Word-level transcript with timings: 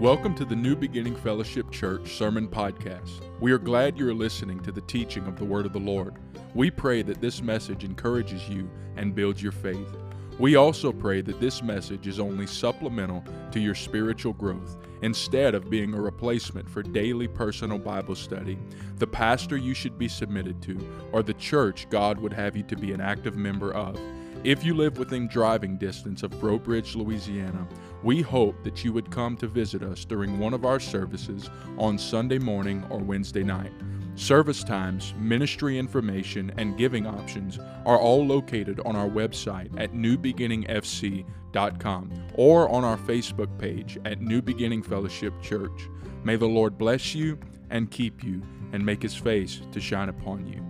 Welcome 0.00 0.36
to 0.36 0.44
the 0.44 0.54
New 0.54 0.76
Beginning 0.76 1.16
Fellowship 1.16 1.72
Church 1.72 2.12
Sermon 2.12 2.46
Podcast. 2.46 3.20
We 3.40 3.50
are 3.50 3.58
glad 3.58 3.98
you 3.98 4.08
are 4.08 4.14
listening 4.14 4.60
to 4.60 4.70
the 4.70 4.82
teaching 4.82 5.26
of 5.26 5.36
the 5.36 5.44
Word 5.44 5.66
of 5.66 5.72
the 5.72 5.80
Lord. 5.80 6.14
We 6.54 6.70
pray 6.70 7.02
that 7.02 7.20
this 7.20 7.42
message 7.42 7.82
encourages 7.82 8.48
you 8.48 8.70
and 8.96 9.12
builds 9.12 9.42
your 9.42 9.50
faith. 9.50 9.96
We 10.38 10.54
also 10.54 10.92
pray 10.92 11.20
that 11.22 11.40
this 11.40 11.64
message 11.64 12.06
is 12.06 12.20
only 12.20 12.46
supplemental 12.46 13.24
to 13.50 13.58
your 13.58 13.74
spiritual 13.74 14.34
growth 14.34 14.76
instead 15.02 15.56
of 15.56 15.68
being 15.68 15.92
a 15.92 16.00
replacement 16.00 16.70
for 16.70 16.84
daily 16.84 17.26
personal 17.26 17.78
Bible 17.78 18.14
study, 18.14 18.56
the 18.98 19.06
pastor 19.08 19.56
you 19.56 19.74
should 19.74 19.98
be 19.98 20.06
submitted 20.06 20.62
to, 20.62 20.78
or 21.10 21.24
the 21.24 21.34
church 21.34 21.90
God 21.90 22.20
would 22.20 22.32
have 22.32 22.56
you 22.56 22.62
to 22.62 22.76
be 22.76 22.92
an 22.92 23.00
active 23.00 23.34
member 23.34 23.74
of. 23.74 23.98
If 24.44 24.62
you 24.62 24.74
live 24.74 24.98
within 24.98 25.26
driving 25.26 25.76
distance 25.76 26.22
of 26.22 26.38
Breaux 26.38 26.60
Bridge, 26.60 26.94
Louisiana, 26.94 27.66
we 28.02 28.22
hope 28.22 28.62
that 28.64 28.84
you 28.84 28.92
would 28.92 29.10
come 29.10 29.36
to 29.36 29.46
visit 29.46 29.82
us 29.82 30.04
during 30.04 30.38
one 30.38 30.54
of 30.54 30.64
our 30.64 30.80
services 30.80 31.50
on 31.78 31.98
Sunday 31.98 32.38
morning 32.38 32.84
or 32.90 32.98
Wednesday 32.98 33.42
night. 33.42 33.72
Service 34.14 34.62
times, 34.64 35.14
ministry 35.18 35.78
information, 35.78 36.52
and 36.56 36.76
giving 36.76 37.06
options 37.06 37.58
are 37.86 37.98
all 37.98 38.26
located 38.26 38.80
on 38.84 38.96
our 38.96 39.08
website 39.08 39.70
at 39.80 39.92
newbeginningfc.com 39.92 42.12
or 42.34 42.68
on 42.68 42.84
our 42.84 42.98
Facebook 42.98 43.58
page 43.58 43.98
at 44.04 44.20
New 44.20 44.42
Beginning 44.42 44.82
Fellowship 44.82 45.32
Church. 45.40 45.88
May 46.24 46.34
the 46.36 46.46
Lord 46.46 46.76
bless 46.76 47.14
you 47.14 47.38
and 47.70 47.90
keep 47.90 48.24
you 48.24 48.42
and 48.72 48.84
make 48.84 49.02
his 49.02 49.14
face 49.14 49.60
to 49.72 49.80
shine 49.80 50.08
upon 50.08 50.46
you. 50.46 50.64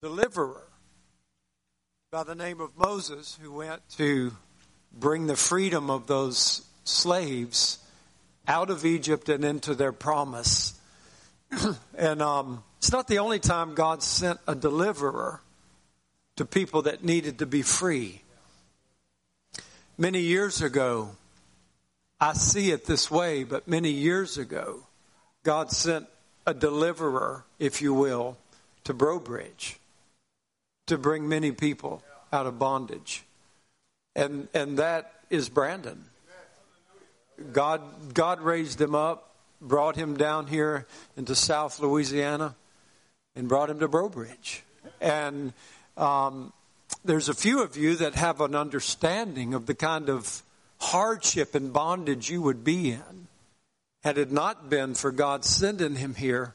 Deliverer 0.00 0.67
by 2.10 2.24
the 2.24 2.34
name 2.34 2.58
of 2.58 2.74
Moses 2.74 3.38
who 3.42 3.52
went 3.52 3.86
to 3.98 4.32
bring 4.98 5.26
the 5.26 5.36
freedom 5.36 5.90
of 5.90 6.06
those 6.06 6.66
slaves 6.84 7.78
out 8.46 8.70
of 8.70 8.86
Egypt 8.86 9.28
and 9.28 9.44
into 9.44 9.74
their 9.74 9.92
promise. 9.92 10.80
and 11.98 12.22
um, 12.22 12.64
it's 12.78 12.90
not 12.90 13.08
the 13.08 13.18
only 13.18 13.38
time 13.38 13.74
God 13.74 14.02
sent 14.02 14.40
a 14.48 14.54
deliverer 14.54 15.42
to 16.36 16.46
people 16.46 16.80
that 16.82 17.04
needed 17.04 17.40
to 17.40 17.46
be 17.46 17.60
free. 17.60 18.22
Many 19.98 20.20
years 20.20 20.62
ago, 20.62 21.10
I 22.18 22.32
see 22.32 22.70
it 22.70 22.86
this 22.86 23.10
way, 23.10 23.44
but 23.44 23.68
many 23.68 23.90
years 23.90 24.38
ago, 24.38 24.78
God 25.42 25.70
sent 25.70 26.06
a 26.46 26.54
deliverer, 26.54 27.44
if 27.58 27.82
you 27.82 27.92
will, 27.92 28.38
to 28.84 28.94
Breaux 28.94 29.20
Bridge 29.20 29.78
to 30.88 30.98
bring 30.98 31.28
many 31.28 31.52
people 31.52 32.02
out 32.32 32.46
of 32.46 32.58
bondage. 32.58 33.24
And 34.14 34.48
and 34.54 34.78
that 34.78 35.12
is 35.30 35.48
Brandon. 35.48 36.04
God 37.52 37.82
God 38.14 38.40
raised 38.40 38.80
him 38.80 38.94
up, 38.94 39.34
brought 39.60 39.96
him 39.96 40.16
down 40.16 40.46
here 40.46 40.86
into 41.16 41.34
South 41.34 41.80
Louisiana, 41.80 42.56
and 43.36 43.48
brought 43.48 43.70
him 43.70 43.78
to 43.80 43.88
Breaux 43.88 44.08
Bridge. 44.08 44.64
And 45.00 45.52
um, 45.96 46.52
there's 47.04 47.28
a 47.28 47.34
few 47.34 47.62
of 47.62 47.76
you 47.76 47.96
that 47.96 48.14
have 48.14 48.40
an 48.40 48.54
understanding 48.54 49.54
of 49.54 49.66
the 49.66 49.74
kind 49.74 50.08
of 50.08 50.42
hardship 50.80 51.54
and 51.54 51.72
bondage 51.72 52.30
you 52.30 52.42
would 52.42 52.64
be 52.64 52.90
in 52.90 53.28
had 54.04 54.16
it 54.16 54.30
not 54.30 54.70
been 54.70 54.94
for 54.94 55.10
God 55.10 55.44
sending 55.44 55.96
him 55.96 56.14
here 56.14 56.54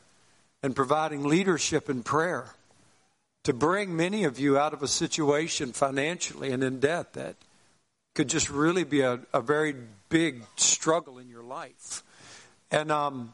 and 0.62 0.76
providing 0.76 1.24
leadership 1.24 1.90
and 1.90 2.04
prayer 2.04 2.48
to 3.44 3.54
bring 3.54 3.96
many 3.96 4.24
of 4.24 4.40
you 4.40 4.58
out 4.58 4.74
of 4.74 4.82
a 4.82 4.88
situation 4.88 5.74
financially 5.74 6.52
and 6.52 6.64
in 6.64 6.80
debt 6.80 7.14
that 7.14 7.36
could 8.16 8.30
just 8.30 8.50
really 8.50 8.84
be 8.84 9.02
a, 9.02 9.20
a 9.34 9.42
very 9.42 9.76
big 10.10 10.44
struggle 10.56 11.18
in 11.18 11.30
your 11.30 11.44
life. 11.44 12.04
And 12.72 12.92
um, 12.92 13.34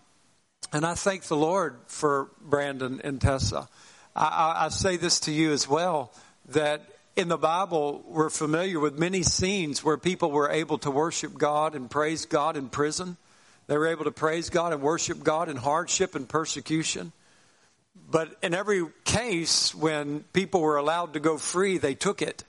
and 0.72 0.86
I 0.86 0.94
thank 0.94 1.24
the 1.24 1.36
Lord 1.36 1.78
for 1.88 2.30
Brandon 2.42 3.02
and 3.03 3.19
Tessa. 3.19 3.68
I, 4.16 4.25
I, 4.25 4.66
I 4.66 4.69
say 4.69 4.98
this 4.98 5.19
to 5.22 5.31
you 5.31 5.52
as 5.52 5.68
well 5.68 6.12
that 6.50 6.81
in 7.16 7.28
the 7.28 7.38
Bible 7.38 8.03
we're 8.08 8.30
familiar 8.30 8.80
with 8.80 8.98
many 8.98 9.24
scenes 9.24 9.84
where 9.84 9.98
people 9.98 10.31
were 10.31 10.50
able 10.50 10.78
to 10.80 10.92
worship 10.92 11.38
God 11.38 11.75
and 11.75 11.90
praise 11.90 12.25
God 12.25 12.56
in 12.56 12.69
prison. 12.69 13.18
They 13.68 13.78
were 13.78 13.88
able 13.88 14.06
to 14.06 14.12
praise 14.12 14.50
God 14.50 14.74
and 14.74 14.81
worship 14.81 15.24
God 15.24 15.50
in 15.50 15.58
hardship 15.58 16.16
and 16.16 16.28
persecution. 16.28 17.12
But 17.95 18.38
in 18.41 18.53
every 18.53 18.85
case, 19.03 19.75
when 19.75 20.22
people 20.33 20.61
were 20.61 20.77
allowed 20.77 21.13
to 21.13 21.19
go 21.19 21.38
free, 21.38 21.77
they 21.77 21.95
took 21.95 22.22
it. 22.22 22.44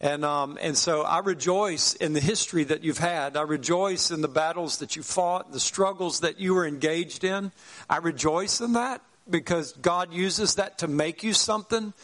And, 0.00 0.24
um, 0.24 0.58
and 0.60 0.76
so 0.76 1.02
I 1.02 1.20
rejoice 1.20 1.94
in 1.94 2.12
the 2.12 2.20
history 2.20 2.64
that 2.64 2.84
you've 2.84 2.98
had. 2.98 3.36
I 3.36 3.42
rejoice 3.42 4.10
in 4.10 4.20
the 4.20 4.28
battles 4.28 4.78
that 4.78 4.96
you 4.96 5.02
fought, 5.02 5.52
the 5.52 5.60
struggles 5.60 6.20
that 6.20 6.38
you 6.38 6.54
were 6.54 6.66
engaged 6.66 7.24
in. 7.24 7.52
I 7.88 7.98
rejoice 7.98 8.60
in 8.60 8.74
that 8.74 9.00
because 9.30 9.72
God 9.72 10.12
uses 10.12 10.56
that 10.56 10.78
to 10.78 10.88
make 10.88 11.22
you 11.22 11.32
something. 11.32 11.94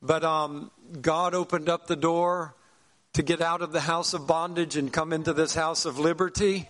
But 0.00 0.24
um, 0.24 0.70
God 1.02 1.34
opened 1.34 1.68
up 1.68 1.86
the 1.86 1.96
door 1.96 2.54
to 3.14 3.22
get 3.22 3.42
out 3.42 3.60
of 3.60 3.72
the 3.72 3.80
house 3.80 4.14
of 4.14 4.26
bondage 4.26 4.76
and 4.76 4.92
come 4.92 5.12
into 5.12 5.32
this 5.32 5.54
house 5.54 5.84
of 5.84 5.98
liberty. 5.98 6.68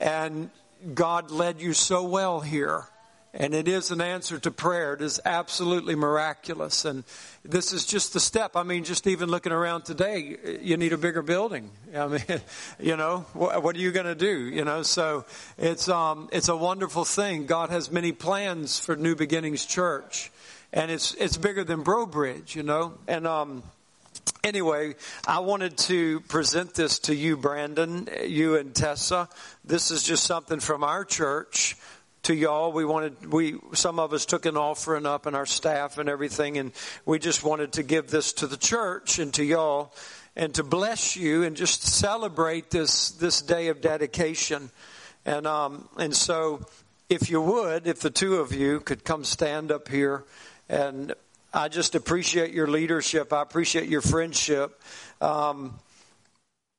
And 0.00 0.50
God 0.94 1.30
led 1.30 1.60
you 1.60 1.74
so 1.74 2.04
well 2.04 2.40
here. 2.40 2.86
And 3.32 3.54
it 3.54 3.68
is 3.68 3.92
an 3.92 4.00
answer 4.00 4.40
to 4.40 4.50
prayer. 4.50 4.94
It 4.94 5.02
is 5.02 5.20
absolutely 5.24 5.94
miraculous. 5.94 6.84
And 6.84 7.04
this 7.44 7.72
is 7.72 7.86
just 7.86 8.12
the 8.12 8.18
step. 8.18 8.56
I 8.56 8.64
mean, 8.64 8.82
just 8.82 9.06
even 9.06 9.28
looking 9.28 9.52
around 9.52 9.84
today, 9.84 10.36
you 10.60 10.76
need 10.76 10.92
a 10.92 10.98
bigger 10.98 11.22
building. 11.22 11.70
I 11.96 12.08
mean, 12.08 12.24
you 12.80 12.96
know, 12.96 13.20
what, 13.34 13.76
are 13.76 13.78
you 13.78 13.92
going 13.92 14.06
to 14.06 14.16
do? 14.16 14.46
You 14.46 14.64
know, 14.64 14.82
so 14.82 15.24
it's, 15.58 15.88
um, 15.88 16.28
it's 16.32 16.48
a 16.48 16.56
wonderful 16.56 17.04
thing. 17.04 17.46
God 17.46 17.70
has 17.70 17.92
many 17.92 18.10
plans 18.10 18.80
for 18.80 18.96
New 18.96 19.14
Beginnings 19.14 19.64
Church. 19.64 20.32
And 20.72 20.90
it's, 20.90 21.14
it's 21.14 21.36
bigger 21.36 21.62
than 21.62 21.82
Breaux 21.82 22.06
Bridge, 22.06 22.56
you 22.56 22.64
know. 22.64 22.94
And, 23.06 23.28
um, 23.28 23.62
anyway, 24.42 24.94
I 25.26 25.38
wanted 25.38 25.78
to 25.78 26.20
present 26.22 26.74
this 26.74 26.98
to 27.00 27.14
you, 27.14 27.36
Brandon, 27.36 28.08
you 28.24 28.56
and 28.56 28.74
Tessa. 28.74 29.28
This 29.64 29.92
is 29.92 30.02
just 30.02 30.24
something 30.24 30.58
from 30.58 30.82
our 30.82 31.04
church 31.04 31.76
to 32.22 32.34
y'all. 32.34 32.72
We 32.72 32.84
wanted, 32.84 33.32
we, 33.32 33.58
some 33.72 33.98
of 33.98 34.12
us 34.12 34.26
took 34.26 34.46
an 34.46 34.56
offering 34.56 35.06
up 35.06 35.26
and 35.26 35.34
our 35.34 35.46
staff 35.46 35.98
and 35.98 36.08
everything, 36.08 36.58
and 36.58 36.72
we 37.04 37.18
just 37.18 37.44
wanted 37.44 37.72
to 37.72 37.82
give 37.82 38.10
this 38.10 38.32
to 38.34 38.46
the 38.46 38.56
church 38.56 39.18
and 39.18 39.32
to 39.34 39.44
y'all 39.44 39.92
and 40.36 40.54
to 40.54 40.62
bless 40.62 41.16
you 41.16 41.42
and 41.42 41.56
just 41.56 41.82
celebrate 41.82 42.70
this, 42.70 43.10
this 43.12 43.42
day 43.42 43.68
of 43.68 43.80
dedication. 43.80 44.70
And, 45.26 45.46
um, 45.46 45.88
and 45.98 46.14
so 46.14 46.64
if 47.08 47.30
you 47.30 47.40
would, 47.40 47.86
if 47.86 48.00
the 48.00 48.10
two 48.10 48.36
of 48.36 48.52
you 48.52 48.80
could 48.80 49.04
come 49.04 49.24
stand 49.24 49.72
up 49.72 49.88
here 49.88 50.24
and 50.68 51.14
I 51.52 51.68
just 51.68 51.96
appreciate 51.96 52.52
your 52.52 52.68
leadership. 52.68 53.32
I 53.32 53.42
appreciate 53.42 53.88
your 53.88 54.02
friendship. 54.02 54.80
Um, 55.20 55.74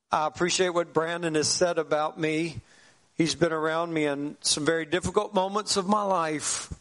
I 0.09 0.27
appreciate 0.27 0.69
what 0.69 0.93
Brandon 0.93 1.35
has 1.35 1.49
said 1.49 1.77
about 1.77 2.17
me. 2.17 2.61
He's 3.15 3.35
been 3.35 3.53
around 3.53 3.93
me 3.93 4.05
in 4.05 4.37
some 4.41 4.65
very 4.65 4.85
difficult 4.85 5.33
moments 5.33 5.77
of 5.77 5.87
my 5.87 6.03
life. 6.03 6.73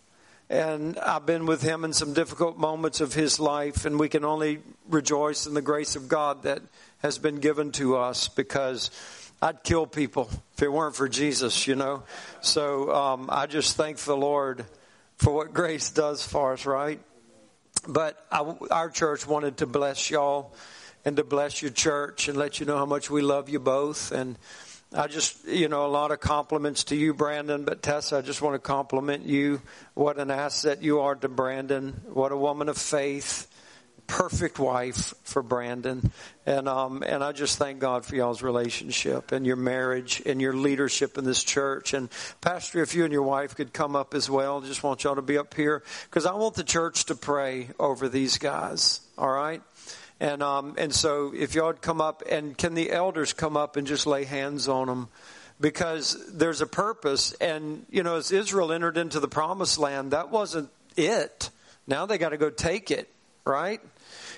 And 0.49 0.99
I've 0.99 1.27
been 1.27 1.47
with 1.47 1.63
him 1.63 1.85
in 1.85 1.93
some 1.93 2.13
difficult 2.13 2.59
moments 2.59 3.01
of 3.01 3.15
his 3.15 3.39
life. 3.39 3.85
And 3.85 3.99
we 3.99 4.09
can 4.09 4.25
only 4.25 4.61
rejoice 4.89 5.47
in 5.47 5.55
the 5.55 5.63
grace 5.63 5.97
of 5.97 6.09
God 6.09 6.43
that 6.45 6.63
has 6.99 7.19
been 7.19 7.37
given 7.37 7.73
to 7.73 7.97
us 7.97 8.29
because 8.29 8.91
I'd 9.43 9.63
kill 9.63 9.87
people 9.87 10.29
if 10.55 10.63
it 10.63 10.73
weren't 10.73 10.97
for 10.97 11.09
Jesus, 11.09 11.67
you 11.67 11.75
know. 11.75 12.03
So 12.41 12.95
um, 12.95 13.29
I 13.31 13.47
just 13.47 13.77
thank 13.77 13.99
the 13.99 14.17
Lord 14.17 14.65
for 15.17 15.33
what 15.33 15.55
grace 15.55 15.91
does 15.91 16.27
for 16.27 16.53
us, 16.53 16.67
right? 16.67 17.01
But 17.89 18.23
I, 18.31 18.55
our 18.71 18.91
church 18.91 19.27
wanted 19.27 19.59
to 19.59 19.67
bless 19.67 20.11
y'all 20.11 20.53
and 21.05 21.17
to 21.17 21.25
bless 21.25 21.63
your 21.63 21.71
church 21.71 22.29
and 22.29 22.37
let 22.37 22.61
you 22.61 22.67
know 22.67 22.77
how 22.77 22.87
much 22.87 23.11
we 23.11 23.23
love 23.23 23.49
you 23.49 23.61
both. 23.61 24.13
And 24.13 24.37
I 24.93 25.07
just, 25.07 25.47
you 25.47 25.69
know, 25.69 25.87
a 25.87 25.89
lot 25.89 26.11
of 26.11 26.19
compliments 26.19 26.85
to 26.85 26.97
you, 26.97 27.15
Brandon, 27.15 27.65
but 27.65 27.81
Tessa, 27.81 28.19
I 28.19 28.23
just 28.23 28.43
want 28.43 28.55
to 28.55 28.59
compliment 28.59 29.25
you. 29.25 29.63
What 29.95 30.19
an 30.19 30.33
asset 30.33 30.83
you 30.83 31.01
are 31.01 31.15
to 31.15 31.29
Brandon. 31.29 32.01
What 32.13 32.33
a 32.33 32.37
woman 32.37 32.69
of 32.69 32.77
faith. 32.77 33.47
Perfect 34.09 34.59
wife 34.59 35.15
for 35.23 35.45
Brandon. 35.45 36.11
And, 36.45 36.69
um, 36.69 37.05
and 37.07 37.23
I 37.23 37.31
just 37.31 37.57
thank 37.57 37.79
God 37.79 38.05
for 38.05 38.17
y'all's 38.17 38.43
relationship 38.43 39.31
and 39.31 39.47
your 39.47 39.55
marriage 39.55 40.23
and 40.27 40.41
your 40.41 40.55
leadership 40.55 41.17
in 41.17 41.23
this 41.25 41.45
church. 41.45 41.95
And 41.95 42.09
Pastor, 42.41 42.83
if 42.83 42.93
you 42.93 43.05
and 43.05 43.13
your 43.13 43.23
wife 43.23 43.55
could 43.55 43.73
come 43.73 43.95
up 43.95 44.13
as 44.13 44.29
well, 44.29 44.61
just 44.61 44.83
want 44.83 45.05
y'all 45.05 45.15
to 45.15 45.23
be 45.23 45.39
up 45.39 45.55
here 45.55 45.85
because 46.07 46.27
I 46.27 46.35
want 46.35 46.57
the 46.57 46.65
church 46.65 47.05
to 47.05 47.15
pray 47.15 47.69
over 47.79 48.09
these 48.09 48.39
guys. 48.39 49.01
All 49.17 49.31
right? 49.31 49.63
And 50.21 50.43
um, 50.43 50.75
and 50.77 50.95
so 50.95 51.33
if 51.35 51.55
y'all 51.55 51.73
come 51.73 52.01
up 52.01 52.23
and 52.31 52.57
can 52.57 52.75
the 52.75 52.91
elders 52.91 53.33
come 53.33 53.57
up 53.57 53.77
and 53.77 53.87
just 53.87 54.07
lay 54.07 54.25
hands 54.25 54.69
on 54.69 54.87
them 54.87 55.09
because 55.59 56.17
there's 56.33 56.61
a 56.61 56.67
purpose. 56.67 57.33
And 57.41 57.87
you 57.91 58.03
know, 58.03 58.17
as 58.17 58.31
Israel 58.31 58.73
entered 58.73 58.99
into 58.99 59.19
the 59.19 59.29
promised 59.29 59.79
land, 59.79 60.11
that 60.13 60.31
wasn't 60.31 60.71
it. 60.97 61.51
Now 61.87 62.07
they 62.07 62.19
got 62.19 62.31
to 62.31 62.37
go 62.37 62.51
take 62.51 62.91
it. 62.91 63.11
right? 63.45 63.81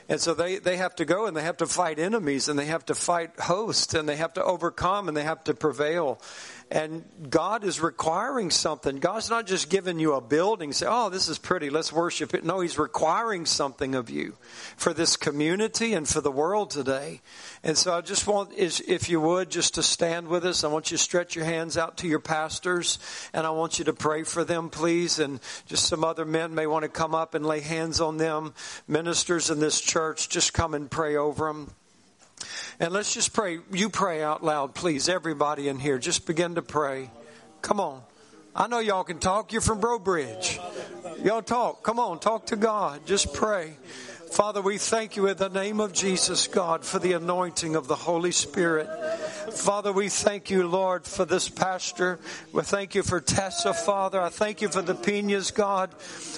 And 0.08 0.20
so 0.20 0.34
they, 0.34 0.58
they 0.58 0.76
have 0.76 0.94
to 0.96 1.04
go 1.04 1.26
and 1.26 1.36
they 1.36 1.42
have 1.42 1.58
to 1.58 1.66
fight 1.66 1.98
enemies 1.98 2.48
and 2.48 2.58
they 2.58 2.66
have 2.66 2.84
to 2.86 2.94
fight 2.94 3.38
hosts 3.38 3.94
and 3.94 4.08
they 4.08 4.16
have 4.16 4.34
to 4.34 4.44
overcome 4.44 5.08
and 5.08 5.16
they 5.16 5.22
have 5.22 5.44
to 5.44 5.54
prevail. 5.54 6.20
And 6.72 7.04
God 7.28 7.64
is 7.64 7.82
requiring 7.82 8.50
something. 8.50 8.96
God's 8.96 9.28
not 9.28 9.46
just 9.46 9.68
giving 9.68 9.98
you 9.98 10.14
a 10.14 10.22
building, 10.22 10.72
say, 10.72 10.86
oh, 10.88 11.10
this 11.10 11.28
is 11.28 11.36
pretty, 11.36 11.68
let's 11.68 11.92
worship 11.92 12.32
it. 12.32 12.46
No, 12.46 12.60
He's 12.60 12.78
requiring 12.78 13.44
something 13.44 13.94
of 13.94 14.08
you 14.08 14.38
for 14.78 14.94
this 14.94 15.18
community 15.18 15.92
and 15.92 16.08
for 16.08 16.22
the 16.22 16.30
world 16.30 16.70
today. 16.70 17.20
And 17.62 17.76
so 17.76 17.92
I 17.92 18.00
just 18.00 18.26
want, 18.26 18.54
if 18.56 19.10
you 19.10 19.20
would, 19.20 19.50
just 19.50 19.74
to 19.74 19.82
stand 19.82 20.28
with 20.28 20.46
us. 20.46 20.64
I 20.64 20.68
want 20.68 20.90
you 20.90 20.96
to 20.96 21.02
stretch 21.02 21.36
your 21.36 21.44
hands 21.44 21.76
out 21.76 21.98
to 21.98 22.08
your 22.08 22.20
pastors 22.20 22.98
and 23.34 23.46
I 23.46 23.50
want 23.50 23.78
you 23.78 23.84
to 23.84 23.92
pray 23.92 24.22
for 24.22 24.42
them, 24.42 24.70
please. 24.70 25.18
And 25.18 25.40
just 25.66 25.84
some 25.84 26.02
other 26.02 26.24
men 26.24 26.54
may 26.54 26.66
want 26.66 26.84
to 26.84 26.88
come 26.88 27.14
up 27.14 27.34
and 27.34 27.44
lay 27.44 27.60
hands 27.60 28.00
on 28.00 28.16
them. 28.16 28.54
Ministers 28.88 29.50
in 29.50 29.60
this 29.60 29.78
church, 29.78 30.30
just 30.30 30.54
come 30.54 30.72
and 30.72 30.90
pray 30.90 31.16
over 31.16 31.48
them. 31.48 31.74
And 32.80 32.92
let's 32.92 33.14
just 33.14 33.32
pray. 33.32 33.60
You 33.70 33.88
pray 33.88 34.22
out 34.22 34.44
loud, 34.44 34.74
please. 34.74 35.08
Everybody 35.08 35.68
in 35.68 35.78
here, 35.78 35.98
just 35.98 36.26
begin 36.26 36.56
to 36.56 36.62
pray. 36.62 37.10
Come 37.60 37.80
on. 37.80 38.02
I 38.54 38.66
know 38.66 38.80
y'all 38.80 39.04
can 39.04 39.18
talk. 39.18 39.52
You're 39.52 39.62
from 39.62 39.80
Breaux 39.80 39.98
Bridge. 39.98 40.60
Y'all 41.22 41.42
talk. 41.42 41.82
Come 41.82 41.98
on, 41.98 42.18
talk 42.18 42.46
to 42.46 42.56
God. 42.56 43.06
Just 43.06 43.32
pray. 43.32 43.74
Father, 44.32 44.62
we 44.62 44.78
thank 44.78 45.16
you 45.16 45.26
in 45.26 45.36
the 45.36 45.50
name 45.50 45.78
of 45.78 45.92
Jesus, 45.92 46.46
God, 46.46 46.86
for 46.86 46.98
the 46.98 47.12
anointing 47.12 47.76
of 47.76 47.86
the 47.86 47.94
Holy 47.94 48.32
Spirit. 48.32 48.88
Father, 49.52 49.92
we 49.92 50.08
thank 50.08 50.48
you, 50.48 50.66
Lord, 50.66 51.04
for 51.04 51.26
this 51.26 51.50
pastor. 51.50 52.18
We 52.50 52.62
thank 52.62 52.94
you 52.94 53.02
for 53.02 53.20
Tessa, 53.20 53.74
Father. 53.74 54.18
I 54.18 54.30
thank 54.30 54.62
you 54.62 54.70
for 54.70 54.80
the 54.80 54.94
Pinas, 54.94 55.50
God. 55.50 55.90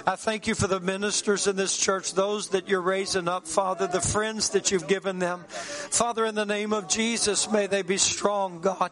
I 0.05 0.17
thank 0.17 0.49
you 0.49 0.56
for 0.56 0.67
the 0.67 0.81
ministers 0.81 1.46
in 1.46 1.55
this 1.55 1.76
church, 1.76 2.14
those 2.14 2.49
that 2.49 2.69
you're 2.69 2.82
raising 2.82 3.29
up, 3.29 3.46
Father, 3.46 3.87
the 3.87 4.00
friends 4.00 4.50
that 4.50 4.73
you've 4.73 4.88
given 4.88 5.20
them. 5.20 5.44
Father, 5.49 6.26
in 6.26 6.35
the 6.35 6.44
name 6.44 6.73
of 6.73 6.88
Jesus, 6.88 7.49
may 7.49 7.69
they 7.69 7.82
be 7.82 7.97
strong, 7.97 8.61
God. 8.61 8.90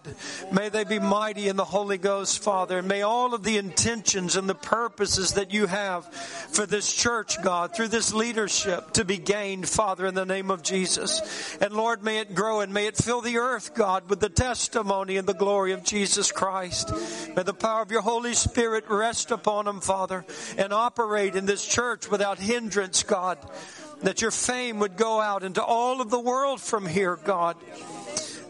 May 0.53 0.69
they 0.69 0.85
be 0.85 1.01
mighty 1.01 1.49
in 1.49 1.57
the 1.57 1.65
Holy 1.65 1.99
Ghost, 1.99 2.41
Father. 2.41 2.79
And 2.79 2.87
may 2.87 3.03
all 3.03 3.35
of 3.35 3.43
the 3.43 3.59
intentions 3.59 4.37
and 4.37 4.49
the 4.49 4.55
purposes 4.55 5.33
that 5.33 5.53
you 5.53 5.67
have 5.67 6.07
for 6.15 6.67
this 6.67 6.93
church, 6.93 7.43
God, 7.43 7.75
through 7.75 7.89
this 7.89 8.15
leadership, 8.15 8.92
to 8.95 9.05
be 9.05 9.19
gained, 9.19 9.69
Father, 9.69 10.07
in 10.07 10.15
the 10.15 10.27
name 10.27 10.51
of 10.51 10.63
Jesus. 10.63 11.57
And 11.61 11.73
Lord, 11.73 12.03
may 12.03 12.19
it 12.19 12.35
grow 12.35 12.61
and 12.61 12.73
may 12.73 12.87
it 12.87 12.97
fill 12.97 13.21
the 13.21 13.39
earth, 13.39 13.75
God, 13.75 14.09
with 14.09 14.21
the 14.21 14.29
testimony 14.29 15.17
and 15.17 15.27
the 15.27 15.35
glory 15.35 15.73
of 15.73 15.85
Jesus 15.85 16.33
Christ. 16.33 16.93
May 17.37 17.43
the 17.43 17.55
power 17.55 17.83
of 17.83 17.91
your 17.91 18.03
Holy 18.03 18.35
Spirit 18.35 18.85
rest 18.89 19.31
upon 19.31 19.65
them, 19.65 19.81
Father, 19.81 20.25
and 20.57 20.73
operate 20.73 21.37
in 21.37 21.47
this 21.47 21.67
church 21.67 22.11
without 22.11 22.39
hindrance, 22.39 23.03
God. 23.03 23.39
That 24.03 24.21
your 24.21 24.33
fame 24.33 24.81
would 24.81 24.97
go 24.97 25.21
out 25.21 25.45
into 25.45 25.63
all 25.63 26.01
of 26.01 26.11
the 26.11 26.19
world 26.19 26.61
from 26.61 26.87
here, 26.87 27.17
God. 27.17 27.57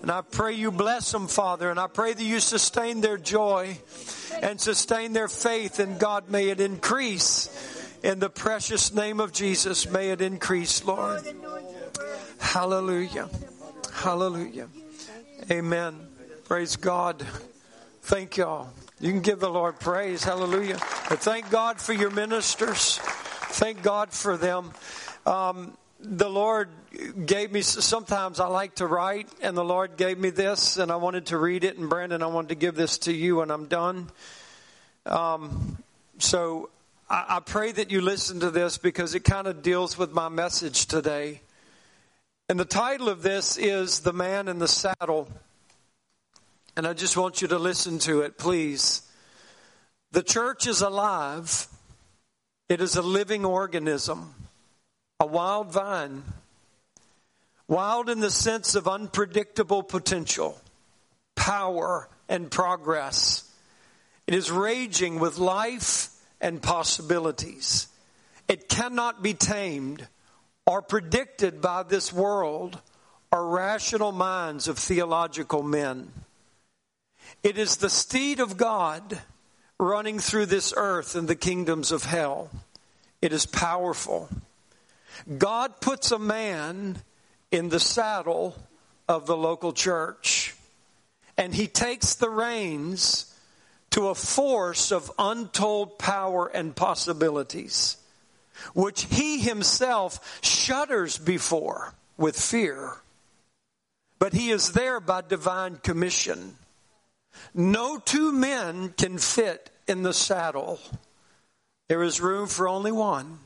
And 0.00 0.10
I 0.10 0.22
pray 0.22 0.54
you 0.54 0.72
bless 0.72 1.12
them, 1.12 1.28
Father, 1.28 1.70
and 1.70 1.78
I 1.78 1.86
pray 1.86 2.12
that 2.12 2.22
you 2.22 2.40
sustain 2.40 3.00
their 3.00 3.18
joy 3.18 3.78
and 4.42 4.60
sustain 4.60 5.12
their 5.12 5.28
faith, 5.28 5.78
and 5.78 5.98
God, 5.98 6.28
may 6.28 6.48
it 6.48 6.60
increase 6.60 7.48
in 8.02 8.18
the 8.18 8.30
precious 8.30 8.92
name 8.92 9.20
of 9.20 9.32
Jesus, 9.32 9.88
may 9.88 10.10
it 10.10 10.20
increase, 10.20 10.84
Lord. 10.84 11.22
Hallelujah. 12.38 13.28
Hallelujah. 13.92 14.68
Amen. 15.50 16.08
Praise 16.44 16.76
God. 16.76 17.24
Thank 18.02 18.36
y'all. 18.36 18.70
You 19.00 19.10
can 19.12 19.20
give 19.20 19.40
the 19.40 19.50
Lord 19.50 19.78
praise. 19.78 20.24
Hallelujah. 20.24 20.78
But 21.08 21.20
thank 21.20 21.50
God 21.50 21.80
for 21.80 21.92
your 21.92 22.10
ministers. 22.10 22.98
Thank 22.98 23.82
God 23.82 24.12
for 24.12 24.36
them. 24.36 24.72
Um, 25.24 25.76
the 26.00 26.28
Lord 26.28 26.68
gave 27.26 27.52
me, 27.52 27.62
sometimes 27.62 28.40
I 28.40 28.48
like 28.48 28.76
to 28.76 28.86
write, 28.86 29.28
and 29.40 29.56
the 29.56 29.64
Lord 29.64 29.96
gave 29.96 30.18
me 30.18 30.30
this, 30.30 30.76
and 30.76 30.90
I 30.90 30.96
wanted 30.96 31.26
to 31.26 31.38
read 31.38 31.62
it. 31.62 31.78
And 31.78 31.88
Brandon, 31.88 32.22
I 32.22 32.26
wanted 32.26 32.48
to 32.48 32.54
give 32.56 32.74
this 32.74 32.98
to 32.98 33.12
you 33.12 33.36
when 33.36 33.50
I'm 33.50 33.66
done. 33.66 34.10
Um, 35.06 35.78
so 36.18 36.70
I, 37.14 37.40
pray 37.44 37.72
that 37.72 37.90
you 37.90 38.00
listen 38.00 38.40
to 38.40 38.50
this 38.50 38.78
because 38.78 39.14
it 39.14 39.20
kind 39.20 39.46
of 39.46 39.62
deals 39.62 39.98
with 39.98 40.12
my 40.12 40.30
message 40.30 40.86
today. 40.86 41.42
And 42.48 42.58
the 42.58 42.64
title 42.64 43.10
of 43.10 43.22
this 43.22 43.58
is 43.58 44.00
The 44.00 44.14
Man 44.14 44.48
in 44.48 44.58
the 44.58 44.66
Saddle. 44.66 45.28
And 46.74 46.86
I 46.86 46.94
just 46.94 47.14
want 47.18 47.42
you 47.42 47.48
to 47.48 47.58
listen 47.58 47.98
to 48.00 48.22
it, 48.22 48.38
please. 48.38 49.02
The 50.12 50.22
church 50.22 50.66
is 50.66 50.80
alive, 50.80 51.66
it 52.70 52.80
is 52.80 52.96
a 52.96 53.02
living 53.02 53.44
organism, 53.44 54.34
a 55.20 55.26
wild 55.26 55.70
vine. 55.70 56.22
Wild 57.68 58.08
in 58.08 58.20
the 58.20 58.30
sense 58.30 58.74
of 58.74 58.88
unpredictable 58.88 59.82
potential, 59.82 60.58
power, 61.36 62.08
and 62.26 62.50
progress. 62.50 63.46
It 64.26 64.32
is 64.32 64.50
raging 64.50 65.18
with 65.18 65.36
life 65.36 66.08
and 66.42 66.60
possibilities. 66.60 67.86
It 68.48 68.68
cannot 68.68 69.22
be 69.22 69.32
tamed 69.32 70.06
or 70.66 70.82
predicted 70.82 71.62
by 71.62 71.84
this 71.84 72.12
world 72.12 72.80
or 73.30 73.48
rational 73.48 74.12
minds 74.12 74.68
of 74.68 74.76
theological 74.76 75.62
men. 75.62 76.10
It 77.42 77.56
is 77.56 77.76
the 77.76 77.88
steed 77.88 78.40
of 78.40 78.56
God 78.56 79.20
running 79.78 80.18
through 80.18 80.46
this 80.46 80.74
earth 80.76 81.14
and 81.14 81.26
the 81.26 81.36
kingdoms 81.36 81.92
of 81.92 82.04
hell. 82.04 82.50
It 83.22 83.32
is 83.32 83.46
powerful. 83.46 84.28
God 85.38 85.80
puts 85.80 86.10
a 86.10 86.18
man 86.18 86.98
in 87.50 87.68
the 87.68 87.80
saddle 87.80 88.56
of 89.08 89.26
the 89.26 89.36
local 89.36 89.72
church, 89.72 90.54
and 91.36 91.54
he 91.54 91.66
takes 91.66 92.14
the 92.14 92.30
reins 92.30 93.31
to 93.92 94.08
a 94.08 94.14
force 94.14 94.90
of 94.90 95.12
untold 95.18 95.98
power 95.98 96.46
and 96.46 96.74
possibilities, 96.74 97.96
which 98.74 99.04
he 99.04 99.38
himself 99.38 100.40
shudders 100.42 101.18
before 101.18 101.94
with 102.16 102.38
fear. 102.38 102.94
But 104.18 104.32
he 104.32 104.50
is 104.50 104.72
there 104.72 104.98
by 104.98 105.22
divine 105.22 105.76
commission. 105.76 106.56
No 107.54 107.98
two 107.98 108.32
men 108.32 108.94
can 108.96 109.18
fit 109.18 109.70
in 109.86 110.02
the 110.02 110.14
saddle. 110.14 110.80
There 111.88 112.02
is 112.02 112.20
room 112.20 112.46
for 112.46 112.68
only 112.68 112.92
one. 112.92 113.38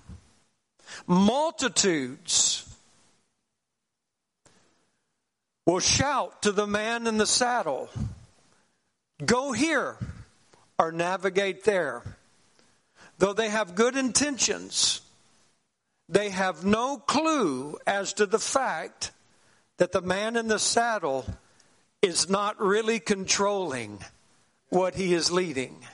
Multitudes 1.09 2.63
will 5.65 5.81
shout 5.81 6.43
to 6.43 6.53
the 6.53 6.67
man 6.67 7.09
in 7.09 7.17
the 7.17 7.27
saddle, 7.27 7.89
Go 9.25 9.51
here 9.51 9.97
or 10.79 10.93
navigate 10.93 11.65
there. 11.65 12.03
Though 13.19 13.33
they 13.33 13.49
have 13.49 13.75
good 13.75 13.97
intentions, 13.97 15.01
they 16.09 16.31
have 16.31 16.65
no 16.65 16.99
clue 16.99 17.79
as 17.87 18.13
to 18.15 18.27
the 18.27 18.39
fact 18.39 19.13
that 19.79 19.93
the 19.93 20.03
man 20.03 20.37
in 20.37 20.49
the 20.49 20.59
saddle 20.59 21.27
is 22.03 22.29
not 22.29 22.61
really 22.61 23.01
controlling 23.01 23.99
what 24.69 24.95
he 24.95 25.15
is 25.15 25.31
leading. 25.31 25.85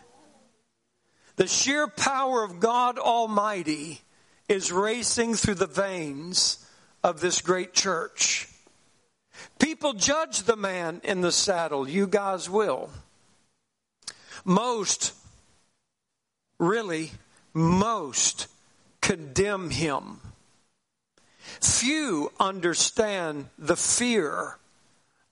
The 1.37 1.47
sheer 1.47 1.87
power 1.89 2.43
of 2.43 2.61
God 2.61 2.99
Almighty 2.99 4.01
is 4.49 4.71
racing 4.71 5.35
through 5.35 5.55
the 5.55 5.67
veins 5.67 6.65
of 7.03 7.21
this 7.21 7.41
great 7.41 7.73
church. 7.73 8.49
People 9.59 9.95
judge 9.95 10.43
the 10.43 10.57
man 10.57 11.01
in 11.05 11.21
the 11.21 11.33
saddle. 11.33 11.89
You 11.89 12.07
guys 12.07 12.51
will. 12.51 12.91
Most, 14.45 15.13
really, 16.59 17.13
most 17.55 18.49
condemn 19.01 19.71
him. 19.71 20.21
Few 21.61 22.33
understand 22.41 23.49
the 23.59 23.77
fear 23.77 24.59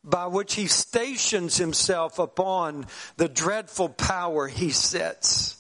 by 0.02 0.26
which 0.26 0.54
he 0.54 0.66
stations 0.66 1.56
himself 1.56 2.18
upon 2.18 2.86
the 3.16 3.28
dreadful 3.28 3.88
power 3.88 4.48
he 4.48 4.70
sets. 4.70 5.56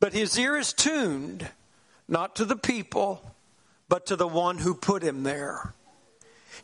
But 0.00 0.12
his 0.12 0.38
ear 0.38 0.56
is 0.56 0.72
tuned 0.72 1.48
not 2.08 2.36
to 2.36 2.44
the 2.44 2.56
people, 2.56 3.34
but 3.88 4.06
to 4.06 4.16
the 4.16 4.28
one 4.28 4.58
who 4.58 4.74
put 4.74 5.02
him 5.02 5.22
there. 5.22 5.74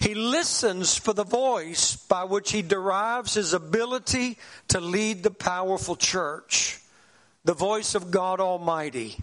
He 0.01 0.15
listens 0.15 0.97
for 0.97 1.13
the 1.13 1.25
voice 1.25 1.97
by 1.97 2.25
which 2.25 2.53
he 2.53 2.63
derives 2.63 3.35
his 3.35 3.53
ability 3.53 4.39
to 4.69 4.81
lead 4.81 5.23
the 5.23 5.31
powerful 5.31 5.97
church, 5.97 6.81
the 7.45 7.55
voice 7.55 7.95
of 7.95 8.11
God 8.11 8.41
Almighty, 8.41 9.19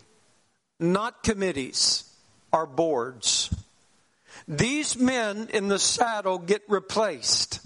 not 0.80 1.24
committees 1.24 2.04
or 2.52 2.66
boards. 2.66 3.54
These 4.48 4.98
men 4.98 5.50
in 5.54 5.68
the 5.68 5.80
saddle 5.80 6.40
get 6.40 6.64
replaced. 6.68 7.60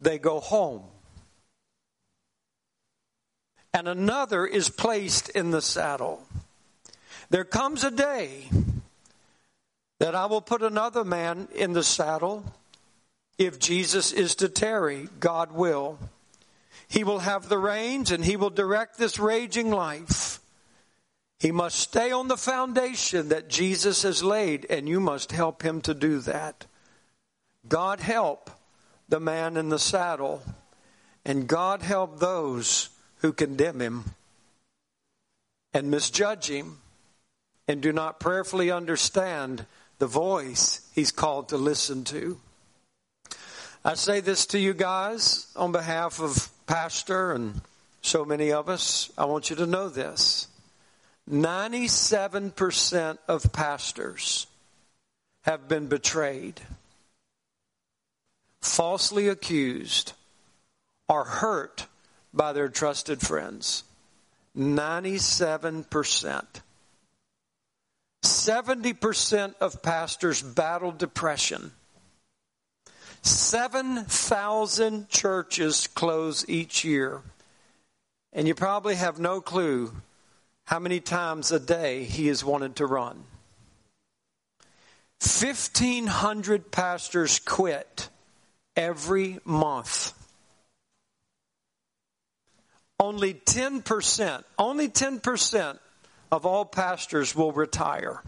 They 0.00 0.18
go 0.18 0.40
home. 0.40 0.82
And 3.72 3.86
another 3.86 4.46
is 4.46 4.68
placed 4.68 5.28
in 5.28 5.50
the 5.50 5.62
saddle. 5.62 6.26
There 7.28 7.44
comes 7.44 7.84
a 7.84 7.90
day 7.90 8.48
that 10.00 10.14
I 10.14 10.26
will 10.26 10.40
put 10.40 10.62
another 10.62 11.04
man 11.04 11.46
in 11.54 11.74
the 11.74 11.84
saddle. 11.84 12.42
If 13.38 13.58
Jesus 13.58 14.12
is 14.12 14.34
to 14.36 14.48
tarry, 14.48 15.08
God 15.20 15.52
will. 15.52 15.98
He 16.88 17.04
will 17.04 17.20
have 17.20 17.48
the 17.48 17.58
reins 17.58 18.10
and 18.10 18.24
he 18.24 18.36
will 18.36 18.50
direct 18.50 18.96
this 18.96 19.18
raging 19.18 19.70
life. 19.70 20.40
He 21.38 21.52
must 21.52 21.78
stay 21.78 22.10
on 22.12 22.28
the 22.28 22.38
foundation 22.38 23.28
that 23.28 23.48
Jesus 23.48 24.02
has 24.02 24.22
laid, 24.22 24.66
and 24.68 24.86
you 24.86 25.00
must 25.00 25.32
help 25.32 25.62
him 25.62 25.80
to 25.82 25.94
do 25.94 26.18
that. 26.20 26.66
God 27.66 28.00
help 28.00 28.50
the 29.08 29.20
man 29.20 29.56
in 29.56 29.70
the 29.70 29.78
saddle, 29.78 30.42
and 31.24 31.46
God 31.46 31.80
help 31.80 32.18
those 32.18 32.90
who 33.18 33.32
condemn 33.32 33.80
him 33.80 34.04
and 35.72 35.90
misjudge 35.90 36.50
him 36.50 36.78
and 37.66 37.80
do 37.80 37.92
not 37.92 38.20
prayerfully 38.20 38.70
understand 38.70 39.64
the 40.00 40.06
voice 40.08 40.80
he's 40.94 41.12
called 41.12 41.50
to 41.50 41.56
listen 41.56 42.02
to. 42.04 42.40
I 43.84 43.94
say 43.94 44.20
this 44.20 44.46
to 44.46 44.58
you 44.58 44.74
guys 44.74 45.46
on 45.54 45.72
behalf 45.72 46.20
of 46.20 46.48
Pastor 46.66 47.32
and 47.32 47.60
so 48.02 48.24
many 48.24 48.50
of 48.50 48.68
us. 48.68 49.12
I 49.16 49.26
want 49.26 49.50
you 49.50 49.56
to 49.56 49.66
know 49.66 49.88
this 49.88 50.48
97% 51.30 53.18
of 53.28 53.52
pastors 53.52 54.46
have 55.42 55.68
been 55.68 55.86
betrayed, 55.86 56.60
falsely 58.62 59.28
accused, 59.28 60.14
or 61.08 61.24
hurt 61.24 61.86
by 62.32 62.52
their 62.54 62.68
trusted 62.68 63.20
friends. 63.20 63.84
97%. 64.56 66.44
70% 68.46 69.54
of 69.60 69.82
pastors 69.82 70.40
battle 70.40 70.92
depression. 70.92 71.72
7,000 73.22 75.08
churches 75.10 75.86
close 75.88 76.48
each 76.48 76.84
year. 76.84 77.20
And 78.32 78.48
you 78.48 78.54
probably 78.54 78.94
have 78.94 79.18
no 79.18 79.40
clue 79.40 79.92
how 80.64 80.78
many 80.78 81.00
times 81.00 81.52
a 81.52 81.60
day 81.60 82.04
he 82.04 82.28
is 82.28 82.44
wanted 82.44 82.76
to 82.76 82.86
run. 82.86 83.24
1,500 85.20 86.70
pastors 86.70 87.40
quit 87.40 88.08
every 88.74 89.38
month. 89.44 90.14
Only 92.98 93.34
10%, 93.34 94.44
only 94.58 94.88
10% 94.88 95.78
of 96.32 96.46
all 96.46 96.64
pastors 96.64 97.34
will 97.34 97.52
retire. 97.52 98.22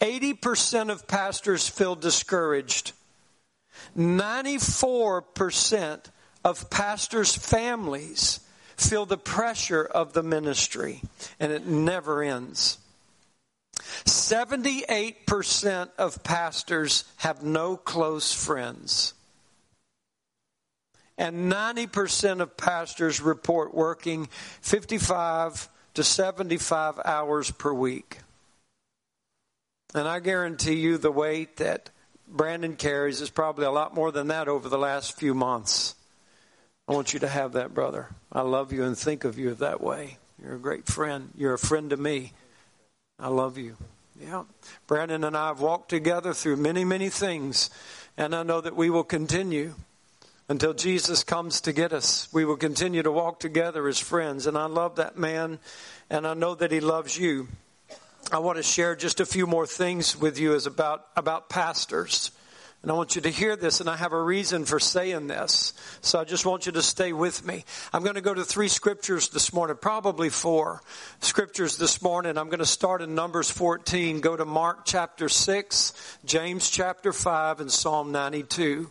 80% 0.00 0.90
of 0.90 1.08
pastors 1.08 1.68
feel 1.68 1.94
discouraged. 1.94 2.92
94% 3.96 6.00
of 6.44 6.70
pastors' 6.70 7.34
families 7.34 8.40
feel 8.76 9.06
the 9.06 9.18
pressure 9.18 9.84
of 9.84 10.12
the 10.12 10.22
ministry, 10.22 11.02
and 11.40 11.52
it 11.52 11.66
never 11.66 12.22
ends. 12.22 12.78
78% 14.04 15.90
of 15.98 16.22
pastors 16.22 17.04
have 17.16 17.42
no 17.42 17.76
close 17.76 18.32
friends. 18.32 19.14
And 21.16 21.50
90% 21.50 22.40
of 22.40 22.56
pastors 22.56 23.20
report 23.20 23.74
working 23.74 24.28
55 24.60 25.68
to 25.94 26.04
75 26.04 27.00
hours 27.04 27.50
per 27.50 27.72
week. 27.72 28.18
And 29.94 30.06
I 30.06 30.20
guarantee 30.20 30.74
you 30.74 30.98
the 30.98 31.10
weight 31.10 31.56
that 31.56 31.90
Brandon 32.28 32.76
carries 32.76 33.20
is 33.20 33.30
probably 33.30 33.64
a 33.64 33.70
lot 33.70 33.94
more 33.94 34.12
than 34.12 34.28
that 34.28 34.48
over 34.48 34.68
the 34.68 34.78
last 34.78 35.18
few 35.18 35.32
months. 35.32 35.94
I 36.86 36.92
want 36.92 37.14
you 37.14 37.20
to 37.20 37.28
have 37.28 37.52
that, 37.52 37.74
brother. 37.74 38.08
I 38.32 38.42
love 38.42 38.72
you 38.72 38.84
and 38.84 38.96
think 38.96 39.24
of 39.24 39.38
you 39.38 39.54
that 39.54 39.80
way. 39.80 40.18
You're 40.42 40.56
a 40.56 40.58
great 40.58 40.86
friend. 40.86 41.30
You're 41.36 41.54
a 41.54 41.58
friend 41.58 41.90
to 41.90 41.96
me. 41.96 42.32
I 43.18 43.28
love 43.28 43.58
you. 43.58 43.76
Yeah. 44.20 44.44
Brandon 44.86 45.24
and 45.24 45.36
I 45.36 45.48
have 45.48 45.60
walked 45.60 45.88
together 45.88 46.34
through 46.34 46.56
many, 46.56 46.84
many 46.84 47.08
things, 47.08 47.70
and 48.16 48.34
I 48.34 48.42
know 48.42 48.60
that 48.60 48.76
we 48.76 48.90
will 48.90 49.04
continue 49.04 49.74
until 50.48 50.74
Jesus 50.74 51.24
comes 51.24 51.60
to 51.62 51.72
get 51.72 51.92
us. 51.92 52.28
We 52.32 52.44
will 52.44 52.56
continue 52.56 53.02
to 53.02 53.12
walk 53.12 53.38
together 53.40 53.86
as 53.86 53.98
friends, 53.98 54.46
and 54.46 54.56
I 54.56 54.66
love 54.66 54.96
that 54.96 55.16
man, 55.16 55.58
and 56.10 56.26
I 56.26 56.34
know 56.34 56.54
that 56.54 56.72
he 56.72 56.80
loves 56.80 57.18
you. 57.18 57.48
I 58.30 58.38
want 58.38 58.56
to 58.58 58.62
share 58.62 58.94
just 58.94 59.20
a 59.20 59.26
few 59.26 59.46
more 59.46 59.66
things 59.66 60.16
with 60.16 60.38
you 60.38 60.54
as 60.54 60.66
about 60.66 61.06
about 61.16 61.48
pastors. 61.48 62.30
And 62.82 62.92
I 62.92 62.94
want 62.94 63.16
you 63.16 63.22
to 63.22 63.28
hear 63.28 63.56
this, 63.56 63.80
and 63.80 63.90
I 63.90 63.96
have 63.96 64.12
a 64.12 64.22
reason 64.22 64.64
for 64.64 64.78
saying 64.78 65.26
this. 65.26 65.72
So 66.00 66.20
I 66.20 66.24
just 66.24 66.46
want 66.46 66.66
you 66.66 66.72
to 66.72 66.82
stay 66.82 67.12
with 67.12 67.44
me. 67.44 67.64
I'm 67.92 68.04
going 68.04 68.14
to 68.14 68.20
go 68.20 68.32
to 68.32 68.44
three 68.44 68.68
scriptures 68.68 69.30
this 69.30 69.52
morning, 69.52 69.76
probably 69.80 70.28
four 70.28 70.80
scriptures 71.18 71.76
this 71.76 72.00
morning. 72.00 72.38
I'm 72.38 72.46
going 72.46 72.60
to 72.60 72.66
start 72.66 73.02
in 73.02 73.16
Numbers 73.16 73.50
14, 73.50 74.20
go 74.20 74.36
to 74.36 74.44
Mark 74.44 74.84
chapter 74.84 75.28
6, 75.28 76.18
James 76.24 76.70
chapter 76.70 77.12
5, 77.12 77.60
and 77.60 77.70
Psalm 77.70 78.12
92. 78.12 78.88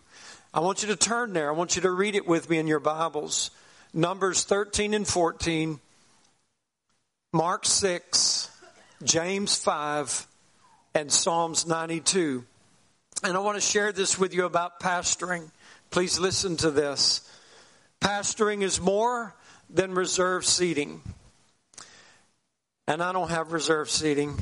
I 0.54 0.60
want 0.60 0.82
you 0.82 0.90
to 0.90 0.98
turn 0.98 1.32
there. 1.32 1.48
I 1.48 1.54
want 1.54 1.78
you 1.78 1.84
to 1.84 1.92
read 1.92 2.16
it 2.16 2.28
with 2.28 2.50
me 2.50 2.58
in 2.58 2.68
your 2.68 2.82
Bibles. 2.82 3.52
Numbers 3.94 4.44
13 4.44 4.94
and 4.96 5.08
14, 5.08 5.80
Mark 7.32 7.66
6, 7.66 8.50
James 9.04 9.56
5, 9.58 10.28
and 10.96 11.12
Psalms 11.12 11.68
92. 11.68 12.44
And 13.24 13.38
I 13.38 13.40
want 13.40 13.56
to 13.56 13.62
share 13.62 13.92
this 13.92 14.18
with 14.18 14.34
you 14.34 14.46
about 14.46 14.80
pastoring. 14.80 15.52
Please 15.92 16.20
listen 16.20 16.58
to 16.58 16.72
this. 16.72 17.22
Pastoring 18.02 18.64
is 18.64 18.82
more 18.82 19.36
than 19.70 19.94
reserved 19.94 20.46
seating. 20.46 21.02
And 22.88 23.04
I 23.04 23.12
don't 23.12 23.30
have 23.30 23.52
reserved 23.52 23.92
seating. 23.92 24.38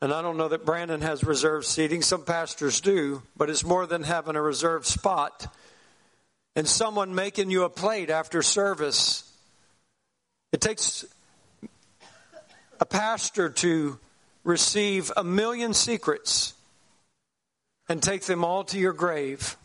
And 0.00 0.12
I 0.12 0.22
don't 0.22 0.36
know 0.36 0.48
that 0.48 0.64
Brandon 0.64 1.00
has 1.00 1.24
reserved 1.24 1.66
seating. 1.66 2.02
Some 2.02 2.24
pastors 2.24 2.80
do, 2.80 3.22
but 3.36 3.50
it's 3.50 3.64
more 3.64 3.86
than 3.86 4.02
having 4.02 4.36
a 4.36 4.42
reserved 4.42 4.86
spot 4.86 5.54
and 6.54 6.68
someone 6.68 7.14
making 7.14 7.50
you 7.50 7.64
a 7.64 7.70
plate 7.70 8.10
after 8.10 8.42
service. 8.42 9.24
It 10.52 10.60
takes 10.60 11.04
a 12.80 12.86
pastor 12.86 13.48
to 13.48 13.98
receive 14.44 15.12
a 15.16 15.24
million 15.24 15.74
secrets 15.74 16.54
and 17.88 18.02
take 18.02 18.22
them 18.22 18.44
all 18.44 18.64
to 18.64 18.78
your 18.78 18.92
grave. 18.92 19.56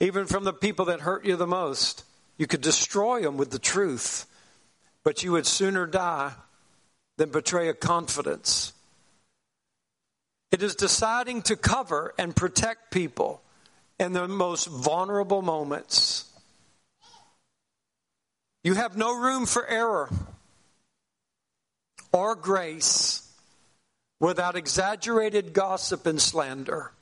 Even 0.00 0.26
from 0.26 0.44
the 0.44 0.52
people 0.52 0.86
that 0.86 1.00
hurt 1.00 1.24
you 1.24 1.36
the 1.36 1.46
most. 1.46 2.04
You 2.36 2.46
could 2.46 2.60
destroy 2.60 3.22
them 3.22 3.36
with 3.36 3.50
the 3.50 3.58
truth, 3.58 4.26
but 5.02 5.24
you 5.24 5.32
would 5.32 5.46
sooner 5.46 5.86
die 5.86 6.32
than 7.16 7.30
betray 7.30 7.68
a 7.68 7.74
confidence. 7.74 8.72
It 10.52 10.62
is 10.62 10.76
deciding 10.76 11.42
to 11.42 11.56
cover 11.56 12.14
and 12.16 12.34
protect 12.34 12.92
people 12.92 13.42
in 13.98 14.12
the 14.12 14.28
most 14.28 14.66
vulnerable 14.66 15.42
moments. 15.42 16.24
You 18.62 18.74
have 18.74 18.96
no 18.96 19.18
room 19.18 19.46
for 19.46 19.66
error 19.66 20.08
or 22.12 22.34
grace 22.34 23.30
without 24.20 24.56
exaggerated 24.56 25.52
gossip 25.52 26.06
and 26.06 26.20
slander, 26.20 26.92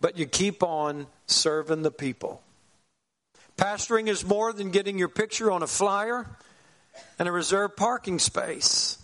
but 0.00 0.18
you 0.18 0.26
keep 0.26 0.62
on 0.62 1.06
serving 1.26 1.82
the 1.82 1.90
people. 1.90 2.42
Pastoring 3.56 4.08
is 4.08 4.24
more 4.24 4.52
than 4.52 4.70
getting 4.70 4.98
your 4.98 5.08
picture 5.08 5.50
on 5.50 5.62
a 5.62 5.66
flyer 5.66 6.26
and 7.18 7.28
a 7.28 7.32
reserved 7.32 7.76
parking 7.76 8.18
space. 8.18 8.98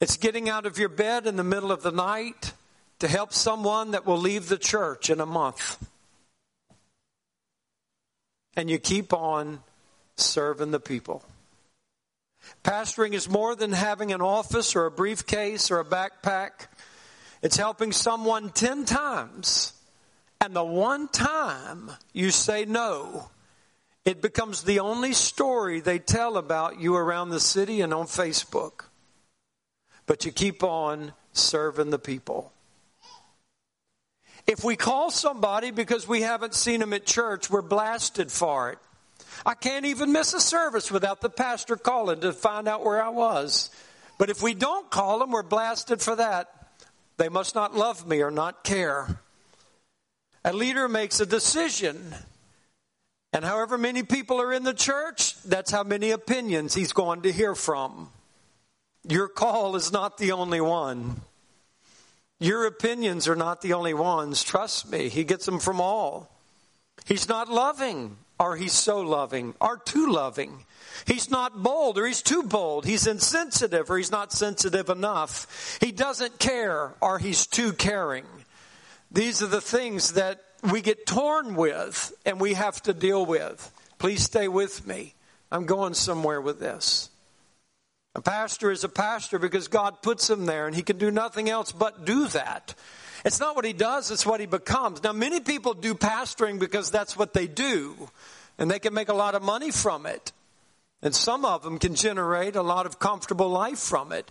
It's 0.00 0.16
getting 0.16 0.48
out 0.48 0.66
of 0.66 0.78
your 0.78 0.90
bed 0.90 1.26
in 1.26 1.36
the 1.36 1.44
middle 1.44 1.72
of 1.72 1.82
the 1.82 1.92
night 1.92 2.52
to 2.98 3.08
help 3.08 3.32
someone 3.32 3.92
that 3.92 4.06
will 4.06 4.18
leave 4.18 4.48
the 4.48 4.58
church 4.58 5.08
in 5.10 5.20
a 5.20 5.26
month. 5.26 5.82
And 8.56 8.70
you 8.70 8.78
keep 8.78 9.12
on 9.12 9.60
serving 10.16 10.70
the 10.70 10.80
people. 10.80 11.22
Pastoring 12.64 13.12
is 13.12 13.28
more 13.28 13.54
than 13.54 13.72
having 13.72 14.12
an 14.12 14.20
office 14.20 14.74
or 14.74 14.86
a 14.86 14.90
briefcase 14.90 15.70
or 15.70 15.80
a 15.80 15.84
backpack. 15.84 16.68
It's 17.42 17.56
helping 17.56 17.92
someone 17.92 18.50
10 18.50 18.84
times. 18.84 19.72
And 20.40 20.54
the 20.54 20.64
one 20.64 21.08
time 21.08 21.90
you 22.12 22.30
say 22.30 22.64
no, 22.64 23.30
it 24.04 24.20
becomes 24.22 24.62
the 24.62 24.80
only 24.80 25.12
story 25.12 25.80
they 25.80 25.98
tell 25.98 26.36
about 26.36 26.80
you 26.80 26.94
around 26.94 27.30
the 27.30 27.40
city 27.40 27.80
and 27.80 27.92
on 27.92 28.06
Facebook. 28.06 28.84
But 30.06 30.24
you 30.24 30.32
keep 30.32 30.62
on 30.62 31.12
serving 31.32 31.90
the 31.90 31.98
people. 31.98 32.52
If 34.46 34.62
we 34.62 34.76
call 34.76 35.10
somebody 35.10 35.72
because 35.72 36.06
we 36.06 36.22
haven't 36.22 36.54
seen 36.54 36.78
them 36.80 36.92
at 36.92 37.04
church, 37.04 37.50
we're 37.50 37.62
blasted 37.62 38.30
for 38.30 38.70
it. 38.70 38.78
I 39.46 39.54
can't 39.54 39.86
even 39.86 40.10
miss 40.10 40.34
a 40.34 40.40
service 40.40 40.90
without 40.90 41.20
the 41.20 41.30
pastor 41.30 41.76
calling 41.76 42.20
to 42.22 42.32
find 42.32 42.66
out 42.66 42.84
where 42.84 43.00
I 43.00 43.10
was. 43.10 43.70
But 44.18 44.28
if 44.28 44.42
we 44.42 44.54
don't 44.54 44.90
call 44.90 45.20
them, 45.20 45.30
we're 45.30 45.44
blasted 45.44 46.02
for 46.02 46.16
that. 46.16 46.50
They 47.16 47.28
must 47.28 47.54
not 47.54 47.72
love 47.72 48.08
me 48.08 48.22
or 48.22 48.32
not 48.32 48.64
care. 48.64 49.20
A 50.44 50.52
leader 50.52 50.88
makes 50.88 51.20
a 51.20 51.26
decision. 51.26 52.12
And 53.32 53.44
however 53.44 53.78
many 53.78 54.02
people 54.02 54.40
are 54.40 54.52
in 54.52 54.64
the 54.64 54.74
church, 54.74 55.40
that's 55.42 55.70
how 55.70 55.84
many 55.84 56.10
opinions 56.10 56.74
he's 56.74 56.92
going 56.92 57.22
to 57.22 57.32
hear 57.32 57.54
from. 57.54 58.10
Your 59.08 59.28
call 59.28 59.76
is 59.76 59.92
not 59.92 60.18
the 60.18 60.32
only 60.32 60.60
one. 60.60 61.20
Your 62.40 62.66
opinions 62.66 63.28
are 63.28 63.36
not 63.36 63.62
the 63.62 63.74
only 63.74 63.94
ones. 63.94 64.42
Trust 64.42 64.90
me, 64.90 65.08
he 65.08 65.22
gets 65.22 65.46
them 65.46 65.60
from 65.60 65.80
all. 65.80 66.30
He's 67.06 67.28
not 67.28 67.48
loving, 67.48 68.16
or 68.38 68.56
he's 68.56 68.72
so 68.72 69.00
loving, 69.00 69.54
or 69.60 69.78
too 69.78 70.10
loving. 70.10 70.64
He's 71.06 71.30
not 71.30 71.62
bold, 71.62 71.98
or 71.98 72.06
he's 72.06 72.22
too 72.22 72.42
bold. 72.42 72.84
He's 72.84 73.06
insensitive, 73.06 73.90
or 73.90 73.96
he's 73.96 74.10
not 74.10 74.32
sensitive 74.32 74.88
enough. 74.88 75.78
He 75.80 75.92
doesn't 75.92 76.38
care, 76.38 76.94
or 77.00 77.18
he's 77.18 77.46
too 77.46 77.72
caring. 77.72 78.24
These 79.10 79.42
are 79.42 79.46
the 79.46 79.60
things 79.60 80.14
that 80.14 80.42
we 80.62 80.80
get 80.80 81.06
torn 81.06 81.54
with 81.54 82.12
and 82.24 82.40
we 82.40 82.54
have 82.54 82.82
to 82.82 82.92
deal 82.92 83.24
with. 83.24 83.72
Please 83.98 84.22
stay 84.22 84.48
with 84.48 84.86
me. 84.86 85.14
I'm 85.50 85.66
going 85.66 85.94
somewhere 85.94 86.40
with 86.40 86.60
this. 86.60 87.08
A 88.14 88.20
pastor 88.20 88.70
is 88.70 88.82
a 88.82 88.88
pastor 88.88 89.38
because 89.38 89.68
God 89.68 90.02
puts 90.02 90.28
him 90.28 90.46
there 90.46 90.66
and 90.66 90.74
he 90.74 90.82
can 90.82 90.98
do 90.98 91.10
nothing 91.10 91.48
else 91.48 91.72
but 91.72 92.04
do 92.04 92.26
that. 92.28 92.74
It's 93.26 93.40
not 93.40 93.56
what 93.56 93.64
he 93.64 93.72
does, 93.72 94.12
it's 94.12 94.24
what 94.24 94.38
he 94.38 94.46
becomes. 94.46 95.02
Now, 95.02 95.12
many 95.12 95.40
people 95.40 95.74
do 95.74 95.94
pastoring 95.96 96.60
because 96.60 96.92
that's 96.92 97.16
what 97.16 97.34
they 97.34 97.48
do 97.48 98.08
and 98.56 98.70
they 98.70 98.78
can 98.78 98.94
make 98.94 99.08
a 99.08 99.14
lot 99.14 99.34
of 99.34 99.42
money 99.42 99.72
from 99.72 100.06
it. 100.06 100.32
And 101.02 101.12
some 101.12 101.44
of 101.44 101.64
them 101.64 101.80
can 101.80 101.96
generate 101.96 102.54
a 102.54 102.62
lot 102.62 102.86
of 102.86 103.00
comfortable 103.00 103.48
life 103.48 103.80
from 103.80 104.12
it. 104.12 104.30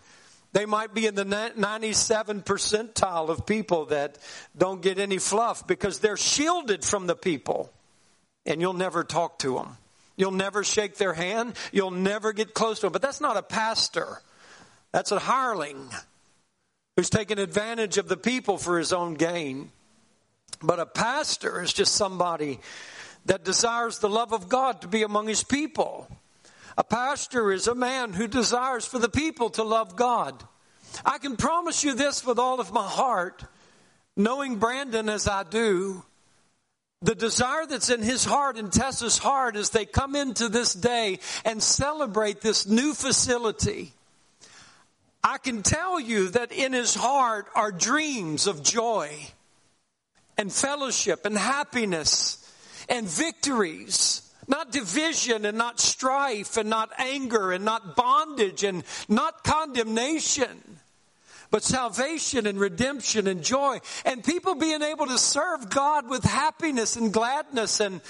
They 0.53 0.65
might 0.65 0.93
be 0.93 1.07
in 1.07 1.15
the 1.15 1.25
97 1.25 2.43
percentile 2.43 3.27
of 3.27 3.45
people 3.45 3.87
that 3.87 4.17
don't 4.57 4.81
get 4.81 4.97
any 4.97 5.17
fluff 5.17 5.67
because 5.67 5.99
they're 5.99 6.15
shielded 6.15 6.85
from 6.85 7.05
the 7.05 7.15
people 7.15 7.69
and 8.45 8.61
you'll 8.61 8.73
never 8.73 9.03
talk 9.03 9.39
to 9.39 9.55
them. 9.55 9.77
You'll 10.15 10.31
never 10.31 10.63
shake 10.63 10.95
their 10.95 11.13
hand. 11.13 11.55
You'll 11.73 11.91
never 11.91 12.31
get 12.31 12.53
close 12.53 12.79
to 12.79 12.85
them. 12.85 12.93
But 12.93 13.01
that's 13.01 13.19
not 13.19 13.35
a 13.35 13.43
pastor. 13.43 14.21
That's 14.93 15.11
a 15.11 15.19
hireling 15.19 15.89
who's 16.95 17.09
taken 17.09 17.39
advantage 17.39 17.97
of 17.97 18.07
the 18.07 18.17
people 18.17 18.57
for 18.57 18.77
his 18.77 18.93
own 18.93 19.15
gain. 19.15 19.71
But 20.61 20.79
a 20.79 20.85
pastor 20.85 21.61
is 21.61 21.73
just 21.73 21.95
somebody 21.95 22.59
that 23.25 23.43
desires 23.43 23.99
the 23.99 24.09
love 24.09 24.33
of 24.33 24.47
God 24.47 24.81
to 24.81 24.87
be 24.87 25.03
among 25.03 25.27
his 25.27 25.43
people. 25.43 26.07
A 26.77 26.83
pastor 26.83 27.51
is 27.51 27.67
a 27.67 27.75
man 27.75 28.13
who 28.13 28.27
desires 28.27 28.85
for 28.85 28.99
the 28.99 29.09
people 29.09 29.49
to 29.51 29.63
love 29.63 29.95
God. 29.95 30.43
I 31.05 31.17
can 31.17 31.35
promise 31.35 31.83
you 31.83 31.93
this 31.93 32.25
with 32.25 32.39
all 32.39 32.59
of 32.59 32.71
my 32.71 32.87
heart, 32.87 33.43
knowing 34.15 34.57
Brandon 34.57 35.09
as 35.09 35.27
I 35.27 35.43
do, 35.43 36.03
the 37.01 37.15
desire 37.15 37.65
that's 37.65 37.89
in 37.89 38.01
his 38.01 38.23
heart 38.23 38.57
and 38.57 38.71
Tessa's 38.71 39.17
heart 39.17 39.55
as 39.57 39.69
they 39.71 39.85
come 39.85 40.15
into 40.15 40.47
this 40.47 40.73
day 40.73 41.19
and 41.43 41.61
celebrate 41.61 42.41
this 42.41 42.65
new 42.65 42.93
facility. 42.93 43.93
I 45.25 45.39
can 45.39 45.63
tell 45.63 46.00
you 46.00 46.29
that 46.29 46.51
in 46.51 46.72
his 46.74 46.94
heart 46.94 47.48
are 47.55 47.72
dreams 47.72 48.46
of 48.46 48.62
joy 48.62 49.12
and 50.38 50.53
fellowship 50.53 51.25
and 51.25 51.36
happiness 51.36 52.38
and 52.88 53.08
victories. 53.08 54.22
Not 54.48 54.72
division 54.72 55.44
and 55.46 55.58
not 55.58 55.79
strife 55.79 56.58
and 56.58 56.70
not 56.70 56.91
anger 57.00 57.51
and 57.51 57.65
not 57.65 57.96
bondage 57.96 58.63
and 58.63 58.84
not 59.10 59.44
condemnation 59.44 60.62
but 61.51 61.63
salvation 61.63 62.48
and 62.48 62.60
redemption 62.60 63.27
and 63.27 63.41
joy 63.44 63.79
and 64.03 64.24
people 64.24 64.55
being 64.55 64.82
able 64.82 65.06
to 65.06 65.17
serve 65.17 65.69
God 65.69 66.10
with 66.10 66.23
happiness 66.23 66.95
and 66.95 67.13
gladness 67.13 67.80
and 67.80 68.02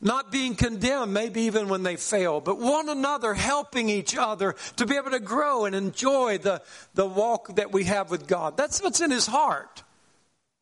not 0.00 0.30
being 0.30 0.54
condemned, 0.54 1.12
maybe 1.12 1.42
even 1.42 1.68
when 1.68 1.82
they 1.82 1.96
fail, 1.96 2.40
but 2.40 2.58
one 2.58 2.88
another 2.88 3.34
helping 3.34 3.88
each 3.88 4.16
other 4.16 4.54
to 4.76 4.86
be 4.86 4.96
able 4.96 5.10
to 5.10 5.20
grow 5.20 5.64
and 5.64 5.74
enjoy 5.74 6.38
the, 6.38 6.62
the 6.94 7.06
walk 7.06 7.56
that 7.56 7.72
we 7.72 7.84
have 7.84 8.10
with 8.10 8.26
God. 8.26 8.56
That's 8.56 8.82
what's 8.82 9.00
in 9.00 9.10
his 9.10 9.26
heart. 9.26 9.82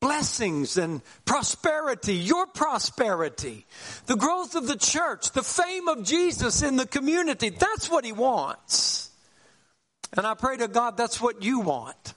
Blessings 0.01 0.77
and 0.77 1.01
prosperity, 1.25 2.15
your 2.15 2.47
prosperity, 2.47 3.67
the 4.07 4.17
growth 4.17 4.55
of 4.55 4.67
the 4.67 4.77
church, 4.77 5.33
the 5.33 5.43
fame 5.43 5.89
of 5.89 6.05
Jesus 6.05 6.63
in 6.63 6.77
the 6.77 6.87
community. 6.87 7.49
That's 7.49 7.91
what 7.91 8.05
he 8.05 8.13
wants. 8.13 9.11
And 10.13 10.27
I 10.27 10.35
pray 10.35 10.59
to 10.59 10.69
God 10.69 10.97
that's 10.97 11.21
what 11.21 11.43
you 11.43 11.61
want. 11.61 12.15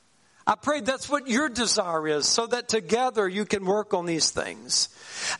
I 0.48 0.56
pray 0.56 0.80
that's 0.80 1.10
what 1.10 1.28
your 1.28 1.50
desire 1.50 2.08
is 2.08 2.26
so 2.26 2.48
that 2.48 2.70
together 2.70 3.28
you 3.28 3.44
can 3.44 3.66
work 3.66 3.94
on 3.94 4.06
these 4.06 4.32
things. 4.32 4.88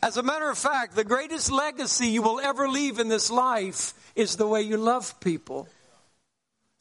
As 0.02 0.18
a 0.18 0.22
matter 0.22 0.50
of 0.50 0.58
fact, 0.58 0.94
the 0.94 1.02
greatest 1.02 1.50
legacy 1.50 2.08
you 2.08 2.20
will 2.20 2.38
ever 2.38 2.68
leave 2.68 2.98
in 2.98 3.08
this 3.08 3.30
life 3.30 3.94
is 4.14 4.36
the 4.36 4.46
way 4.46 4.60
you 4.60 4.76
love 4.76 5.18
people. 5.20 5.66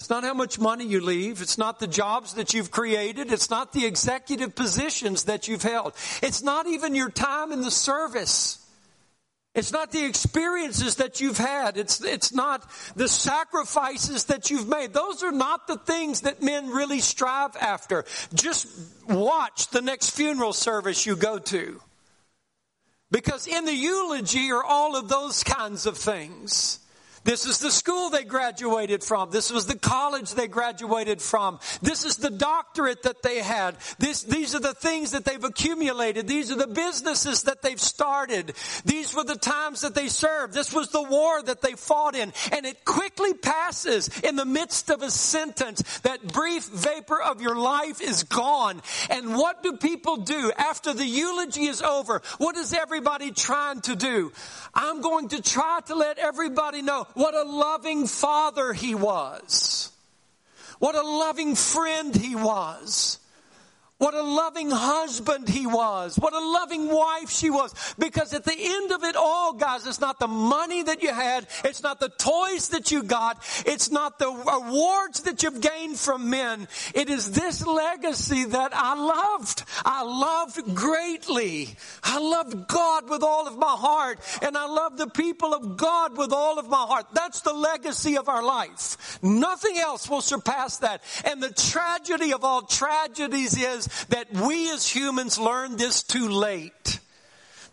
It's 0.01 0.09
not 0.09 0.25
how 0.25 0.33
much 0.33 0.59
money 0.59 0.85
you 0.85 0.99
leave. 0.99 1.41
It's 1.41 1.57
not 1.57 1.79
the 1.79 1.87
jobs 1.87 2.33
that 2.33 2.53
you've 2.53 2.69
created. 2.69 3.31
It's 3.31 3.49
not 3.49 3.71
the 3.71 3.85
executive 3.85 4.55
positions 4.55 5.23
that 5.23 5.47
you've 5.47 5.63
held. 5.63 5.93
It's 6.21 6.43
not 6.43 6.67
even 6.67 6.95
your 6.95 7.09
time 7.09 7.53
in 7.53 7.61
the 7.61 7.71
service. 7.71 8.66
It's 9.57 9.71
not 9.71 9.91
the 9.91 10.05
experiences 10.05 10.97
that 10.97 11.19
you've 11.19 11.39
had. 11.39 11.77
It's, 11.77 11.99
it's 12.03 12.31
not 12.31 12.63
the 12.95 13.07
sacrifices 13.07 14.25
that 14.25 14.51
you've 14.51 14.67
made. 14.67 14.93
Those 14.93 15.23
are 15.23 15.31
not 15.31 15.65
the 15.65 15.79
things 15.79 16.21
that 16.21 16.43
men 16.43 16.69
really 16.69 16.99
strive 16.99 17.55
after. 17.55 18.05
Just 18.35 18.67
watch 19.09 19.69
the 19.69 19.81
next 19.81 20.11
funeral 20.11 20.53
service 20.53 21.07
you 21.07 21.15
go 21.15 21.39
to. 21.39 21.81
Because 23.09 23.47
in 23.47 23.65
the 23.65 23.73
eulogy 23.73 24.51
are 24.51 24.63
all 24.63 24.95
of 24.95 25.09
those 25.09 25.43
kinds 25.43 25.87
of 25.87 25.97
things. 25.97 26.77
This 27.27 27.45
is 27.45 27.59
the 27.59 27.71
school 27.71 28.09
they 28.09 28.23
graduated 28.23 29.03
from. 29.03 29.31
This 29.31 29.51
was 29.51 29.65
the 29.65 29.77
college 29.77 30.31
they 30.31 30.47
graduated 30.47 31.21
from. 31.21 31.59
This 31.81 32.05
is 32.05 32.15
the 32.15 32.29
doctorate 32.29 33.03
that 33.03 33.21
they 33.21 33.39
had. 33.39 33.75
This, 33.99 34.23
these 34.23 34.55
are 34.55 34.61
the 34.61 34.73
things 34.73 35.11
that 35.11 35.25
they've 35.25 35.43
accumulated. 35.43 36.25
These 36.25 36.53
are 36.53 36.55
the 36.55 36.67
businesses 36.67 37.43
that 37.43 37.61
they've 37.61 37.81
started. 37.81 38.53
These 38.85 39.13
were 39.13 39.25
the 39.25 39.35
times 39.35 39.81
that 39.81 39.93
they 39.93 40.07
served. 40.07 40.53
This 40.53 40.73
was 40.73 40.91
the 40.91 41.03
war 41.03 41.43
that 41.43 41.61
they 41.61 41.73
fought 41.73 42.15
in. 42.15 42.31
And 42.53 42.65
it 42.65 42.85
quickly 42.85 43.33
passes 43.33 44.07
in 44.21 44.37
the 44.37 44.45
midst 44.45 44.89
of 44.89 45.01
a 45.01 45.11
sentence. 45.11 45.99
That 46.03 46.31
brief 46.31 46.69
vapor 46.69 47.21
of 47.21 47.41
your 47.41 47.57
life 47.57 47.99
is 47.99 48.23
gone. 48.23 48.81
And 49.09 49.35
what 49.35 49.63
do 49.63 49.75
people 49.75 50.15
do 50.15 50.53
after 50.57 50.93
the 50.93 51.05
eulogy 51.05 51.65
is 51.65 51.81
over? 51.81 52.21
What 52.37 52.55
is 52.55 52.71
everybody 52.73 53.31
trying 53.31 53.81
to 53.81 53.97
do? 53.97 54.31
I'm 54.73 55.01
going 55.01 55.27
to 55.29 55.41
try 55.41 55.81
to 55.87 55.95
let 55.95 56.19
everybody 56.19 56.81
know 56.81 57.05
what 57.17 57.33
a 57.33 57.43
loving 57.43 58.05
father 58.05 58.73
he 58.73 58.93
was. 58.93 59.91
What 60.77 60.95
a 60.95 61.01
loving 61.01 61.55
friend 61.55 62.15
he 62.15 62.35
was. 62.35 63.17
What 63.99 64.13
a 64.13 64.21
loving 64.21 64.69
husband 64.69 65.49
he 65.49 65.65
was. 65.65 66.17
What 66.17 66.33
a 66.33 66.39
loving 66.39 66.87
wife 66.87 67.31
she 67.31 67.49
was. 67.49 67.73
Because 67.97 68.31
at 68.31 68.43
the 68.43 68.55
end 68.55 68.91
of 68.91 69.03
it 69.03 69.15
all, 69.15 69.53
guys, 69.53 69.87
it's 69.87 69.99
not 69.99 70.19
the 70.19 70.27
money 70.27 70.83
that 70.83 71.01
you 71.01 71.11
had. 71.11 71.47
It's 71.65 71.81
not 71.81 71.99
the 71.99 72.09
toys 72.09 72.69
that 72.69 72.91
you 72.91 73.01
got. 73.01 73.43
It's 73.65 73.89
not 73.89 74.19
the 74.19 74.27
awards 74.29 75.21
that 75.21 75.41
you've 75.41 75.61
gained 75.61 75.97
from 75.97 76.29
men. 76.29 76.67
It 76.93 77.09
is 77.09 77.31
this 77.31 77.65
legacy 77.65 78.45
that 78.45 78.71
I 78.75 78.93
loved. 78.93 79.63
I 79.83 80.03
loved 80.03 80.75
greatly. 80.75 81.75
I 82.03 82.19
loved 82.19 82.67
God 82.67 83.09
with 83.09 83.23
all 83.23 83.47
of 83.47 83.57
my 83.57 83.75
heart. 83.75 84.19
And 84.43 84.55
I 84.55 84.67
love 84.67 84.97
the 84.97 85.07
people 85.07 85.55
of 85.55 85.75
God 85.75 86.15
with 86.15 86.31
all 86.33 86.59
of 86.59 86.69
my 86.69 86.85
heart. 86.85 87.07
That's 87.13 87.41
the 87.41 87.53
legacy 87.53 88.15
of 88.17 88.29
our 88.29 88.43
life. 88.43 89.17
Nothing 89.23 89.79
else 89.79 90.07
will 90.07 90.21
surpass 90.21 90.77
that. 90.77 91.01
And 91.25 91.41
the 91.41 91.51
tragedy 91.51 92.31
of 92.31 92.43
all 92.43 92.61
tragedies 92.61 93.57
is 93.57 93.86
that 94.09 94.31
we 94.33 94.71
as 94.71 94.87
humans 94.87 95.37
learn 95.37 95.77
this 95.77 96.03
too 96.03 96.29
late. 96.29 96.99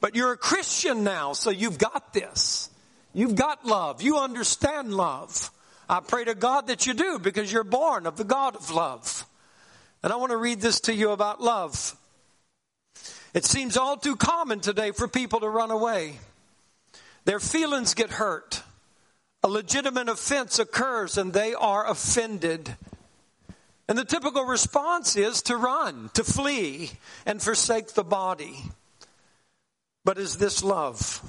But 0.00 0.14
you're 0.14 0.32
a 0.32 0.36
Christian 0.36 1.04
now, 1.04 1.32
so 1.32 1.50
you've 1.50 1.78
got 1.78 2.12
this. 2.12 2.68
You've 3.12 3.36
got 3.36 3.64
love. 3.64 4.02
You 4.02 4.18
understand 4.18 4.92
love. 4.92 5.50
I 5.88 6.00
pray 6.00 6.24
to 6.24 6.34
God 6.34 6.66
that 6.66 6.86
you 6.86 6.94
do 6.94 7.18
because 7.18 7.52
you're 7.52 7.64
born 7.64 8.06
of 8.06 8.16
the 8.16 8.24
God 8.24 8.56
of 8.56 8.70
love. 8.70 9.26
And 10.02 10.12
I 10.12 10.16
want 10.16 10.32
to 10.32 10.36
read 10.36 10.60
this 10.60 10.80
to 10.80 10.94
you 10.94 11.10
about 11.10 11.40
love. 11.40 11.96
It 13.32 13.44
seems 13.44 13.76
all 13.76 13.96
too 13.96 14.16
common 14.16 14.60
today 14.60 14.92
for 14.92 15.08
people 15.08 15.40
to 15.40 15.48
run 15.48 15.70
away. 15.70 16.18
Their 17.24 17.40
feelings 17.40 17.94
get 17.94 18.10
hurt. 18.10 18.62
A 19.42 19.48
legitimate 19.48 20.08
offense 20.08 20.58
occurs 20.58 21.18
and 21.18 21.32
they 21.32 21.54
are 21.54 21.88
offended. 21.88 22.76
And 23.88 23.98
the 23.98 24.04
typical 24.04 24.44
response 24.44 25.14
is 25.16 25.42
to 25.42 25.56
run, 25.56 26.10
to 26.14 26.24
flee, 26.24 26.92
and 27.26 27.42
forsake 27.42 27.94
the 27.94 28.04
body. 28.04 28.56
But 30.04 30.18
is 30.18 30.38
this 30.38 30.64
love? 30.64 31.22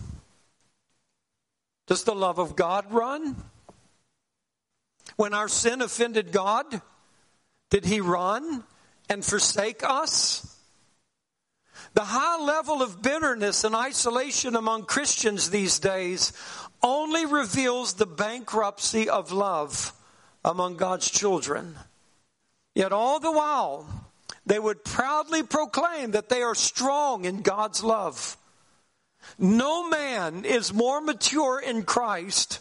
Does 1.88 2.04
the 2.04 2.16
love 2.16 2.40
of 2.40 2.56
God 2.56 2.92
run? 2.92 3.36
When 5.18 5.34
our 5.34 5.48
sin 5.48 5.82
offended 5.82 6.32
God, 6.32 6.82
Did 7.70 7.86
he 7.86 8.00
run 8.00 8.64
and 9.10 9.24
forsake 9.24 9.84
us? 9.84 10.58
The 11.94 12.06
high 12.06 12.42
level 12.42 12.82
of 12.82 13.02
bitterness 13.02 13.64
and 13.64 13.76
isolation 13.76 14.56
among 14.56 14.86
Christians 14.86 15.50
these 15.50 15.80
days 15.80 16.34
only 16.84 17.26
reveals 17.26 17.94
the 17.94 18.06
bankruptcy 18.06 19.10
of 19.10 19.32
love 19.32 19.94
among 20.44 20.76
God's 20.76 21.10
children. 21.10 21.76
Yet 22.76 22.92
all 22.92 23.20
the 23.20 23.32
while, 23.32 23.88
they 24.46 24.60
would 24.60 24.84
proudly 24.84 25.42
proclaim 25.42 26.12
that 26.12 26.30
they 26.30 26.44
are 26.44 26.54
strong 26.54 27.26
in 27.26 27.42
God's 27.42 27.84
love. 27.84 28.38
No 29.40 29.90
man 29.90 30.46
is 30.46 30.74
more 30.74 31.02
mature 31.02 31.60
in 31.60 31.84
Christ, 31.84 32.60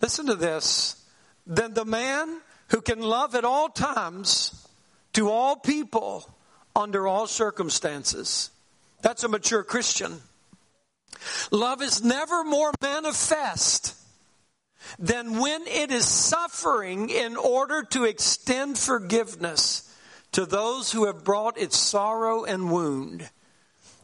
listen 0.00 0.26
to 0.26 0.34
this, 0.34 1.04
than 1.46 1.74
the 1.74 1.84
man 1.84 2.40
who 2.70 2.80
can 2.80 3.00
love 3.00 3.34
at 3.34 3.44
all 3.44 3.68
times 3.68 4.66
to 5.12 5.30
all 5.30 5.54
people 5.54 6.28
under 6.74 7.06
all 7.06 7.26
circumstances. 7.26 8.50
That's 9.02 9.22
a 9.22 9.28
mature 9.28 9.62
Christian. 9.62 10.20
Love 11.50 11.82
is 11.82 12.02
never 12.02 12.42
more 12.42 12.72
manifest 12.82 13.94
than 14.98 15.38
when 15.38 15.66
it 15.66 15.90
is 15.90 16.06
suffering 16.06 17.10
in 17.10 17.36
order 17.36 17.82
to 17.90 18.04
extend 18.04 18.78
forgiveness 18.78 19.82
to 20.32 20.46
those 20.46 20.92
who 20.92 21.06
have 21.06 21.24
brought 21.24 21.58
its 21.58 21.78
sorrow 21.78 22.44
and 22.44 22.70
wound. 22.70 23.28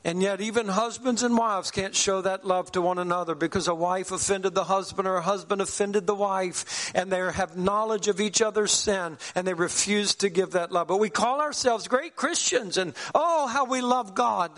And 0.04 0.20
yet, 0.20 0.40
even 0.40 0.66
husbands 0.66 1.22
and 1.22 1.36
wives 1.36 1.70
can't 1.70 1.94
show 1.94 2.22
that 2.22 2.44
love 2.44 2.72
to 2.72 2.82
one 2.82 2.98
another 2.98 3.36
because 3.36 3.68
a 3.68 3.74
wife 3.74 4.10
offended 4.10 4.52
the 4.52 4.64
husband 4.64 5.06
or 5.06 5.16
a 5.16 5.22
husband 5.22 5.60
offended 5.60 6.08
the 6.08 6.14
wife, 6.14 6.90
and 6.92 7.10
they 7.10 7.18
have 7.18 7.56
knowledge 7.56 8.08
of 8.08 8.20
each 8.20 8.42
other's 8.42 8.72
sin, 8.72 9.16
and 9.36 9.46
they 9.46 9.54
refuse 9.54 10.16
to 10.16 10.28
give 10.28 10.52
that 10.52 10.72
love. 10.72 10.88
But 10.88 10.98
we 10.98 11.08
call 11.08 11.40
ourselves 11.40 11.86
great 11.86 12.16
Christians, 12.16 12.78
and 12.78 12.94
oh, 13.14 13.46
how 13.46 13.64
we 13.64 13.80
love 13.80 14.16
God. 14.16 14.50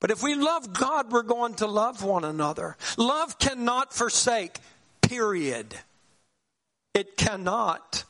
But 0.00 0.10
if 0.10 0.22
we 0.22 0.34
love 0.34 0.72
God, 0.74 1.12
we're 1.12 1.22
going 1.22 1.54
to 1.54 1.66
love 1.66 2.02
one 2.02 2.24
another. 2.24 2.76
Love 2.98 3.38
cannot 3.38 3.94
forsake, 3.94 4.58
period. 5.12 5.74
It 6.94 7.18
cannot. 7.18 8.04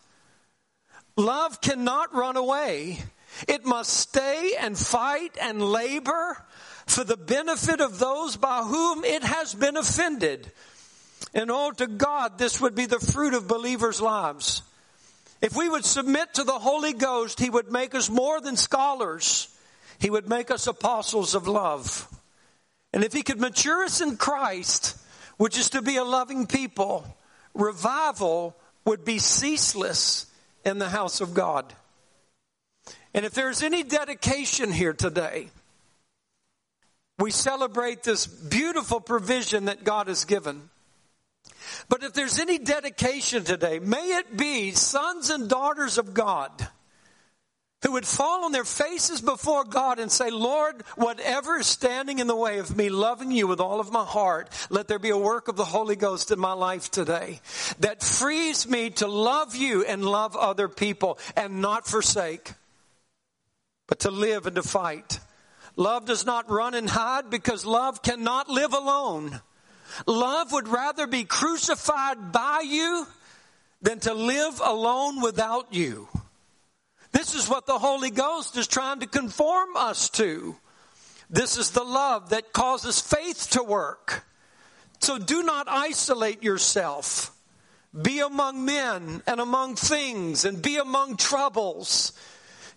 Love 1.17 1.61
cannot 1.61 2.15
run 2.15 2.37
away. 2.37 3.01
It 3.49 3.67
must 3.67 3.93
stay 3.93 4.53
and 4.61 4.79
fight 4.79 5.37
and 5.41 5.61
labor 5.61 6.41
for 6.87 7.03
the 7.03 7.17
benefit 7.17 7.81
of 7.81 7.99
those 7.99 8.37
by 8.37 8.63
whom 8.63 9.05
it 9.05 9.25
has 9.25 9.53
been 9.53 9.77
offended. 9.77 10.53
And 11.35 11.51
oh, 11.51 11.73
to 11.73 11.89
God, 11.89 12.39
this 12.39 12.61
would 12.61 12.77
be 12.77 12.87
the 12.87 13.01
fruit 13.01 13.35
of 13.35 13.49
believers' 13.49 14.01
lives. 14.01 14.63
If 15.41 15.57
we 15.57 15.69
would 15.69 15.85
submit 15.85 16.35
to 16.35 16.45
the 16.45 16.53
Holy 16.53 16.93
Ghost, 16.93 17.41
He 17.41 17.51
would 17.51 17.73
make 17.73 17.97
us 17.97 18.09
more 18.09 18.41
than 18.41 18.57
scholars. 18.57 19.49
He 19.99 20.09
would 20.09 20.29
make 20.29 20.53
us 20.53 20.69
apostles 20.69 21.35
of 21.35 21.49
love. 21.49 22.07
And 22.93 23.03
if 23.03 23.13
He 23.13 23.25
could 23.25 23.41
mature 23.41 23.83
us 23.83 24.01
in 24.01 24.17
Christ, 24.17 25.02
which 25.37 25.59
is 25.59 25.71
to 25.71 25.83
be 25.83 25.97
a 25.97 26.05
loving 26.05 26.47
people, 26.47 27.05
revival 27.55 28.57
would 28.85 29.05
be 29.05 29.19
ceaseless 29.19 30.27
in 30.65 30.79
the 30.79 30.89
house 30.89 31.21
of 31.21 31.35
God. 31.35 31.73
And 33.15 33.25
if 33.25 33.35
there's 33.35 33.63
any 33.63 33.83
dedication 33.83 34.73
here 34.73 34.93
today, 34.93 35.49
we 37.19 37.31
celebrate 37.31 38.03
this 38.03 38.27
beautiful 38.27 39.01
provision 39.01 39.67
that 39.67 39.85
God 39.85 40.09
has 40.09 40.25
given. 40.25 40.71
But 41.89 42.03
if 42.03 42.15
there's 42.15 42.39
any 42.39 42.59
dedication 42.59 43.45
today, 43.45 43.79
may 43.79 44.17
it 44.17 44.37
be 44.37 44.73
sons 44.73 45.31
and 45.31 45.49
daughters 45.49 45.99
of 45.99 46.15
God 46.15 46.51
who 47.83 47.93
would 47.93 48.07
fall 48.07 48.45
on 48.45 48.53
their 48.53 48.65
faces 48.65 49.21
before 49.21 49.65
God 49.65 49.99
and 49.99 50.11
say, 50.11 50.31
Lord, 50.31 50.83
whatever 50.97 51.59
is 51.59 51.67
standing 51.67 52.19
in 52.19 52.27
the 52.27 52.37
way 52.37 52.59
of 52.59 52.77
me 52.77 52.89
loving 52.89 53.31
you 53.31 53.47
with 53.47 53.61
all 53.61 53.81
of 53.81 53.93
my 53.93 54.05
heart, 54.05 54.49
let 54.71 54.89
there 54.89 54.99
be 54.99 55.11
a 55.11 55.17
work 55.17 55.49
of 55.49 55.57
the 55.57 55.65
Holy 55.65 55.97
Ghost 55.97 56.31
in 56.31 56.39
my 56.39 56.53
life 56.53 56.91
today 56.91 57.41
that 57.81 58.03
frees 58.03 58.69
me 58.69 58.91
to 58.91 59.07
love 59.07 59.57
you 59.57 59.85
and 59.85 60.05
love 60.05 60.37
other 60.37 60.69
people 60.69 61.19
and 61.37 61.61
not 61.61 61.87
forsake 61.87 62.53
but 63.93 64.01
to 64.01 64.11
live 64.11 64.47
and 64.47 64.57
to 64.57 64.63
fight. 64.63 65.21
Love 65.77 66.07
does 66.07 66.25
not 66.25 66.51
run 66.51 66.73
and 66.73 66.89
hide 66.89 67.29
because 67.29 67.67
love 67.67 68.03
cannot 68.03 68.49
live 68.49 68.73
alone. 68.73 69.39
Love 70.07 70.51
would 70.53 70.67
rather 70.67 71.07
be 71.07 71.25
crucified 71.25 72.33
by 72.33 72.63
you 72.67 73.07
than 73.83 74.01
to 74.01 74.15
live 74.15 74.63
alone 74.65 75.21
without 75.21 75.75
you. 75.75 76.09
This 77.13 77.35
is 77.35 77.49
what 77.49 77.67
the 77.67 77.79
Holy 77.79 78.11
Ghost 78.11 78.57
is 78.57 78.67
trying 78.67 79.01
to 79.01 79.07
conform 79.07 79.77
us 79.77 80.09
to. 80.11 80.57
This 81.31 81.57
is 81.57 81.71
the 81.71 81.85
love 81.85 82.31
that 82.31 82.53
causes 82.53 83.01
faith 83.01 83.51
to 83.51 83.63
work. 83.63 84.25
So 85.01 85.19
do 85.19 85.43
not 85.43 85.69
isolate 85.69 86.43
yourself. 86.43 87.33
Be 88.01 88.21
among 88.21 88.65
men 88.65 89.23
and 89.27 89.41
among 89.41 89.77
things 89.77 90.45
and 90.45 90.63
be 90.63 90.77
among 90.77 91.17
troubles 91.17 92.13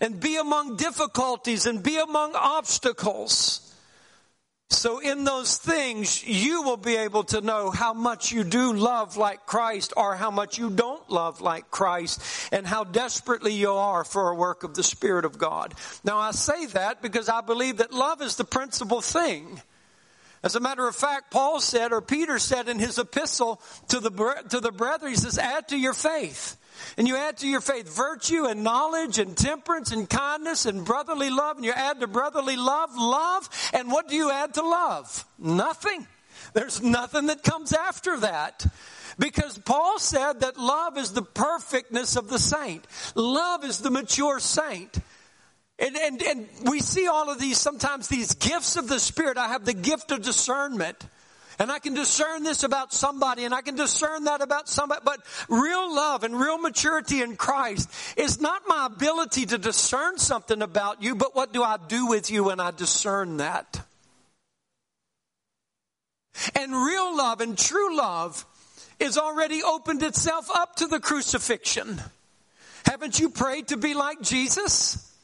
and 0.01 0.19
be 0.19 0.35
among 0.35 0.75
difficulties 0.75 1.65
and 1.65 1.81
be 1.81 1.97
among 1.97 2.35
obstacles. 2.35 3.64
So 4.69 4.99
in 4.99 5.23
those 5.25 5.58
things, 5.58 6.25
you 6.25 6.63
will 6.63 6.78
be 6.78 6.95
able 6.95 7.23
to 7.25 7.41
know 7.41 7.69
how 7.69 7.93
much 7.93 8.32
you 8.32 8.43
do 8.43 8.73
love 8.73 9.15
like 9.15 9.45
Christ 9.45 9.93
or 9.95 10.15
how 10.15 10.32
much 10.32 10.58
you 10.58 10.71
don't 10.71 11.08
love 11.10 11.39
like 11.39 11.69
Christ 11.69 12.21
and 12.51 12.65
how 12.65 12.84
desperately 12.84 13.54
you 13.54 13.71
are 13.71 14.04
for 14.04 14.30
a 14.30 14.36
work 14.36 14.63
of 14.63 14.73
the 14.73 14.84
Spirit 14.84 15.23
of 15.23 15.38
God. 15.38 15.75
Now 16.04 16.17
I 16.17 16.32
say 16.32 16.65
that 16.67 17.04
because 17.04 17.30
I 17.30 17.41
believe 17.41 17.78
that 17.78 17.93
love 17.93 18.23
is 18.23 18.38
the 18.38 18.43
principal 18.43 19.01
thing. 19.01 19.62
As 20.43 20.56
a 20.56 20.60
matter 20.60 20.88
of 20.88 20.95
fact, 20.95 21.32
Paul 21.32 21.60
said, 21.60 21.91
or 21.91 22.01
Peter 22.01 22.39
said 22.39 22.67
in 22.67 22.80
his 22.80 22.97
epistle 22.97 23.62
to 23.89 23.99
the, 23.99 24.43
to 24.49 24.60
the 24.60 24.71
brethren, 24.71 25.12
he 25.12 25.17
says, 25.17 25.38
add 25.38 25.67
to 25.69 25.78
your 25.78 25.93
faith. 25.93 26.58
And 26.97 27.07
you 27.07 27.17
add 27.17 27.38
to 27.38 27.47
your 27.47 27.61
faith 27.61 27.95
virtue 27.95 28.45
and 28.45 28.63
knowledge 28.63 29.19
and 29.19 29.35
temperance 29.35 29.91
and 29.91 30.09
kindness 30.09 30.65
and 30.65 30.85
brotherly 30.85 31.29
love. 31.29 31.57
And 31.57 31.65
you 31.65 31.71
add 31.71 31.99
to 31.99 32.07
brotherly 32.07 32.55
love, 32.55 32.91
love. 32.95 33.49
And 33.73 33.91
what 33.91 34.07
do 34.07 34.15
you 34.15 34.31
add 34.31 34.53
to 34.55 34.61
love? 34.61 35.25
Nothing. 35.38 36.07
There's 36.53 36.81
nothing 36.81 37.27
that 37.27 37.43
comes 37.43 37.73
after 37.73 38.19
that. 38.19 38.65
Because 39.17 39.57
Paul 39.57 39.99
said 39.99 40.41
that 40.41 40.57
love 40.57 40.97
is 40.97 41.11
the 41.11 41.21
perfectness 41.21 42.15
of 42.15 42.29
the 42.29 42.39
saint. 42.39 42.85
Love 43.15 43.63
is 43.63 43.79
the 43.79 43.91
mature 43.91 44.39
saint. 44.39 44.97
And, 45.77 45.95
and, 45.97 46.21
and 46.21 46.47
we 46.63 46.79
see 46.79 47.07
all 47.07 47.29
of 47.29 47.39
these, 47.39 47.57
sometimes 47.57 48.07
these 48.07 48.33
gifts 48.33 48.77
of 48.77 48.88
the 48.88 48.99
Spirit. 48.99 49.38
I 49.38 49.49
have 49.49 49.65
the 49.65 49.73
gift 49.73 50.11
of 50.11 50.21
discernment. 50.21 50.97
And 51.57 51.71
I 51.71 51.79
can 51.79 51.93
discern 51.93 52.43
this 52.43 52.63
about 52.63 52.93
somebody 52.93 53.45
and 53.45 53.53
I 53.53 53.61
can 53.61 53.75
discern 53.75 54.25
that 54.25 54.41
about 54.41 54.67
somebody. 54.67 55.01
But 55.05 55.21
real 55.47 55.93
love 55.93 56.23
and 56.23 56.37
real 56.39 56.57
maturity 56.57 57.21
in 57.21 57.37
Christ 57.37 57.89
is 58.17 58.41
not 58.41 58.63
my 58.67 58.87
ability 58.87 59.45
to 59.47 59.57
discern 59.57 60.17
something 60.17 60.61
about 60.61 61.01
you, 61.01 61.15
but 61.15 61.35
what 61.35 61.53
do 61.53 61.63
I 61.63 61.77
do 61.87 62.07
with 62.07 62.29
you 62.29 62.45
when 62.45 62.59
I 62.59 62.71
discern 62.71 63.37
that? 63.37 63.85
And 66.53 66.73
real 66.73 67.15
love 67.15 67.39
and 67.39 67.57
true 67.57 67.95
love 67.95 68.45
is 68.99 69.17
already 69.17 69.63
opened 69.63 70.03
itself 70.03 70.49
up 70.53 70.75
to 70.77 70.87
the 70.87 70.99
crucifixion. 70.99 72.01
Haven't 72.85 73.19
you 73.19 73.29
prayed 73.29 73.69
to 73.69 73.77
be 73.77 73.93
like 73.93 74.21
Jesus? 74.21 75.14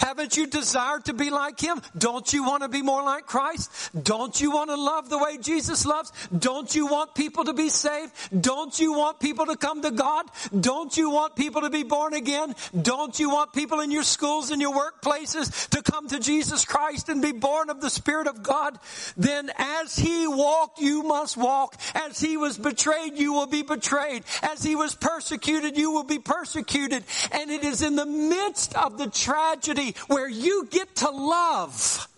Haven't 0.00 0.36
you 0.36 0.46
desired 0.46 1.04
to 1.04 1.12
be 1.12 1.28
like 1.28 1.60
him? 1.60 1.80
Don't 1.96 2.32
you 2.32 2.42
want 2.42 2.62
to 2.62 2.68
be 2.70 2.80
more 2.80 3.02
like 3.02 3.26
Christ? 3.26 3.70
Don't 4.02 4.40
you 4.40 4.50
want 4.50 4.70
to 4.70 4.76
love 4.76 5.10
the 5.10 5.18
way 5.18 5.36
Jesus 5.36 5.84
loves? 5.84 6.10
Don't 6.36 6.74
you 6.74 6.86
want 6.86 7.14
people 7.14 7.44
to 7.44 7.52
be 7.52 7.68
saved? 7.68 8.12
Don't 8.40 8.78
you 8.80 8.94
want 8.94 9.20
people 9.20 9.46
to 9.46 9.56
come 9.56 9.82
to 9.82 9.90
God? 9.90 10.24
Don't 10.58 10.96
you 10.96 11.10
want 11.10 11.36
people 11.36 11.62
to 11.62 11.70
be 11.70 11.82
born 11.82 12.14
again? 12.14 12.54
Don't 12.80 13.20
you 13.20 13.28
want 13.28 13.52
people 13.52 13.80
in 13.80 13.90
your 13.90 14.02
schools 14.02 14.50
and 14.50 14.62
your 14.62 14.74
workplaces 14.74 15.68
to 15.68 15.82
come 15.82 16.08
to 16.08 16.18
Jesus 16.18 16.64
Christ 16.64 17.10
and 17.10 17.20
be 17.20 17.32
born 17.32 17.68
of 17.68 17.82
the 17.82 17.90
Spirit 17.90 18.26
of 18.26 18.42
God? 18.42 18.78
Then 19.18 19.50
as 19.58 19.96
he 19.96 20.26
walked, 20.26 20.80
you 20.80 21.02
must 21.02 21.36
walk. 21.36 21.76
As 21.94 22.18
he 22.18 22.38
was 22.38 22.56
betrayed, 22.56 23.18
you 23.18 23.34
will 23.34 23.46
be 23.46 23.62
betrayed. 23.62 24.24
As 24.42 24.62
he 24.62 24.76
was 24.76 24.94
persecuted, 24.94 25.76
you 25.76 25.90
will 25.90 26.04
be 26.04 26.18
persecuted. 26.18 27.04
And 27.32 27.50
it 27.50 27.64
is 27.64 27.82
in 27.82 27.96
the 27.96 28.06
midst 28.06 28.74
of 28.74 28.96
the 28.96 29.10
tragedy 29.10 29.89
where 30.06 30.28
you 30.28 30.66
get 30.70 30.96
to 30.96 31.10
love. 31.10 32.08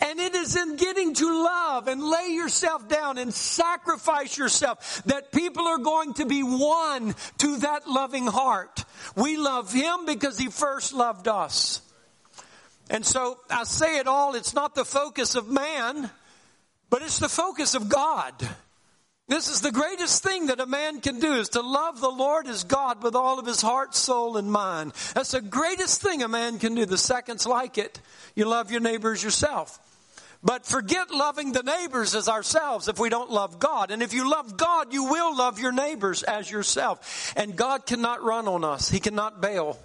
And 0.00 0.18
it 0.18 0.34
is 0.34 0.56
in 0.56 0.76
getting 0.76 1.14
to 1.14 1.44
love 1.44 1.86
and 1.86 2.02
lay 2.02 2.28
yourself 2.30 2.88
down 2.88 3.18
and 3.18 3.32
sacrifice 3.32 4.36
yourself 4.36 5.02
that 5.06 5.32
people 5.32 5.66
are 5.66 5.78
going 5.78 6.14
to 6.14 6.26
be 6.26 6.42
won 6.42 7.14
to 7.38 7.56
that 7.58 7.86
loving 7.86 8.26
heart. 8.26 8.84
We 9.14 9.36
love 9.36 9.72
Him 9.72 10.06
because 10.06 10.38
He 10.38 10.48
first 10.48 10.92
loved 10.92 11.28
us. 11.28 11.82
And 12.90 13.04
so 13.04 13.38
I 13.50 13.64
say 13.64 13.98
it 13.98 14.06
all, 14.06 14.34
it's 14.34 14.54
not 14.54 14.74
the 14.74 14.84
focus 14.84 15.34
of 15.34 15.48
man, 15.48 16.10
but 16.90 17.02
it's 17.02 17.18
the 17.18 17.28
focus 17.28 17.74
of 17.74 17.88
God. 17.88 18.32
This 19.28 19.48
is 19.48 19.60
the 19.60 19.72
greatest 19.72 20.22
thing 20.22 20.46
that 20.46 20.60
a 20.60 20.66
man 20.66 21.00
can 21.00 21.18
do 21.18 21.32
is 21.32 21.48
to 21.50 21.60
love 21.60 22.00
the 22.00 22.08
Lord 22.08 22.46
as 22.46 22.62
God 22.62 23.02
with 23.02 23.16
all 23.16 23.40
of 23.40 23.46
his 23.46 23.60
heart, 23.60 23.94
soul, 23.96 24.36
and 24.36 24.50
mind. 24.50 24.92
That's 25.14 25.32
the 25.32 25.40
greatest 25.40 26.00
thing 26.00 26.22
a 26.22 26.28
man 26.28 26.60
can 26.60 26.76
do. 26.76 26.86
The 26.86 26.96
second's 26.96 27.44
like 27.44 27.76
it. 27.76 28.00
You 28.36 28.44
love 28.44 28.70
your 28.70 28.80
neighbors 28.80 29.24
yourself. 29.24 29.80
But 30.44 30.64
forget 30.64 31.10
loving 31.10 31.50
the 31.50 31.64
neighbors 31.64 32.14
as 32.14 32.28
ourselves 32.28 32.86
if 32.86 33.00
we 33.00 33.08
don't 33.08 33.30
love 33.30 33.58
God. 33.58 33.90
And 33.90 34.00
if 34.00 34.14
you 34.14 34.30
love 34.30 34.56
God, 34.56 34.92
you 34.92 35.04
will 35.04 35.36
love 35.36 35.58
your 35.58 35.72
neighbors 35.72 36.22
as 36.22 36.48
yourself. 36.48 37.32
And 37.36 37.56
God 37.56 37.84
cannot 37.84 38.22
run 38.22 38.46
on 38.46 38.62
us. 38.62 38.88
He 38.88 39.00
cannot 39.00 39.40
bail. 39.40 39.76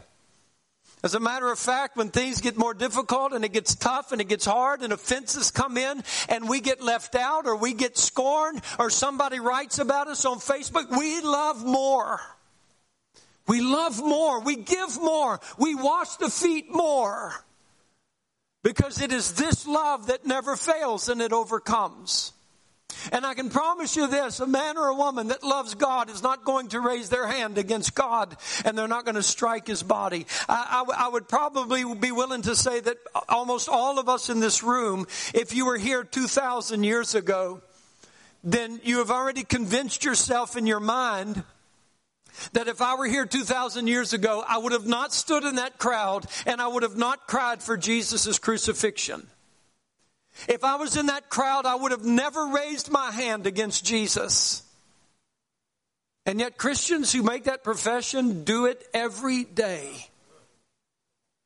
As 1.04 1.16
a 1.16 1.20
matter 1.20 1.52
of 1.52 1.58
fact, 1.58 1.98
when 1.98 2.10
things 2.10 2.42
get 2.42 2.58
more 2.58 2.76
difficult 2.76 3.34
and 3.34 3.44
it 3.44 3.54
gets 3.54 3.74
tough 3.74 4.12
and 4.12 4.22
it 4.22 4.28
gets 4.28 4.46
hard 4.46 4.82
and 4.82 4.94
offenses 4.94 5.50
come 5.50 5.78
in 5.78 6.04
and 6.30 6.48
we 6.48 6.62
get 6.62 6.82
left 6.82 7.16
out 7.16 7.48
or 7.48 7.56
we 7.56 7.74
get 7.74 7.98
scorned 7.98 8.62
or 8.78 8.92
somebody 8.92 9.40
writes 9.40 9.80
about 9.80 10.08
us 10.08 10.26
on 10.26 10.38
Facebook, 10.38 10.96
we 10.96 11.22
love 11.22 11.66
more. 11.66 12.20
We 13.48 13.62
love 13.62 14.00
more. 14.00 14.42
We 14.42 14.58
give 14.58 14.96
more. 15.02 15.40
We 15.58 15.74
wash 15.74 16.18
the 16.18 16.30
feet 16.30 16.72
more. 16.72 17.34
Because 18.64 19.02
it 19.02 19.12
is 19.12 19.34
this 19.34 19.66
love 19.66 20.08
that 20.08 20.28
never 20.28 20.56
fails 20.56 21.10
and 21.10 21.20
it 21.20 21.34
overcomes. 21.34 22.32
And 23.12 23.26
I 23.26 23.34
can 23.34 23.50
promise 23.50 23.96
you 23.96 24.08
this, 24.08 24.40
a 24.40 24.48
man 24.48 24.78
or 24.78 24.88
a 24.88 24.96
woman 24.96 25.30
that 25.30 25.44
loves 25.44 25.76
God 25.76 26.10
is 26.10 26.24
not 26.24 26.46
going 26.46 26.70
to 26.70 26.80
raise 26.80 27.10
their 27.10 27.28
hand 27.28 27.58
against 27.58 27.96
God 27.96 28.36
and 28.66 28.78
they're 28.78 28.88
not 28.88 29.06
going 29.06 29.16
to 29.16 29.24
strike 29.24 29.68
his 29.68 29.84
body. 29.84 30.26
I, 30.48 31.10
would 31.12 31.28
probably 31.28 31.84
be 31.96 32.12
willing 32.12 32.44
to 32.44 32.56
say 32.56 32.80
that 32.80 32.98
almost 33.28 33.68
all 33.68 34.00
of 34.00 34.08
us 34.08 34.30
in 34.30 34.40
this 34.40 34.64
room, 34.64 35.08
if 35.34 35.54
you 35.54 35.66
were 35.66 35.78
here 35.78 36.04
2,000 36.04 36.84
years 36.84 37.16
ago, 37.16 37.62
then 38.44 38.80
you 38.84 39.00
have 39.00 39.12
already 39.12 39.44
convinced 39.44 40.04
yourself 40.04 40.58
in 40.58 40.66
your 40.66 40.80
mind 40.80 41.44
that 42.54 42.68
if 42.68 42.82
I 42.82 42.96
were 42.96 43.08
here 43.08 43.26
2,000 43.26 43.88
years 43.88 44.14
ago, 44.14 44.44
I 44.48 44.58
would 44.58 44.72
have 44.72 44.88
not 44.88 45.14
stood 45.14 45.44
in 45.44 45.56
that 45.56 45.78
crowd 45.78 46.26
and 46.46 46.62
I 46.62 46.68
would 46.68 46.84
have 46.84 46.98
not 46.98 47.28
cried 47.28 47.62
for 47.62 47.78
Jesus' 47.78 48.40
crucifixion. 48.40 49.28
If 50.48 50.64
I 50.64 50.76
was 50.76 50.98
in 50.98 51.08
that 51.08 51.30
crowd, 51.30 51.66
I 51.66 51.76
would 51.76 51.92
have 51.92 52.06
never 52.06 52.48
raised 52.48 52.90
my 52.90 53.12
hand 53.12 53.48
against 53.48 53.86
Jesus. 53.86 54.64
And 56.26 56.40
yet, 56.40 56.58
Christians 56.58 57.12
who 57.12 57.24
make 57.24 57.46
that 57.46 57.64
profession 57.64 58.44
do 58.44 58.66
it 58.66 58.84
every 58.94 59.44
day. 59.44 60.08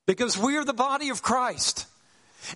Because 0.05 0.37
we 0.37 0.57
are 0.57 0.65
the 0.65 0.73
body 0.73 1.09
of 1.09 1.21
Christ. 1.21 1.87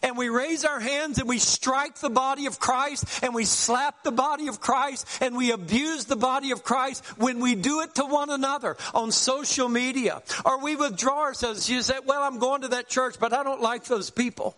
And 0.04 0.18
we 0.18 0.30
raise 0.30 0.66
our 0.66 0.80
hands 0.80 1.18
and 1.18 1.28
we 1.28 1.40
strike 1.40 1.96
the 1.96 2.12
body 2.12 2.46
of 2.46 2.60
Christ 2.60 3.24
and 3.24 3.34
we 3.34 3.46
slap 3.46 4.04
the 4.04 4.12
body 4.12 4.48
of 4.48 4.60
Christ 4.60 5.08
and 5.20 5.36
we 5.36 5.52
abuse 5.52 6.06
the 6.06 6.16
body 6.16 6.52
of 6.52 6.64
Christ 6.64 7.04
when 7.18 7.40
we 7.40 7.56
do 7.56 7.82
it 7.82 7.96
to 7.96 8.06
one 8.06 8.30
another 8.30 8.78
on 8.94 9.12
social 9.12 9.68
media. 9.68 10.22
Or 10.46 10.62
we 10.62 10.76
withdraw 10.76 11.22
ourselves. 11.22 11.70
You 11.70 11.82
say, 11.82 11.96
well, 12.06 12.22
I'm 12.22 12.38
going 12.38 12.62
to 12.62 12.68
that 12.70 12.88
church, 12.88 13.16
but 13.20 13.34
I 13.34 13.44
don't 13.44 13.62
like 13.62 13.86
those 13.86 14.12
people. 14.12 14.56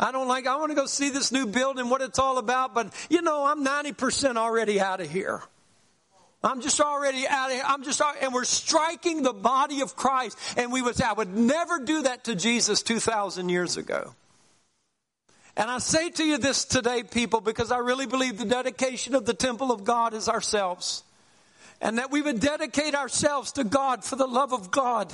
I 0.00 0.12
don't 0.12 0.28
like, 0.28 0.46
I 0.46 0.56
want 0.56 0.70
to 0.70 0.76
go 0.76 0.86
see 0.86 1.10
this 1.10 1.32
new 1.32 1.46
building, 1.46 1.90
what 1.90 2.02
it's 2.02 2.18
all 2.18 2.38
about, 2.38 2.74
but 2.74 2.92
you 3.10 3.20
know, 3.22 3.44
I'm 3.44 3.64
90% 3.64 4.36
already 4.36 4.80
out 4.80 5.00
of 5.00 5.10
here. 5.10 5.42
I'm 6.42 6.60
just 6.60 6.80
already 6.80 7.26
out 7.26 7.50
of 7.50 7.56
here. 7.56 7.64
I'm 7.66 7.82
just, 7.82 8.00
and 8.22 8.32
we're 8.32 8.44
striking 8.44 9.22
the 9.22 9.32
body 9.32 9.80
of 9.80 9.96
Christ. 9.96 10.38
And 10.56 10.72
we 10.72 10.80
would 10.80 10.94
say, 10.94 11.04
I 11.04 11.12
would 11.12 11.36
never 11.36 11.80
do 11.80 12.02
that 12.02 12.24
to 12.24 12.36
Jesus 12.36 12.82
2,000 12.82 13.48
years 13.48 13.76
ago. 13.76 14.14
And 15.56 15.68
I 15.68 15.78
say 15.78 16.10
to 16.10 16.24
you 16.24 16.38
this 16.38 16.64
today, 16.64 17.02
people, 17.02 17.40
because 17.40 17.72
I 17.72 17.78
really 17.78 18.06
believe 18.06 18.38
the 18.38 18.44
dedication 18.44 19.16
of 19.16 19.26
the 19.26 19.34
temple 19.34 19.72
of 19.72 19.82
God 19.82 20.14
is 20.14 20.28
ourselves. 20.28 21.02
And 21.80 21.98
that 21.98 22.12
we 22.12 22.22
would 22.22 22.38
dedicate 22.38 22.94
ourselves 22.94 23.52
to 23.52 23.64
God 23.64 24.04
for 24.04 24.14
the 24.14 24.26
love 24.26 24.52
of 24.52 24.70
God 24.70 25.12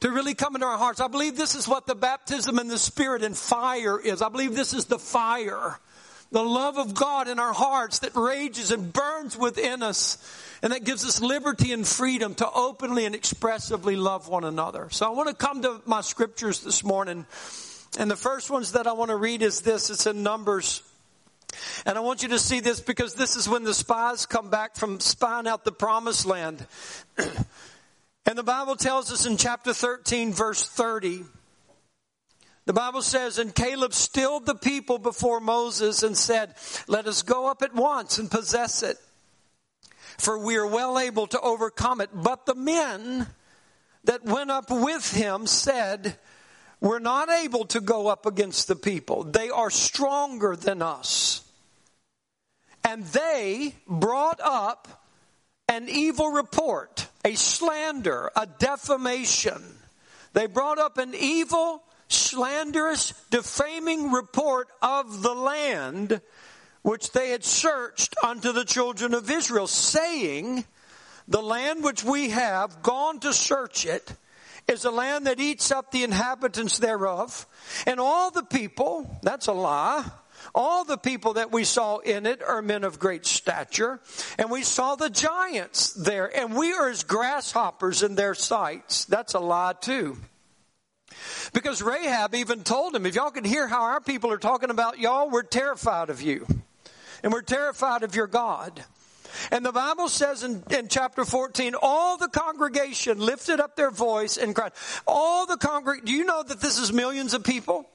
to 0.00 0.10
really 0.10 0.34
come 0.34 0.54
into 0.54 0.66
our 0.66 0.78
hearts. 0.78 1.00
I 1.00 1.08
believe 1.08 1.36
this 1.36 1.54
is 1.54 1.68
what 1.68 1.86
the 1.86 1.94
baptism 1.94 2.58
in 2.58 2.68
the 2.68 2.78
Spirit 2.78 3.22
and 3.22 3.36
fire 3.36 4.00
is. 4.00 4.22
I 4.22 4.28
believe 4.28 4.54
this 4.54 4.72
is 4.72 4.86
the 4.86 4.98
fire. 4.98 5.78
The 6.32 6.42
love 6.42 6.78
of 6.78 6.94
God 6.94 7.28
in 7.28 7.38
our 7.40 7.52
hearts 7.52 8.00
that 8.00 8.14
rages 8.14 8.70
and 8.70 8.92
burns 8.92 9.36
within 9.36 9.82
us 9.82 10.16
and 10.62 10.72
that 10.72 10.84
gives 10.84 11.04
us 11.04 11.20
liberty 11.20 11.72
and 11.72 11.86
freedom 11.86 12.34
to 12.36 12.50
openly 12.50 13.04
and 13.06 13.14
expressively 13.14 13.96
love 13.96 14.28
one 14.28 14.44
another. 14.44 14.88
So 14.90 15.06
I 15.06 15.10
want 15.10 15.28
to 15.28 15.34
come 15.34 15.62
to 15.62 15.80
my 15.86 16.02
scriptures 16.02 16.60
this 16.60 16.84
morning. 16.84 17.24
And 17.98 18.10
the 18.10 18.16
first 18.16 18.50
ones 18.50 18.72
that 18.72 18.86
I 18.86 18.92
want 18.92 19.10
to 19.10 19.16
read 19.16 19.42
is 19.42 19.62
this. 19.62 19.90
It's 19.90 20.06
in 20.06 20.22
Numbers. 20.22 20.82
And 21.86 21.96
I 21.96 22.00
want 22.02 22.22
you 22.22 22.28
to 22.28 22.38
see 22.38 22.60
this 22.60 22.80
because 22.80 23.14
this 23.14 23.36
is 23.36 23.48
when 23.48 23.64
the 23.64 23.74
spies 23.74 24.26
come 24.26 24.50
back 24.50 24.76
from 24.76 25.00
spying 25.00 25.48
out 25.48 25.64
the 25.64 25.72
promised 25.72 26.26
land. 26.26 26.64
And 28.26 28.36
the 28.36 28.42
Bible 28.42 28.76
tells 28.76 29.12
us 29.12 29.26
in 29.26 29.36
chapter 29.36 29.72
13, 29.72 30.32
verse 30.32 30.68
30, 30.68 31.24
the 32.66 32.72
Bible 32.72 33.02
says, 33.02 33.38
And 33.38 33.54
Caleb 33.54 33.94
stilled 33.94 34.46
the 34.46 34.54
people 34.54 34.98
before 34.98 35.40
Moses 35.40 36.02
and 36.02 36.16
said, 36.16 36.54
Let 36.86 37.06
us 37.06 37.22
go 37.22 37.48
up 37.48 37.62
at 37.62 37.74
once 37.74 38.18
and 38.18 38.30
possess 38.30 38.82
it, 38.82 38.96
for 40.18 40.38
we 40.38 40.56
are 40.56 40.66
well 40.66 40.98
able 40.98 41.26
to 41.28 41.40
overcome 41.40 42.00
it. 42.00 42.10
But 42.12 42.46
the 42.46 42.54
men 42.54 43.26
that 44.04 44.24
went 44.24 44.50
up 44.50 44.70
with 44.70 45.12
him 45.12 45.46
said, 45.46 46.16
We're 46.80 47.00
not 47.00 47.28
able 47.28 47.64
to 47.66 47.80
go 47.80 48.06
up 48.06 48.26
against 48.26 48.68
the 48.68 48.76
people. 48.76 49.24
They 49.24 49.50
are 49.50 49.70
stronger 49.70 50.54
than 50.54 50.82
us. 50.82 51.42
And 52.84 53.04
they 53.06 53.74
brought 53.86 54.40
up 54.42 55.04
an 55.68 55.88
evil 55.88 56.30
report, 56.30 57.08
a 57.24 57.34
slander, 57.34 58.30
a 58.36 58.46
defamation. 58.46 59.62
They 60.32 60.46
brought 60.46 60.78
up 60.78 60.98
an 60.98 61.14
evil, 61.14 61.82
slanderous, 62.08 63.12
defaming 63.30 64.12
report 64.12 64.68
of 64.80 65.22
the 65.22 65.34
land 65.34 66.20
which 66.82 67.12
they 67.12 67.30
had 67.30 67.44
searched 67.44 68.14
unto 68.24 68.52
the 68.52 68.64
children 68.64 69.12
of 69.12 69.30
Israel, 69.30 69.66
saying, 69.66 70.64
The 71.28 71.42
land 71.42 71.84
which 71.84 72.04
we 72.04 72.30
have 72.30 72.82
gone 72.82 73.20
to 73.20 73.32
search 73.32 73.84
it 73.84 74.14
is 74.66 74.84
a 74.84 74.90
land 74.90 75.26
that 75.26 75.40
eats 75.40 75.70
up 75.70 75.90
the 75.90 76.04
inhabitants 76.04 76.78
thereof, 76.78 77.46
and 77.86 78.00
all 78.00 78.30
the 78.30 78.42
people, 78.42 79.18
that's 79.22 79.46
a 79.46 79.52
lie, 79.52 80.10
all 80.54 80.84
the 80.84 80.96
people 80.96 81.34
that 81.34 81.52
we 81.52 81.64
saw 81.64 81.98
in 81.98 82.26
it 82.26 82.42
are 82.42 82.62
men 82.62 82.84
of 82.84 82.98
great 82.98 83.26
stature, 83.26 84.00
and 84.38 84.50
we 84.50 84.62
saw 84.62 84.96
the 84.96 85.10
giants 85.10 85.92
there, 85.94 86.34
and 86.34 86.54
we 86.56 86.72
are 86.72 86.88
as 86.88 87.04
grasshoppers 87.04 88.02
in 88.02 88.14
their 88.14 88.34
sights. 88.34 89.04
That's 89.04 89.34
a 89.34 89.40
lie 89.40 89.74
too. 89.80 90.16
Because 91.52 91.82
Rahab 91.82 92.34
even 92.34 92.62
told 92.62 92.94
him, 92.94 93.06
if 93.06 93.14
y'all 93.14 93.30
can 93.30 93.44
hear 93.44 93.66
how 93.66 93.82
our 93.82 94.00
people 94.00 94.30
are 94.32 94.38
talking 94.38 94.70
about 94.70 94.98
y'all, 94.98 95.28
we're 95.28 95.42
terrified 95.42 96.10
of 96.10 96.22
you. 96.22 96.46
And 97.22 97.32
we're 97.32 97.42
terrified 97.42 98.02
of 98.02 98.14
your 98.14 98.26
God. 98.26 98.82
And 99.50 99.64
the 99.64 99.72
Bible 99.72 100.08
says 100.08 100.42
in, 100.42 100.62
in 100.70 100.88
chapter 100.88 101.24
14, 101.24 101.74
all 101.80 102.16
the 102.16 102.28
congregation 102.28 103.18
lifted 103.18 103.60
up 103.60 103.76
their 103.76 103.90
voice 103.90 104.36
and 104.36 104.54
cried. 104.54 104.72
All 105.06 105.46
the 105.46 105.56
congregation, 105.56 106.06
do 106.06 106.12
you 106.12 106.24
know 106.24 106.42
that 106.42 106.60
this 106.60 106.78
is 106.78 106.92
millions 106.92 107.34
of 107.34 107.44
people? 107.44 107.88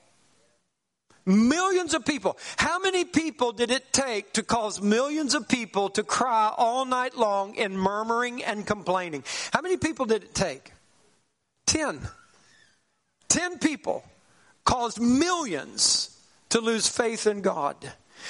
Millions 1.25 1.95
of 1.95 2.05
people. 2.05 2.37
How 2.57 2.77
many 2.77 3.03
people 3.03 3.51
did 3.51 3.71
it 3.71 3.91
take 3.91 4.33
to 4.33 4.43
cause 4.43 4.79
millions 4.79 5.33
of 5.33 5.47
people 5.47 5.89
to 5.89 6.03
cry 6.03 6.53
all 6.55 6.85
night 6.85 7.17
long 7.17 7.55
in 7.55 7.75
murmuring 7.75 8.43
and 8.43 8.65
complaining? 8.65 9.23
How 9.51 9.61
many 9.61 9.77
people 9.77 10.05
did 10.05 10.23
it 10.23 10.35
take? 10.35 10.71
Ten. 11.65 11.99
Ten 13.27 13.57
people 13.57 14.03
caused 14.65 15.01
millions 15.01 16.15
to 16.49 16.61
lose 16.61 16.87
faith 16.87 17.25
in 17.25 17.41
God. 17.41 17.75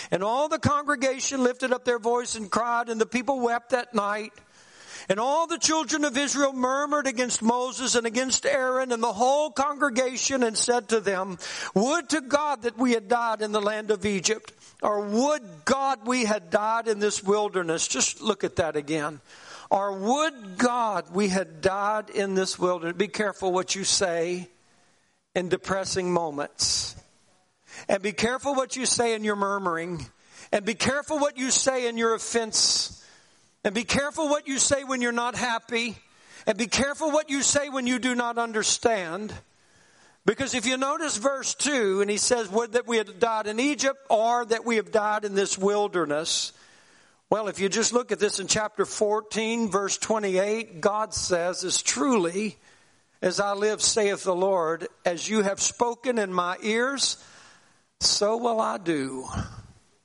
And 0.10 0.24
all 0.24 0.48
the 0.48 0.60
congregation 0.60 1.44
lifted 1.44 1.74
up 1.74 1.86
their 1.86 2.00
voice 2.00 2.36
and 2.36 2.50
cried, 2.50 2.90
and 2.90 3.00
the 3.00 3.06
people 3.06 3.40
wept 3.42 3.72
that 3.72 3.94
night. 3.94 4.32
And 5.08 5.20
all 5.20 5.46
the 5.46 5.60
children 5.60 6.04
of 6.04 6.18
Israel 6.18 6.54
murmured 6.54 7.06
against 7.06 7.42
Moses 7.42 7.96
and 7.96 8.08
against 8.08 8.46
Aaron 8.46 8.92
and 8.92 9.04
the 9.04 9.14
whole 9.14 9.52
congregation 9.52 10.42
and 10.42 10.58
said 10.58 10.90
to 10.90 11.00
them, 11.00 11.38
Would 11.76 12.10
to 12.10 12.22
God 12.22 12.64
that 12.64 12.78
we 12.78 12.94
had 12.94 13.08
died 13.08 13.42
in 13.42 13.52
the 13.52 13.62
land 13.62 13.92
of 13.92 14.06
Egypt, 14.06 14.52
or 14.82 15.02
would 15.02 15.44
God 15.66 16.08
we 16.08 16.26
had 16.26 16.50
died 16.50 16.88
in 16.88 17.00
this 17.00 17.24
wilderness. 17.24 17.88
Just 17.88 18.22
look 18.22 18.44
at 18.44 18.56
that 18.58 18.76
again. 18.76 19.20
Or 19.70 19.94
would 19.94 20.58
God 20.58 21.14
we 21.14 21.28
had 21.28 21.62
died 21.62 22.10
in 22.10 22.36
this 22.36 22.58
wilderness. 22.58 22.98
Be 22.98 23.08
careful 23.08 23.52
what 23.52 23.76
you 23.76 23.84
say 23.84 24.48
in 25.36 25.50
depressing 25.50 26.12
moments. 26.12 26.96
And 27.90 28.02
be 28.02 28.12
careful 28.12 28.56
what 28.56 28.76
you 28.76 28.86
say 28.86 29.16
in 29.16 29.24
your 29.24 29.36
murmuring. 29.36 30.06
And 30.52 30.66
be 30.66 30.76
careful 30.76 31.20
what 31.20 31.38
you 31.38 31.52
say 31.52 31.88
in 31.88 31.98
your 31.98 32.14
offense 32.14 32.95
and 33.66 33.74
be 33.74 33.84
careful 33.84 34.30
what 34.30 34.48
you 34.48 34.60
say 34.60 34.84
when 34.84 35.02
you're 35.02 35.12
not 35.12 35.36
happy. 35.36 35.98
And 36.46 36.56
be 36.56 36.68
careful 36.68 37.10
what 37.10 37.32
you 37.32 37.42
say 37.42 37.68
when 37.68 37.88
you 37.88 37.98
do 37.98 38.14
not 38.14 38.38
understand. 38.38 39.34
Because 40.24 40.54
if 40.54 40.68
you 40.68 40.78
notice 40.78 41.18
verse 41.18 41.56
2, 41.56 42.02
and 42.02 42.10
he 42.10 42.18
says, 42.18 42.48
Would 42.52 42.74
that 42.74 42.86
we 42.86 42.98
had 42.98 43.20
died 43.20 43.48
in 43.48 43.60
Egypt 43.60 43.98
or 44.08 44.46
that 44.46 44.66
we 44.66 44.76
have 44.76 44.92
died 44.92 45.26
in 45.26 45.34
this 45.34 45.58
wilderness. 45.58 46.54
Well, 47.32 47.48
if 47.48 47.60
you 47.60 47.68
just 47.68 47.92
look 47.92 48.12
at 48.12 48.20
this 48.20 48.40
in 48.40 48.46
chapter 48.46 48.86
14, 48.86 49.72
verse 49.72 49.98
28, 49.98 50.80
God 50.80 51.16
says, 51.16 51.64
As 51.64 51.82
truly 51.82 52.58
as 53.20 53.40
I 53.40 53.54
live, 53.54 53.82
saith 53.82 54.24
the 54.24 54.36
Lord, 54.36 54.88
as 55.04 55.28
you 55.28 55.42
have 55.42 55.60
spoken 55.60 56.20
in 56.20 56.32
my 56.32 56.58
ears, 56.62 57.18
so 58.00 58.38
will 58.38 58.62
I 58.62 58.78
do. 58.78 59.28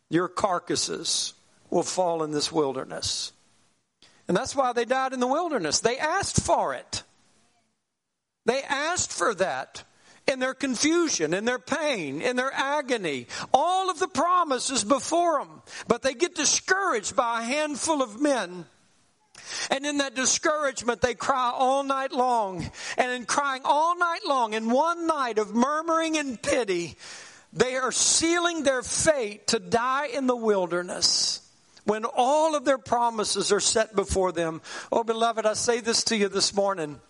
Your 0.09 0.29
carcasses 0.29 1.35
will 1.69 1.83
fall 1.83 2.23
in 2.23 2.31
this 2.31 2.51
wilderness. 2.51 3.33
And 4.31 4.37
that's 4.37 4.55
why 4.55 4.73
they 4.73 4.85
died 4.85 5.13
in 5.13 5.19
the 5.19 5.27
wilderness. 5.27 5.81
They 5.81 5.99
asked 5.99 6.41
for 6.43 6.73
it. 6.73 7.03
They 8.47 8.63
asked 8.63 9.13
for 9.13 9.35
that 9.35 9.83
in 10.29 10.39
their 10.39 10.55
confusion, 10.55 11.35
in 11.35 11.45
their 11.45 11.59
pain, 11.59 12.23
in 12.23 12.37
their 12.37 12.53
agony. 12.55 13.27
All 13.53 13.91
of 13.91 13.99
the 13.99 14.07
promises 14.07 14.85
before 14.85 15.41
them. 15.41 15.63
But 15.89 16.03
they 16.03 16.15
get 16.15 16.37
discouraged 16.37 17.17
by 17.17 17.41
a 17.41 17.45
handful 17.45 18.05
of 18.05 18.21
men. 18.21 18.67
And 19.69 19.85
in 19.85 19.99
that 19.99 20.15
discouragement, 20.15 21.01
they 21.01 21.15
cry 21.15 21.51
all 21.53 21.83
night 21.83 22.13
long. 22.13 22.71
And 22.97 23.11
in 23.11 23.27
crying 23.27 23.63
all 23.65 23.99
night 23.99 24.25
long, 24.29 24.53
in 24.53 24.71
one 24.71 25.09
night 25.09 25.39
of 25.39 25.57
murmuring 25.57 26.17
and 26.17 26.41
pity, 26.41 26.95
they 27.53 27.75
are 27.75 27.91
sealing 27.91 28.63
their 28.63 28.85
fate 28.85 29.49
to 29.49 29.59
die 29.59 30.07
in 30.07 30.29
the 30.29 30.37
wilderness 30.37 31.50
when 31.91 32.05
all 32.05 32.55
of 32.55 32.65
their 32.65 32.79
promises 32.79 33.51
are 33.51 33.59
set 33.59 33.97
before 33.97 34.31
them. 34.31 34.63
Oh, 34.93 35.03
beloved, 35.03 35.45
I 35.45 35.55
say 35.55 35.81
this 35.81 36.05
to 36.05 36.17
you 36.17 36.29
this 36.29 36.55
morning 36.55 37.01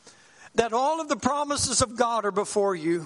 that 0.55 0.73
all 0.73 1.03
of 1.03 1.09
the 1.11 1.19
promises 1.19 1.83
of 1.83 1.99
God 1.99 2.25
are 2.25 2.31
before 2.31 2.75
you. 2.75 3.05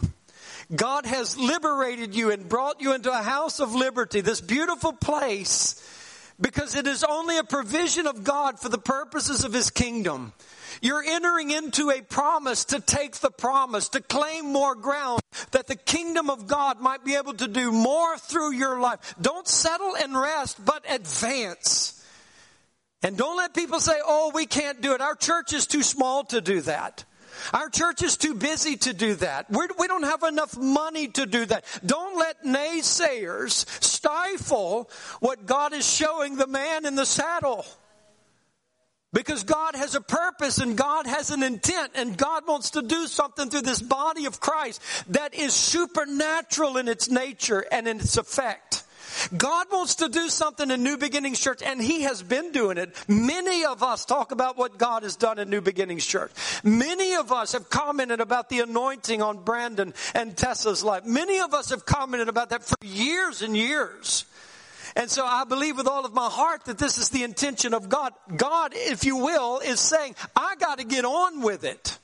God 0.73 1.05
has 1.05 1.37
liberated 1.37 2.15
you 2.15 2.31
and 2.31 2.49
brought 2.49 2.81
you 2.81 2.95
into 2.95 3.11
a 3.11 3.25
house 3.25 3.59
of 3.59 3.75
liberty, 3.75 4.21
this 4.21 4.41
beautiful 4.41 4.93
place, 4.93 5.83
because 6.41 6.77
it 6.77 6.87
is 6.87 7.03
only 7.03 7.39
a 7.39 7.45
provision 7.45 8.07
of 8.07 8.23
God 8.23 8.61
for 8.61 8.69
the 8.69 8.79
purposes 8.79 9.43
of 9.43 9.53
His 9.53 9.71
kingdom. 9.71 10.33
You're 10.85 11.03
entering 11.03 11.51
into 11.51 11.91
a 11.91 12.03
promise 12.03 12.67
to 12.67 12.79
take 12.79 13.17
the 13.17 13.31
promise, 13.31 13.89
to 13.89 14.03
claim 14.03 14.53
more 14.53 14.75
ground, 14.75 15.23
that 15.53 15.67
the 15.67 15.77
kingdom 15.77 16.29
of 16.29 16.47
God 16.47 16.79
might 16.79 17.03
be 17.03 17.15
able 17.15 17.33
to 17.33 17.49
do 17.49 17.73
more 17.73 18.19
through 18.19 18.53
your 18.53 18.79
life. 18.79 19.15
Don't 19.19 19.49
settle 19.49 19.97
and 19.97 20.15
rest, 20.15 20.63
but 20.63 20.85
advance. 20.87 22.05
And 23.03 23.17
don't 23.17 23.39
let 23.39 23.55
people 23.55 23.81
say, 23.81 23.99
oh, 24.05 24.31
we 24.35 24.45
can't 24.45 24.83
do 24.83 24.93
it. 24.93 25.01
Our 25.01 25.15
church 25.15 25.55
is 25.55 25.67
too 25.67 25.83
small 25.83 26.25
to 26.25 26.43
do 26.43 26.61
that. 26.61 27.07
Our 27.55 27.71
church 27.71 28.03
is 28.03 28.19
too 28.19 28.35
busy 28.35 28.77
to 28.77 28.93
do 28.93 29.15
that. 29.15 29.51
We're, 29.51 29.69
we 29.79 29.89
do 29.89 29.99
not 29.99 30.11
have 30.11 30.31
enough 30.31 30.55
money 30.55 31.09
to 31.09 31.25
do 31.25 31.47
that. 31.47 31.65
Don't 31.85 32.19
let 32.19 32.45
naysayers 32.45 33.65
stifle 33.83 34.91
what 35.21 35.47
God 35.47 35.73
is 35.73 35.91
showing 35.91 36.37
the 36.37 36.47
man 36.47 36.85
in 36.85 36.95
the 36.95 37.07
saddle. 37.07 37.65
Because 39.15 39.45
God 39.45 39.77
has 39.77 39.95
a 39.95 40.01
purpose 40.01 40.59
and 40.59 40.77
God 40.77 41.07
has 41.07 41.31
an 41.31 41.45
intent 41.45 41.93
and 41.95 42.17
God 42.19 42.47
wants 42.49 42.71
to 42.71 42.83
do 42.83 43.07
something 43.07 43.49
through 43.49 43.63
this 43.63 43.81
body 43.81 44.27
of 44.27 44.41
Christ 44.41 44.83
that 45.11 45.35
is 45.35 45.55
supernatural 45.55 46.77
in 46.77 46.89
its 46.89 47.09
nature 47.09 47.65
and 47.71 47.87
in 47.87 48.01
its 48.01 48.17
effect. 48.17 48.83
God 49.37 49.69
wants 49.71 49.97
to 49.97 50.09
do 50.09 50.29
something 50.29 50.71
in 50.71 50.83
New 50.83 50.97
Beginnings 50.97 51.39
Church, 51.39 51.63
and 51.63 51.81
He 51.81 52.03
has 52.03 52.23
been 52.23 52.51
doing 52.51 52.79
it. 52.79 52.97
Many 53.07 53.65
of 53.65 53.83
us 53.83 54.05
talk 54.05 54.33
about 54.33 54.59
what 54.59 54.77
God 54.77 55.05
has 55.05 55.15
done 55.15 55.39
in 55.39 55.49
New 55.51 55.61
Beginnings 55.61 56.05
Church. 56.05 56.33
Many 56.65 57.15
of 57.15 57.31
us 57.31 57.53
have 57.53 57.71
commented 57.71 58.21
about 58.21 58.49
the 58.49 58.61
anointing 58.61 59.23
on 59.23 59.45
Brandon 59.45 59.95
and 60.15 60.37
Tessa's 60.37 60.83
life. 60.83 61.05
Many 61.05 61.39
of 61.39 61.55
us 61.55 61.71
have 61.71 61.87
commented 61.87 62.29
about 62.29 62.51
that 62.51 62.65
for 62.65 62.75
years 62.83 63.43
and 63.43 63.57
years. 63.57 64.25
And 64.97 65.11
so 65.11 65.25
I 65.25 65.45
believe 65.45 65.77
with 65.77 65.89
all 65.89 66.05
of 66.05 66.15
my 66.15 66.29
heart 66.29 66.65
that 66.67 66.79
this 66.79 66.99
is 66.99 67.09
the 67.09 67.25
intention 67.25 67.75
of 67.75 67.89
God. 67.89 68.13
God, 68.37 68.73
if 68.75 69.05
you 69.05 69.17
will, 69.17 69.59
is 69.59 69.81
saying, 69.81 70.15
I 70.37 70.55
got 70.57 70.79
to 70.79 70.85
get 70.85 71.05
on 71.05 71.41
with 71.41 71.65
it. 71.65 71.99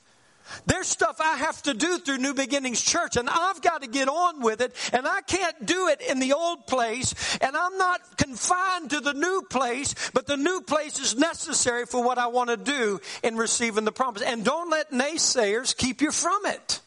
There's 0.65 0.87
stuff 0.87 1.21
I 1.21 1.37
have 1.37 1.61
to 1.63 1.73
do 1.73 1.97
through 1.99 2.17
New 2.17 2.33
Beginnings 2.33 2.81
Church, 2.81 3.15
and 3.15 3.29
I've 3.29 3.61
got 3.61 3.83
to 3.83 3.87
get 3.87 4.09
on 4.09 4.41
with 4.41 4.59
it, 4.59 4.75
and 4.91 5.07
I 5.07 5.21
can't 5.21 5.65
do 5.65 5.87
it 5.87 6.01
in 6.01 6.19
the 6.19 6.33
old 6.33 6.67
place, 6.67 7.37
and 7.39 7.55
I'm 7.55 7.77
not 7.77 8.17
confined 8.17 8.89
to 8.89 8.99
the 8.99 9.13
new 9.13 9.43
place, 9.49 9.95
but 10.13 10.27
the 10.27 10.37
new 10.37 10.61
place 10.61 10.99
is 10.99 11.15
necessary 11.15 11.85
for 11.85 12.03
what 12.03 12.17
I 12.17 12.27
want 12.27 12.49
to 12.49 12.57
do 12.57 12.99
in 13.23 13.37
receiving 13.37 13.85
the 13.85 13.91
promise. 13.91 14.21
And 14.21 14.43
don't 14.43 14.69
let 14.69 14.91
naysayers 14.91 15.75
keep 15.75 16.01
you 16.01 16.11
from 16.11 16.45
it. 16.45 16.81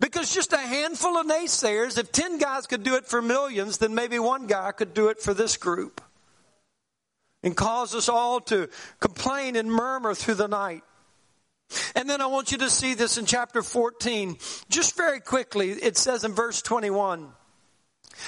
Because 0.00 0.32
just 0.32 0.52
a 0.52 0.58
handful 0.58 1.16
of 1.16 1.26
naysayers, 1.26 1.98
if 1.98 2.12
10 2.12 2.38
guys 2.38 2.66
could 2.66 2.84
do 2.84 2.94
it 2.94 3.06
for 3.06 3.20
millions, 3.20 3.78
then 3.78 3.94
maybe 3.94 4.18
one 4.18 4.46
guy 4.46 4.70
could 4.70 4.94
do 4.94 5.08
it 5.08 5.20
for 5.20 5.34
this 5.34 5.56
group. 5.56 6.00
And 7.42 7.56
cause 7.56 7.94
us 7.94 8.08
all 8.08 8.40
to 8.42 8.68
complain 9.00 9.56
and 9.56 9.70
murmur 9.70 10.14
through 10.14 10.34
the 10.34 10.48
night. 10.48 10.82
And 11.94 12.08
then 12.08 12.20
I 12.20 12.26
want 12.26 12.52
you 12.52 12.58
to 12.58 12.70
see 12.70 12.94
this 12.94 13.18
in 13.18 13.26
chapter 13.26 13.62
14. 13.62 14.38
Just 14.68 14.96
very 14.96 15.20
quickly, 15.20 15.70
it 15.70 15.96
says 15.96 16.24
in 16.24 16.32
verse 16.32 16.62
21 16.62 17.30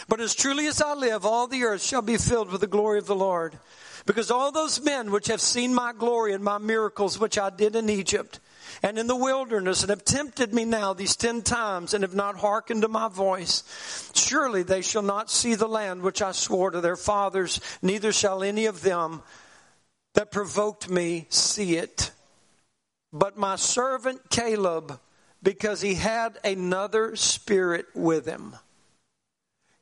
But 0.08 0.20
as 0.20 0.34
truly 0.34 0.66
as 0.66 0.82
I 0.82 0.94
live, 0.94 1.24
all 1.24 1.46
the 1.46 1.64
earth 1.64 1.82
shall 1.82 2.02
be 2.02 2.16
filled 2.16 2.50
with 2.50 2.60
the 2.60 2.66
glory 2.66 2.98
of 2.98 3.06
the 3.06 3.14
Lord. 3.14 3.58
Because 4.06 4.30
all 4.30 4.50
those 4.50 4.82
men 4.82 5.10
which 5.10 5.28
have 5.28 5.40
seen 5.40 5.74
my 5.74 5.92
glory 5.92 6.32
and 6.32 6.42
my 6.42 6.58
miracles 6.58 7.18
which 7.18 7.38
I 7.38 7.50
did 7.50 7.76
in 7.76 7.88
Egypt 7.88 8.40
and 8.82 8.98
in 8.98 9.06
the 9.06 9.16
wilderness 9.16 9.82
and 9.82 9.90
have 9.90 10.04
tempted 10.04 10.54
me 10.54 10.64
now 10.64 10.92
these 10.92 11.16
ten 11.16 11.42
times 11.42 11.94
and 11.94 12.02
have 12.02 12.14
not 12.14 12.36
hearkened 12.36 12.82
to 12.82 12.88
my 12.88 13.08
voice, 13.08 14.10
surely 14.14 14.62
they 14.62 14.82
shall 14.82 15.02
not 15.02 15.30
see 15.30 15.54
the 15.54 15.68
land 15.68 16.02
which 16.02 16.22
I 16.22 16.32
swore 16.32 16.70
to 16.70 16.80
their 16.80 16.96
fathers, 16.96 17.60
neither 17.82 18.12
shall 18.12 18.42
any 18.42 18.66
of 18.66 18.82
them 18.82 19.22
that 20.14 20.30
provoked 20.30 20.88
me 20.88 21.26
see 21.28 21.76
it. 21.76 22.10
But 23.12 23.36
my 23.36 23.56
servant 23.56 24.30
Caleb, 24.30 24.98
because 25.42 25.80
he 25.80 25.94
had 25.94 26.38
another 26.44 27.16
spirit 27.16 27.86
with 27.94 28.26
him. 28.26 28.54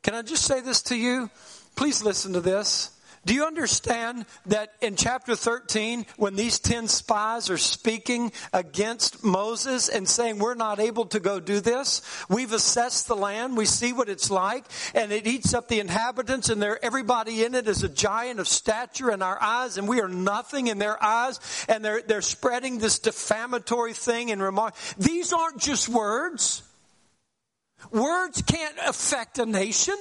Can 0.03 0.15
I 0.15 0.23
just 0.23 0.45
say 0.45 0.61
this 0.61 0.83
to 0.83 0.97
you? 0.97 1.31
Please 1.77 2.03
listen 2.03 2.33
to 2.33 2.41
this. 2.41 2.91
Do 3.29 3.35
you 3.35 3.45
understand 3.45 4.25
that 4.47 4.73
in 4.81 4.97
chapter 4.97 5.37
13, 5.37 6.07
when 6.17 6.35
these 6.35 6.59
10 6.59 6.89
spies 6.89 7.51
are 7.51 7.59
speaking 7.59 8.33
against 8.55 9.23
Moses 9.23 9.91
and 9.91 10.09
saying, 10.09 10.39
We're 10.39 10.55
not 10.55 10.81
able 10.81 11.05
to 11.09 11.21
go 11.21 11.39
do 11.39 11.61
this, 11.61 12.01
we've 12.31 12.55
assessed 12.55 13.07
the 13.07 13.15
land, 13.15 13.55
we 13.55 13.67
see 13.67 13.93
what 13.93 14.09
it's 14.09 14.31
like, 14.31 14.65
and 14.95 15.13
it 15.13 15.27
eats 15.27 15.53
up 15.53 15.69
the 15.69 15.79
inhabitants, 15.79 16.49
and 16.49 16.65
everybody 16.65 17.45
in 17.45 17.55
it 17.55 17.69
is 17.69 17.83
a 17.83 17.89
giant 17.91 18.41
of 18.41 18.49
stature 18.49 19.11
in 19.11 19.21
our 19.21 19.37
eyes, 19.43 19.77
and 19.77 19.87
we 19.87 20.01
are 20.01 20.09
nothing 20.09 20.69
in 20.69 20.79
their 20.79 20.97
eyes, 21.05 21.39
and 21.69 21.85
they're, 21.85 22.01
they're 22.01 22.23
spreading 22.23 22.79
this 22.79 22.99
defamatory 22.99 23.93
thing 23.93 24.31
and 24.31 24.41
remark. 24.41 24.75
These 24.97 25.35
aren't 25.35 25.59
just 25.59 25.91
words. 25.91 26.63
Words 27.91 28.41
can't 28.41 28.79
affect 28.87 29.39
a 29.39 29.45
nation. 29.45 29.97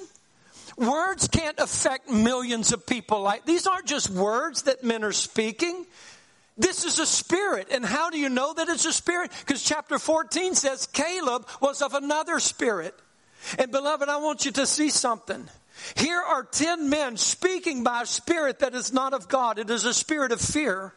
Words 0.77 1.27
can't 1.27 1.59
affect 1.59 2.09
millions 2.09 2.71
of 2.71 2.85
people 2.85 3.21
like 3.21 3.45
these 3.45 3.65
aren't 3.65 3.87
just 3.87 4.09
words 4.11 4.63
that 4.63 4.83
men 4.83 5.03
are 5.03 5.11
speaking. 5.11 5.85
This 6.57 6.85
is 6.85 6.99
a 6.99 7.05
spirit. 7.05 7.67
And 7.71 7.85
how 7.85 8.09
do 8.09 8.19
you 8.19 8.29
know 8.29 8.53
that 8.53 8.69
it's 8.69 8.85
a 8.85 8.93
spirit? 8.93 9.31
Because 9.39 9.63
chapter 9.63 9.97
14 9.99 10.55
says 10.55 10.87
Caleb 10.87 11.47
was 11.61 11.81
of 11.81 11.93
another 11.93 12.39
spirit. 12.39 12.95
And 13.57 13.71
beloved, 13.71 14.09
I 14.09 14.17
want 14.17 14.45
you 14.45 14.51
to 14.53 14.65
see 14.65 14.89
something. 14.89 15.47
Here 15.95 16.19
are 16.19 16.43
10 16.43 16.89
men 16.89 17.17
speaking 17.17 17.83
by 17.83 18.03
a 18.03 18.05
spirit 18.05 18.59
that 18.59 18.73
is 18.73 18.93
not 18.93 19.13
of 19.13 19.27
God. 19.27 19.59
It 19.59 19.69
is 19.69 19.85
a 19.85 19.93
spirit 19.93 20.31
of 20.31 20.41
fear. 20.41 20.93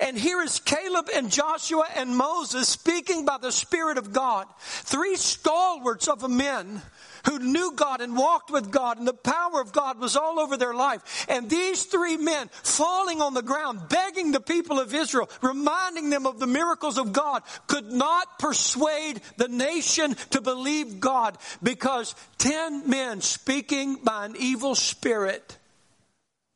And 0.00 0.16
here 0.16 0.42
is 0.42 0.58
Caleb 0.60 1.08
and 1.14 1.30
Joshua 1.30 1.86
and 1.94 2.16
Moses 2.16 2.68
speaking 2.68 3.24
by 3.24 3.38
the 3.38 3.52
Spirit 3.52 3.98
of 3.98 4.12
God. 4.12 4.46
Three 4.58 5.16
stalwarts 5.16 6.08
of 6.08 6.28
men 6.28 6.82
who 7.28 7.38
knew 7.38 7.72
God 7.72 8.00
and 8.00 8.16
walked 8.16 8.50
with 8.50 8.70
God, 8.70 8.98
and 8.98 9.06
the 9.06 9.12
power 9.12 9.60
of 9.60 9.72
God 9.72 9.98
was 9.98 10.16
all 10.16 10.38
over 10.38 10.56
their 10.56 10.74
life. 10.74 11.26
And 11.28 11.50
these 11.50 11.84
three 11.84 12.16
men 12.16 12.48
falling 12.62 13.20
on 13.20 13.34
the 13.34 13.42
ground, 13.42 13.88
begging 13.88 14.32
the 14.32 14.40
people 14.40 14.78
of 14.78 14.94
Israel, 14.94 15.28
reminding 15.42 16.10
them 16.10 16.26
of 16.26 16.38
the 16.38 16.46
miracles 16.46 16.98
of 16.98 17.12
God, 17.12 17.42
could 17.66 17.92
not 17.92 18.38
persuade 18.38 19.20
the 19.36 19.48
nation 19.48 20.14
to 20.30 20.40
believe 20.40 21.00
God 21.00 21.38
because 21.62 22.14
ten 22.38 22.88
men 22.88 23.20
speaking 23.20 23.96
by 23.96 24.26
an 24.26 24.36
evil 24.38 24.74
spirit 24.74 25.58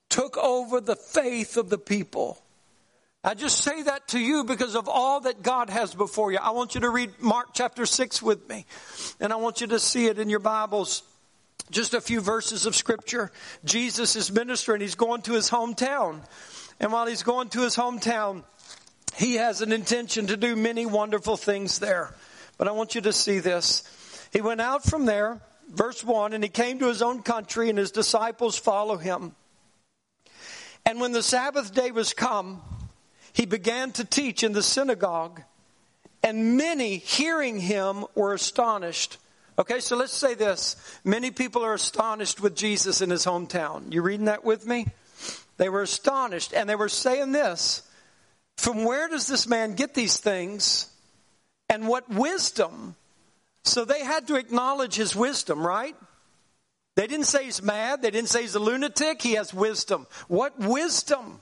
took 0.09 0.37
over 0.37 0.81
the 0.81 0.97
faith 0.97 1.57
of 1.57 1.71
the 1.71 1.79
people. 1.79 2.43
I 3.23 3.35
just 3.35 3.59
say 3.59 3.83
that 3.83 4.09
to 4.09 4.18
you 4.18 4.45
because 4.45 4.75
of 4.75 4.89
all 4.89 5.21
that 5.21 5.43
God 5.43 5.68
has 5.68 5.95
before 5.95 6.33
you. 6.33 6.39
I 6.41 6.51
want 6.51 6.75
you 6.75 6.81
to 6.81 6.89
read 6.89 7.21
Mark 7.21 7.49
chapter 7.53 7.85
6 7.85 8.23
with 8.23 8.49
me, 8.49 8.64
and 9.21 9.31
I 9.31 9.37
want 9.37 9.61
you 9.61 9.66
to 9.68 9.79
see 9.79 10.07
it 10.07 10.18
in 10.18 10.31
your 10.31 10.41
Bibles. 10.41 11.03
Just 11.71 11.93
a 11.93 12.01
few 12.01 12.23
verses 12.23 12.64
of 12.64 12.75
scripture. 12.75 13.31
Jesus 13.62 14.16
is 14.16 14.33
ministering, 14.33 14.81
he's 14.81 14.95
going 14.95 15.21
to 15.23 15.35
his 15.35 15.51
hometown. 15.51 16.25
And 16.81 16.93
while 16.93 17.07
he's 17.07 17.23
going 17.23 17.51
to 17.51 17.61
his 17.61 17.77
hometown, 17.77 18.43
he 19.16 19.35
has 19.35 19.61
an 19.61 19.71
intention 19.71 20.29
to 20.29 20.39
do 20.39 20.57
many 20.57 20.87
wonderful 20.87 21.37
things 21.37 21.79
there. 21.79 22.14
But 22.57 22.68
I 22.68 22.73
want 22.73 22.95
you 22.95 23.03
to 23.03 23.12
see 23.12 23.39
this. 23.41 23.83
He 24.33 24.41
went 24.41 24.62
out 24.62 24.83
from 24.83 25.05
there, 25.05 25.43
verse 25.68 26.03
1, 26.03 26.33
and 26.33 26.43
he 26.43 26.49
came 26.49 26.79
to 26.79 26.89
his 26.89 27.03
own 27.03 27.23
country, 27.23 27.68
and 27.68 27.79
his 27.79 27.91
disciples 27.91 28.57
follow 28.57 28.97
him. 28.97 29.37
And 30.87 31.01
when 31.03 31.12
the 31.12 31.23
Sabbath 31.23 31.75
day 31.75 31.91
was 31.91 32.14
come, 32.14 32.62
he 33.33 33.47
began 33.47 33.93
to 33.93 34.05
teach 34.05 34.43
in 34.43 34.53
the 34.53 34.62
synagogue, 34.62 35.43
and 36.22 36.57
many 36.57 36.99
hearing 36.99 37.59
him 37.61 38.05
were 38.14 38.35
astonished. 38.35 39.18
Okay, 39.59 39.81
so 39.81 39.97
let's 39.97 40.12
say 40.12 40.35
this. 40.35 40.76
Many 41.05 41.31
people 41.31 41.64
are 41.64 41.74
astonished 41.74 42.41
with 42.41 42.57
Jesus 42.57 43.01
in 43.01 43.11
his 43.11 43.24
hometown. 43.24 43.93
You 43.93 44.03
reading 44.03 44.26
that 44.26 44.45
with 44.45 44.66
me? 44.66 44.87
They 45.57 45.68
were 45.68 45.83
astonished, 45.83 46.55
and 46.55 46.68
they 46.68 46.76
were 46.76 46.89
saying 46.89 47.33
this 47.33 47.83
From 48.57 48.85
where 48.85 49.09
does 49.09 49.26
this 49.26 49.47
man 49.47 49.74
get 49.74 49.95
these 49.95 50.18
things? 50.18 50.89
And 51.68 51.87
what 51.87 52.09
wisdom? 52.09 52.97
So 53.62 53.85
they 53.85 54.03
had 54.03 54.26
to 54.28 54.37
acknowledge 54.37 54.97
his 54.97 55.14
wisdom, 55.14 55.64
right? 55.64 55.95
They 56.97 57.07
didn't 57.07 57.26
say 57.26 57.45
he's 57.45 57.62
mad. 57.62 58.03
They 58.03 58.11
didn't 58.11 58.28
say 58.28 58.43
he's 58.43 58.55
a 58.55 58.61
lunatic. 58.61 59.22
He 59.22 59.35
has 59.35 59.55
wisdom. 59.55 60.07
What 60.28 60.59
wisdom 60.59 61.41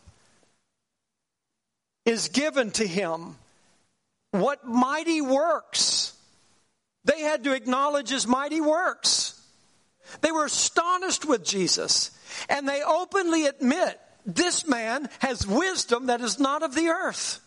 is 2.09 2.29
given 2.29 2.71
to 2.73 2.87
him? 2.87 3.37
What 4.31 4.67
mighty 4.67 5.21
works? 5.21 6.15
They 7.05 7.21
had 7.21 7.45
to 7.45 7.53
acknowledge 7.53 8.09
his 8.09 8.27
mighty 8.27 8.61
works. 8.61 9.41
They 10.23 10.33
were 10.33 10.47
astonished 10.47 11.27
with 11.27 11.45
Jesus. 11.45 12.11
And 12.49 12.69
they 12.69 12.83
openly 12.83 13.47
admit 13.47 14.01
this 14.25 14.67
man 14.67 15.09
has 15.21 15.47
wisdom 15.47 16.07
that 16.07 16.21
is 16.21 16.39
not 16.39 16.63
of 16.63 16.75
the 16.75 16.89
earth. 16.89 17.41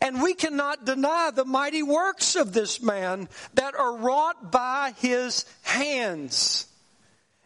And 0.00 0.22
we 0.22 0.34
cannot 0.34 0.84
deny 0.84 1.30
the 1.30 1.44
mighty 1.44 1.82
works 1.82 2.36
of 2.36 2.52
this 2.52 2.82
man 2.82 3.28
that 3.54 3.74
are 3.74 3.96
wrought 3.96 4.50
by 4.50 4.92
his 4.98 5.46
hands. 5.62 6.66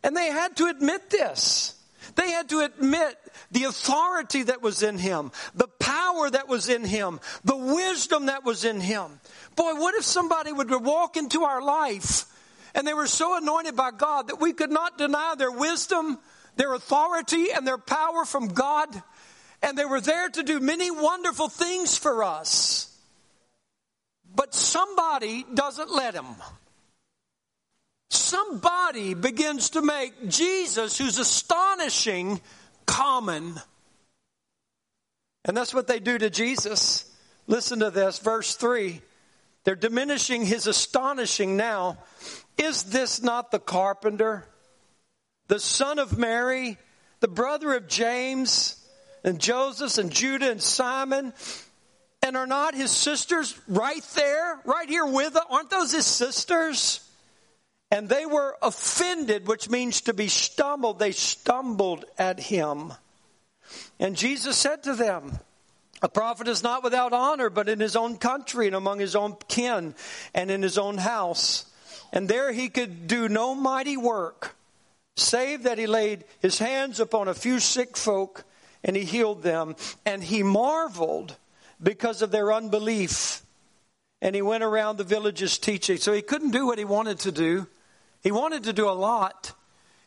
And 0.02 0.16
they 0.16 0.26
had 0.26 0.56
to 0.56 0.66
admit 0.66 1.10
this. 1.10 1.74
They 2.14 2.30
had 2.30 2.48
to 2.50 2.60
admit 2.60 3.16
the 3.50 3.64
authority 3.64 4.44
that 4.44 4.62
was 4.62 4.82
in 4.82 4.98
him, 4.98 5.32
the 5.54 5.68
power 5.68 6.30
that 6.30 6.48
was 6.48 6.68
in 6.68 6.84
him, 6.84 7.20
the 7.44 7.56
wisdom 7.56 8.26
that 8.26 8.44
was 8.44 8.64
in 8.64 8.80
him. 8.80 9.20
Boy, 9.56 9.74
what 9.74 9.94
if 9.94 10.04
somebody 10.04 10.52
would 10.52 10.70
walk 10.70 11.16
into 11.16 11.42
our 11.44 11.62
life 11.62 12.24
and 12.74 12.86
they 12.86 12.94
were 12.94 13.06
so 13.06 13.36
anointed 13.36 13.76
by 13.76 13.90
God 13.90 14.28
that 14.28 14.40
we 14.40 14.52
could 14.52 14.70
not 14.70 14.98
deny 14.98 15.34
their 15.36 15.52
wisdom, 15.52 16.18
their 16.56 16.74
authority, 16.74 17.52
and 17.52 17.66
their 17.66 17.78
power 17.78 18.24
from 18.24 18.48
God? 18.48 18.88
And 19.62 19.78
they 19.78 19.84
were 19.84 20.00
there 20.00 20.28
to 20.28 20.42
do 20.42 20.58
many 20.58 20.90
wonderful 20.90 21.48
things 21.48 21.96
for 21.96 22.24
us. 22.24 22.88
But 24.34 24.54
somebody 24.54 25.44
doesn't 25.54 25.90
let 25.90 26.14
them 26.14 26.26
somebody 28.14 29.14
begins 29.14 29.70
to 29.70 29.82
make 29.82 30.28
Jesus, 30.28 30.98
who's 30.98 31.18
astonishing, 31.18 32.40
common. 32.86 33.60
And 35.44 35.56
that's 35.56 35.74
what 35.74 35.86
they 35.86 35.98
do 35.98 36.18
to 36.18 36.30
Jesus. 36.30 37.10
Listen 37.46 37.80
to 37.80 37.90
this, 37.90 38.18
verse 38.18 38.54
3. 38.54 39.00
They're 39.64 39.74
diminishing 39.74 40.44
his 40.44 40.66
astonishing 40.66 41.56
now. 41.56 41.98
Is 42.58 42.84
this 42.84 43.22
not 43.22 43.50
the 43.50 43.58
carpenter, 43.58 44.44
the 45.48 45.60
son 45.60 45.98
of 45.98 46.18
Mary, 46.18 46.78
the 47.20 47.28
brother 47.28 47.74
of 47.74 47.88
James 47.88 48.76
and 49.24 49.40
Joseph 49.40 49.98
and 49.98 50.10
Judah 50.10 50.50
and 50.50 50.60
Simon? 50.62 51.32
And 52.24 52.36
are 52.36 52.46
not 52.46 52.74
his 52.74 52.90
sisters 52.90 53.58
right 53.66 54.04
there, 54.14 54.60
right 54.64 54.88
here 54.88 55.06
with 55.06 55.34
us? 55.34 55.44
Aren't 55.50 55.70
those 55.70 55.92
his 55.92 56.06
sisters? 56.06 57.01
And 57.92 58.08
they 58.08 58.24
were 58.24 58.56
offended, 58.62 59.46
which 59.46 59.68
means 59.68 60.00
to 60.02 60.14
be 60.14 60.28
stumbled. 60.28 60.98
They 60.98 61.12
stumbled 61.12 62.06
at 62.16 62.40
him. 62.40 62.94
And 64.00 64.16
Jesus 64.16 64.56
said 64.56 64.82
to 64.84 64.94
them, 64.94 65.38
a 66.00 66.08
prophet 66.08 66.48
is 66.48 66.62
not 66.62 66.82
without 66.82 67.12
honor, 67.12 67.50
but 67.50 67.68
in 67.68 67.80
his 67.80 67.94
own 67.94 68.16
country 68.16 68.66
and 68.66 68.74
among 68.74 68.98
his 68.98 69.14
own 69.14 69.36
kin 69.46 69.94
and 70.34 70.50
in 70.50 70.62
his 70.62 70.78
own 70.78 70.96
house. 70.96 71.66
And 72.14 72.28
there 72.28 72.50
he 72.50 72.70
could 72.70 73.06
do 73.06 73.28
no 73.28 73.54
mighty 73.54 73.98
work, 73.98 74.56
save 75.16 75.64
that 75.64 75.78
he 75.78 75.86
laid 75.86 76.24
his 76.40 76.58
hands 76.58 76.98
upon 76.98 77.28
a 77.28 77.34
few 77.34 77.60
sick 77.60 77.98
folk 77.98 78.44
and 78.82 78.96
he 78.96 79.04
healed 79.04 79.42
them. 79.42 79.76
And 80.06 80.24
he 80.24 80.42
marveled 80.42 81.36
because 81.80 82.22
of 82.22 82.30
their 82.30 82.54
unbelief. 82.54 83.42
And 84.22 84.34
he 84.34 84.42
went 84.42 84.64
around 84.64 84.96
the 84.96 85.04
villages 85.04 85.58
teaching. 85.58 85.98
So 85.98 86.14
he 86.14 86.22
couldn't 86.22 86.52
do 86.52 86.66
what 86.66 86.78
he 86.78 86.84
wanted 86.86 87.18
to 87.20 87.32
do. 87.32 87.68
He 88.22 88.30
wanted 88.30 88.64
to 88.64 88.72
do 88.72 88.88
a 88.88 88.92
lot. 88.92 89.52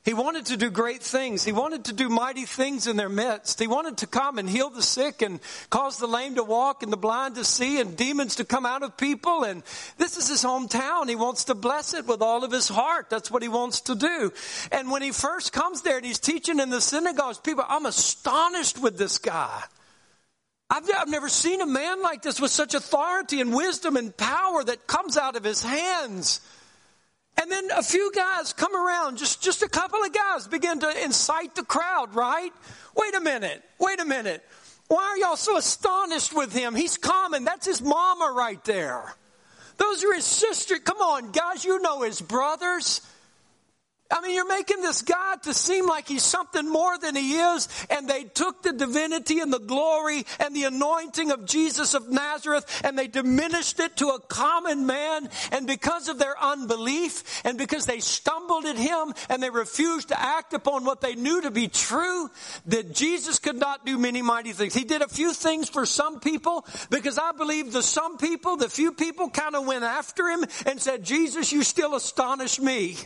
He 0.06 0.14
wanted 0.14 0.46
to 0.48 0.58
do 0.58 0.70
great 0.70 1.02
things. 1.02 1.44
He 1.44 1.52
wanted 1.52 1.86
to 1.86 1.94
do 1.94 2.10
mighty 2.10 2.46
things 2.46 2.86
in 2.86 2.96
their 2.96 3.10
midst. 3.10 3.60
He 3.60 3.66
wanted 3.66 3.98
to 3.98 4.08
come 4.08 4.38
and 4.38 4.48
heal 4.48 4.70
the 4.70 4.84
sick 4.84 5.24
and 5.24 5.40
cause 5.72 5.98
the 5.98 6.06
lame 6.06 6.36
to 6.36 6.44
walk 6.44 6.84
and 6.84 6.94
the 6.94 6.98
blind 6.98 7.36
to 7.36 7.44
see 7.44 7.82
and 7.82 7.98
demons 7.98 8.36
to 8.36 8.46
come 8.46 8.68
out 8.68 8.84
of 8.84 8.98
people. 8.98 9.44
And 9.44 9.64
this 9.98 10.16
is 10.16 10.30
his 10.30 10.44
hometown. 10.44 11.10
He 11.10 11.16
wants 11.16 11.46
to 11.46 11.56
bless 11.56 11.96
it 11.96 12.06
with 12.06 12.22
all 12.22 12.44
of 12.44 12.52
his 12.52 12.68
heart. 12.68 13.10
That's 13.10 13.32
what 13.32 13.42
he 13.42 13.50
wants 13.50 13.82
to 13.82 13.96
do. 13.96 14.32
And 14.72 14.92
when 14.92 15.02
he 15.02 15.12
first 15.12 15.52
comes 15.52 15.82
there 15.82 15.98
and 15.98 16.06
he's 16.06 16.20
teaching 16.20 16.60
in 16.60 16.70
the 16.70 16.82
synagogues, 16.82 17.40
people, 17.40 17.66
I'm 17.68 17.88
astonished 17.88 18.80
with 18.80 19.00
this 19.00 19.18
guy. 19.18 19.64
I've, 20.70 20.88
I've 20.96 21.10
never 21.10 21.30
seen 21.30 21.62
a 21.62 21.66
man 21.66 22.04
like 22.04 22.22
this 22.22 22.40
with 22.40 22.52
such 22.52 22.76
authority 22.76 23.42
and 23.42 23.56
wisdom 23.56 23.98
and 23.98 24.16
power 24.16 24.64
that 24.64 24.86
comes 24.86 25.18
out 25.18 25.36
of 25.36 25.44
his 25.44 25.64
hands. 25.64 26.42
And 27.42 27.52
then 27.52 27.70
a 27.72 27.84
few 27.84 28.12
guys 28.14 28.54
come 28.54 28.76
around, 28.76 29.18
just, 29.18 29.44
just 29.44 29.62
a 29.62 29.70
couple 29.70 30.02
of 30.02 30.14
guys 30.14 30.48
begin 30.48 30.80
to 30.80 31.04
incite 31.04 31.56
the 31.56 31.64
crowd, 31.64 32.16
right? 32.16 32.52
Wait 32.96 33.14
a 33.14 33.20
minute, 33.20 33.62
wait 33.80 34.00
a 34.00 34.06
minute. 34.06 34.44
Why 34.88 35.04
are 35.04 35.18
y'all 35.18 35.36
so 35.36 35.58
astonished 35.58 36.34
with 36.34 36.54
him? 36.54 36.76
He's 36.76 36.98
common. 36.98 37.44
That's 37.44 37.66
his 37.66 37.82
mama 37.82 38.34
right 38.36 38.64
there. 38.64 39.16
Those 39.78 40.04
are 40.04 40.14
his 40.14 40.26
sisters. 40.26 40.80
Come 40.80 40.98
on, 40.98 41.32
guys, 41.32 41.66
you 41.66 41.82
know 41.82 42.04
his 42.04 42.22
brothers. 42.22 43.02
I 44.12 44.22
mean, 44.22 44.36
you're 44.36 44.48
making 44.48 44.82
this 44.82 45.02
God 45.02 45.42
to 45.44 45.54
seem 45.54 45.88
like 45.88 46.08
he's 46.08 46.24
something 46.24 46.70
more 46.70 46.96
than 47.00 47.16
he 47.16 47.38
is. 47.38 47.68
And 47.90 48.08
they 48.08 48.24
took 48.24 48.62
the 48.62 48.72
divinity 48.72 49.40
and 49.40 49.52
the 49.52 49.60
glory 49.60 50.26
and 50.40 50.56
the 50.56 50.66
anointing 50.66 51.32
of 51.32 51.46
Jesus 51.46 51.96
of 51.96 52.10
Nazareth 52.10 52.82
and 52.84 52.98
they 52.98 53.08
diminished 53.08 53.80
it 53.80 53.98
to 53.98 54.10
a 54.10 54.20
common 54.20 54.86
man. 54.86 55.28
And 55.52 55.66
because 55.66 56.08
of 56.08 56.20
their 56.20 56.40
unbelief 56.40 57.42
and 57.44 57.58
because 57.58 57.88
they 57.88 58.00
stumbled 58.00 58.66
at 58.66 58.78
him 58.78 59.14
and 59.28 59.42
they 59.42 59.50
refused 59.50 60.10
to 60.10 60.22
act 60.22 60.54
upon 60.54 60.86
what 60.86 61.02
they 61.02 61.16
knew 61.16 61.42
to 61.42 61.50
be 61.50 61.68
true, 61.68 62.30
that 62.68 62.94
Jesus 62.94 63.40
could 63.40 63.58
not 63.58 63.88
do 63.88 63.98
many 63.98 64.22
mighty 64.22 64.54
things. 64.54 64.76
He 64.76 64.84
did 64.84 65.02
a 65.02 65.08
few 65.08 65.34
things 65.34 65.68
for 65.68 65.86
some 65.88 66.20
people 66.20 66.64
because 66.92 67.18
I 67.18 67.32
believe 67.32 67.72
the 67.72 67.82
some 67.82 68.20
people, 68.20 68.58
the 68.58 68.70
few 68.70 68.92
people 68.92 69.32
kind 69.32 69.56
of 69.56 69.66
went 69.66 69.84
after 69.84 70.30
him 70.30 70.46
and 70.68 70.80
said, 70.80 71.04
Jesus, 71.04 71.52
you 71.52 71.64
still 71.64 71.96
astonish 71.96 72.60
me. 72.60 72.98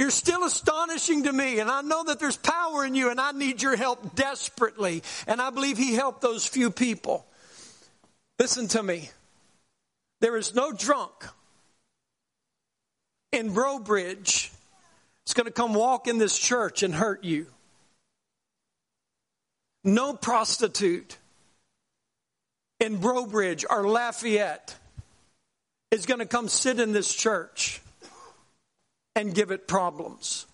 You're 0.00 0.08
still 0.08 0.44
astonishing 0.44 1.24
to 1.24 1.32
me, 1.32 1.58
and 1.58 1.70
I 1.70 1.82
know 1.82 2.02
that 2.04 2.18
there's 2.18 2.38
power 2.38 2.86
in 2.86 2.94
you, 2.94 3.10
and 3.10 3.20
I 3.20 3.32
need 3.32 3.60
your 3.60 3.76
help 3.76 4.14
desperately. 4.14 5.02
And 5.26 5.42
I 5.42 5.50
believe 5.50 5.76
He 5.76 5.92
helped 5.92 6.22
those 6.22 6.46
few 6.46 6.70
people. 6.70 7.26
Listen 8.38 8.66
to 8.68 8.82
me. 8.82 9.10
There 10.22 10.38
is 10.38 10.54
no 10.54 10.72
drunk 10.72 11.12
in 13.30 13.52
Breaux 13.52 13.78
Bridge 13.78 14.50
that's 15.26 15.34
going 15.34 15.44
to 15.44 15.52
come 15.52 15.74
walk 15.74 16.08
in 16.08 16.16
this 16.16 16.38
church 16.38 16.82
and 16.82 16.94
hurt 16.94 17.22
you. 17.22 17.46
No 19.84 20.14
prostitute 20.14 21.18
in 22.80 22.96
Breaux 22.96 23.26
Bridge 23.26 23.66
or 23.68 23.86
Lafayette 23.86 24.74
is 25.90 26.06
going 26.06 26.20
to 26.20 26.26
come 26.26 26.48
sit 26.48 26.80
in 26.80 26.92
this 26.92 27.14
church 27.14 27.82
and 29.14 29.34
give 29.34 29.50
it 29.50 29.68
problems. 29.68 30.46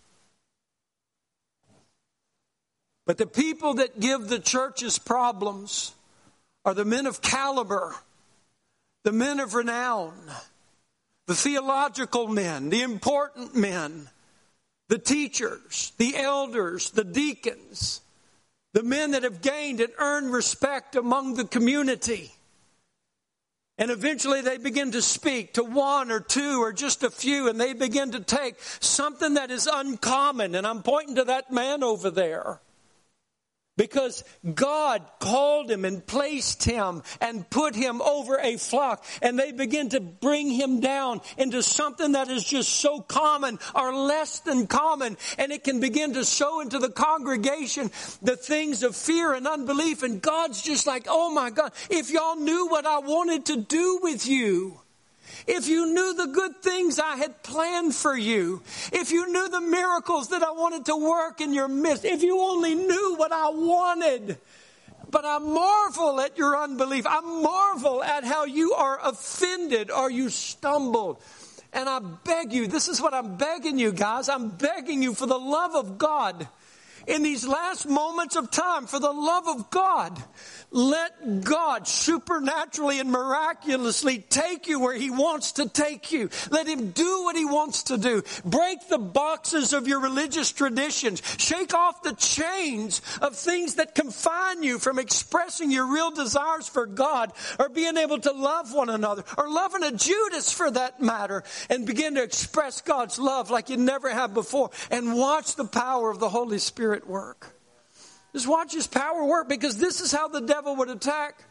But 3.06 3.18
the 3.18 3.26
people 3.26 3.74
that 3.74 4.00
give 4.00 4.28
the 4.28 4.40
churches 4.40 4.98
problems 4.98 5.94
are 6.64 6.74
the 6.74 6.84
men 6.84 7.06
of 7.06 7.22
caliber, 7.22 7.94
the 9.04 9.12
men 9.12 9.38
of 9.38 9.54
renown, 9.54 10.14
the 11.26 11.34
theological 11.34 12.26
men, 12.26 12.70
the 12.70 12.82
important 12.82 13.54
men, 13.54 14.08
the 14.88 14.98
teachers, 14.98 15.92
the 15.98 16.16
elders, 16.16 16.90
the 16.90 17.04
deacons, 17.04 18.00
the 18.72 18.82
men 18.82 19.12
that 19.12 19.22
have 19.22 19.40
gained 19.40 19.80
and 19.80 19.92
earned 19.98 20.32
respect 20.32 20.96
among 20.96 21.34
the 21.34 21.44
community. 21.44 22.32
And 23.78 23.90
eventually 23.90 24.40
they 24.40 24.56
begin 24.56 24.92
to 24.92 25.02
speak 25.02 25.54
to 25.54 25.64
one 25.64 26.10
or 26.10 26.20
two 26.20 26.62
or 26.62 26.72
just 26.72 27.02
a 27.02 27.10
few, 27.10 27.48
and 27.48 27.60
they 27.60 27.74
begin 27.74 28.12
to 28.12 28.20
take 28.20 28.56
something 28.80 29.34
that 29.34 29.50
is 29.50 29.68
uncommon. 29.70 30.54
And 30.54 30.66
I'm 30.66 30.82
pointing 30.82 31.16
to 31.16 31.24
that 31.24 31.52
man 31.52 31.82
over 31.82 32.10
there. 32.10 32.60
Because 33.76 34.24
God 34.54 35.02
called 35.20 35.70
him 35.70 35.84
and 35.84 36.06
placed 36.06 36.64
him 36.64 37.02
and 37.20 37.48
put 37.50 37.74
him 37.74 38.00
over 38.00 38.38
a 38.38 38.56
flock 38.56 39.04
and 39.22 39.38
they 39.38 39.52
begin 39.52 39.90
to 39.90 40.00
bring 40.00 40.50
him 40.50 40.80
down 40.80 41.20
into 41.36 41.62
something 41.62 42.12
that 42.12 42.28
is 42.28 42.44
just 42.44 42.70
so 42.70 43.00
common 43.00 43.58
or 43.74 43.94
less 43.94 44.40
than 44.40 44.66
common 44.66 45.16
and 45.38 45.52
it 45.52 45.64
can 45.64 45.80
begin 45.80 46.14
to 46.14 46.24
show 46.24 46.60
into 46.60 46.78
the 46.78 46.90
congregation 46.90 47.90
the 48.22 48.36
things 48.36 48.82
of 48.82 48.96
fear 48.96 49.34
and 49.34 49.46
unbelief 49.46 50.02
and 50.02 50.22
God's 50.22 50.62
just 50.62 50.86
like, 50.86 51.06
oh 51.08 51.32
my 51.32 51.50
God, 51.50 51.72
if 51.90 52.10
y'all 52.10 52.36
knew 52.36 52.68
what 52.68 52.86
I 52.86 52.98
wanted 52.98 53.46
to 53.46 53.56
do 53.56 54.00
with 54.02 54.26
you. 54.26 54.80
If 55.46 55.68
you 55.68 55.86
knew 55.86 56.14
the 56.14 56.26
good 56.26 56.56
things 56.60 56.98
I 56.98 57.16
had 57.16 57.42
planned 57.42 57.94
for 57.94 58.16
you, 58.16 58.62
if 58.92 59.12
you 59.12 59.30
knew 59.30 59.48
the 59.48 59.60
miracles 59.60 60.28
that 60.28 60.42
I 60.42 60.50
wanted 60.50 60.86
to 60.86 60.96
work 60.96 61.40
in 61.40 61.52
your 61.54 61.68
midst, 61.68 62.04
if 62.04 62.22
you 62.22 62.40
only 62.40 62.74
knew 62.74 63.14
what 63.16 63.30
I 63.32 63.50
wanted. 63.50 64.38
But 65.08 65.24
I 65.24 65.38
marvel 65.38 66.20
at 66.20 66.36
your 66.36 66.56
unbelief. 66.56 67.06
I 67.06 67.20
marvel 67.20 68.02
at 68.02 68.24
how 68.24 68.44
you 68.44 68.72
are 68.72 68.98
offended 69.02 69.90
or 69.90 70.10
you 70.10 70.30
stumbled. 70.30 71.22
And 71.72 71.88
I 71.88 72.00
beg 72.00 72.52
you, 72.52 72.66
this 72.66 72.88
is 72.88 73.00
what 73.00 73.14
I'm 73.14 73.36
begging 73.36 73.78
you 73.78 73.92
guys. 73.92 74.28
I'm 74.28 74.48
begging 74.48 75.02
you 75.02 75.14
for 75.14 75.26
the 75.26 75.38
love 75.38 75.74
of 75.76 75.96
God 75.98 76.48
in 77.06 77.22
these 77.22 77.46
last 77.46 77.88
moments 77.88 78.34
of 78.36 78.50
time, 78.50 78.86
for 78.86 78.98
the 78.98 79.12
love 79.12 79.46
of 79.46 79.70
God, 79.70 80.20
let 80.76 81.42
God 81.42 81.88
supernaturally 81.88 83.00
and 83.00 83.10
miraculously 83.10 84.18
take 84.18 84.68
you 84.68 84.78
where 84.78 84.94
He 84.94 85.10
wants 85.10 85.52
to 85.52 85.68
take 85.68 86.12
you. 86.12 86.28
Let 86.50 86.66
Him 86.66 86.90
do 86.90 87.24
what 87.24 87.34
He 87.34 87.46
wants 87.46 87.84
to 87.84 87.96
do. 87.96 88.22
Break 88.44 88.86
the 88.88 88.98
boxes 88.98 89.72
of 89.72 89.88
your 89.88 90.00
religious 90.00 90.52
traditions. 90.52 91.22
Shake 91.38 91.72
off 91.72 92.02
the 92.02 92.12
chains 92.12 93.00
of 93.22 93.34
things 93.34 93.76
that 93.76 93.94
confine 93.94 94.62
you 94.62 94.78
from 94.78 94.98
expressing 94.98 95.70
your 95.70 95.90
real 95.90 96.10
desires 96.10 96.68
for 96.68 96.84
God 96.84 97.32
or 97.58 97.70
being 97.70 97.96
able 97.96 98.18
to 98.18 98.32
love 98.32 98.74
one 98.74 98.90
another 98.90 99.24
or 99.38 99.48
loving 99.48 99.82
a 99.82 99.92
Judas 99.92 100.52
for 100.52 100.70
that 100.70 101.00
matter 101.00 101.42
and 101.70 101.86
begin 101.86 102.16
to 102.16 102.22
express 102.22 102.82
God's 102.82 103.18
love 103.18 103.50
like 103.50 103.70
you 103.70 103.78
never 103.78 104.10
have 104.10 104.34
before 104.34 104.70
and 104.90 105.16
watch 105.16 105.56
the 105.56 105.64
power 105.64 106.10
of 106.10 106.18
the 106.18 106.28
Holy 106.28 106.58
Spirit 106.58 107.06
work. 107.06 107.55
Just 108.36 108.48
watch 108.48 108.74
his 108.74 108.86
power 108.86 109.24
work 109.24 109.48
because 109.48 109.78
this 109.78 110.02
is 110.02 110.12
how 110.12 110.28
the 110.28 110.42
devil 110.42 110.76
would 110.76 110.90
attack. 110.90 111.42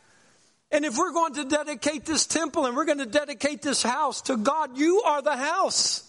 And 0.69 0.86
if 0.86 0.99
we're 0.99 1.13
going 1.13 1.33
to 1.33 1.43
dedicate 1.43 2.05
this 2.05 2.27
temple 2.27 2.67
and 2.67 2.75
we're 2.75 2.86
going 2.86 2.99
to 2.99 3.07
dedicate 3.07 3.63
this 3.63 3.81
house 3.81 4.21
to 4.21 4.38
God, 4.38 4.77
you 4.77 5.01
are 5.01 5.23
the 5.23 5.36
house. 5.36 6.07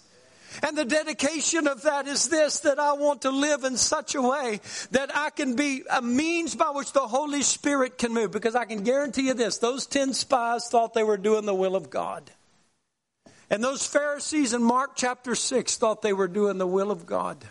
And 0.63 0.77
the 0.77 0.85
dedication 0.85 1.67
of 1.67 1.81
that 1.85 2.07
is 2.07 2.29
this 2.29 2.61
that 2.61 2.79
I 2.79 2.93
want 2.93 3.23
to 3.23 3.31
live 3.31 3.65
in 3.65 3.79
such 3.79 4.15
a 4.17 4.21
way 4.21 4.61
that 4.91 5.17
I 5.17 5.31
can 5.31 5.57
be 5.57 5.83
a 5.91 6.03
means 6.03 6.55
by 6.55 6.69
which 6.69 6.93
the 6.93 7.09
Holy 7.09 7.41
Spirit 7.41 7.97
can 7.97 8.13
move. 8.13 8.31
Because 8.31 8.55
I 8.55 8.67
can 8.67 8.85
guarantee 8.85 9.29
you 9.29 9.33
this 9.33 9.57
those 9.57 9.87
10 9.87 10.13
spies 10.13 10.69
thought 10.69 10.93
they 10.93 11.05
were 11.05 11.17
doing 11.17 11.47
the 11.47 11.55
will 11.55 11.75
of 11.75 11.89
God. 11.89 12.31
And 13.49 13.65
those 13.65 13.87
Pharisees 13.87 14.53
in 14.53 14.63
Mark 14.63 14.91
chapter 14.95 15.35
6 15.37 15.79
thought 15.79 16.03
they 16.03 16.13
were 16.13 16.29
doing 16.29 16.59
the 16.59 16.67
will 16.67 16.91
of 16.91 17.07
God. 17.07 17.47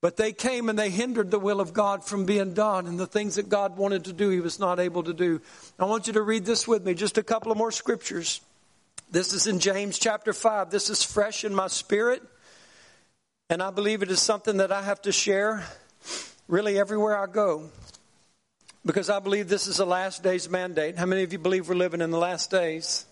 But 0.00 0.16
they 0.16 0.32
came 0.32 0.68
and 0.70 0.78
they 0.78 0.88
hindered 0.88 1.30
the 1.30 1.38
will 1.38 1.60
of 1.60 1.74
God 1.74 2.04
from 2.04 2.24
being 2.24 2.54
done, 2.54 2.86
and 2.86 2.98
the 2.98 3.06
things 3.06 3.34
that 3.34 3.48
God 3.48 3.76
wanted 3.76 4.04
to 4.06 4.12
do, 4.12 4.30
He 4.30 4.40
was 4.40 4.58
not 4.58 4.80
able 4.80 5.02
to 5.02 5.12
do. 5.12 5.42
I 5.78 5.84
want 5.84 6.06
you 6.06 6.14
to 6.14 6.22
read 6.22 6.46
this 6.46 6.66
with 6.66 6.84
me, 6.84 6.94
just 6.94 7.18
a 7.18 7.22
couple 7.22 7.52
of 7.52 7.58
more 7.58 7.70
scriptures. 7.70 8.40
This 9.10 9.32
is 9.34 9.46
in 9.46 9.58
James 9.58 9.98
chapter 9.98 10.32
5. 10.32 10.70
This 10.70 10.88
is 10.88 11.02
fresh 11.02 11.44
in 11.44 11.54
my 11.54 11.66
spirit, 11.66 12.22
and 13.50 13.62
I 13.62 13.70
believe 13.70 14.02
it 14.02 14.10
is 14.10 14.20
something 14.20 14.58
that 14.58 14.72
I 14.72 14.82
have 14.82 15.02
to 15.02 15.12
share 15.12 15.64
really 16.48 16.78
everywhere 16.78 17.16
I 17.18 17.26
go 17.26 17.70
because 18.84 19.10
I 19.10 19.18
believe 19.18 19.48
this 19.48 19.66
is 19.66 19.78
a 19.78 19.84
last 19.84 20.22
days 20.22 20.48
mandate. 20.48 20.96
How 20.96 21.06
many 21.06 21.22
of 21.22 21.32
you 21.32 21.38
believe 21.38 21.68
we're 21.68 21.74
living 21.74 22.00
in 22.00 22.10
the 22.10 22.18
last 22.18 22.50
days? 22.50 23.04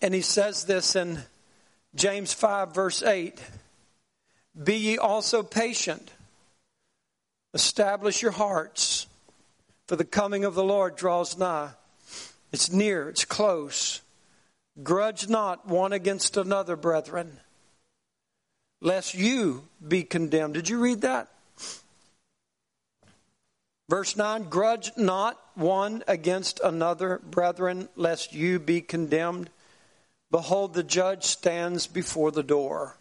And 0.00 0.14
he 0.14 0.20
says 0.20 0.64
this 0.64 0.94
in 0.94 1.18
James 1.94 2.32
5, 2.32 2.74
verse 2.74 3.02
8. 3.02 3.40
Be 4.62 4.76
ye 4.76 4.98
also 4.98 5.42
patient. 5.42 6.12
Establish 7.52 8.22
your 8.22 8.32
hearts, 8.32 9.06
for 9.86 9.96
the 9.96 10.04
coming 10.04 10.44
of 10.44 10.54
the 10.54 10.64
Lord 10.64 10.96
draws 10.96 11.38
nigh. 11.38 11.70
It's 12.52 12.70
near, 12.70 13.08
it's 13.08 13.24
close. 13.24 14.02
Grudge 14.82 15.28
not 15.28 15.66
one 15.66 15.92
against 15.92 16.36
another, 16.36 16.76
brethren, 16.76 17.38
lest 18.80 19.14
you 19.14 19.64
be 19.86 20.02
condemned. 20.02 20.54
Did 20.54 20.68
you 20.68 20.78
read 20.78 21.00
that? 21.02 21.28
Verse 23.88 24.16
9 24.16 24.44
Grudge 24.44 24.90
not 24.96 25.38
one 25.54 26.02
against 26.08 26.60
another, 26.60 27.18
brethren, 27.18 27.88
lest 27.96 28.32
you 28.32 28.58
be 28.58 28.80
condemned. 28.80 29.50
Behold, 30.30 30.74
the 30.74 30.82
judge 30.82 31.24
stands 31.24 31.86
before 31.86 32.30
the 32.32 32.42
door. 32.42 32.96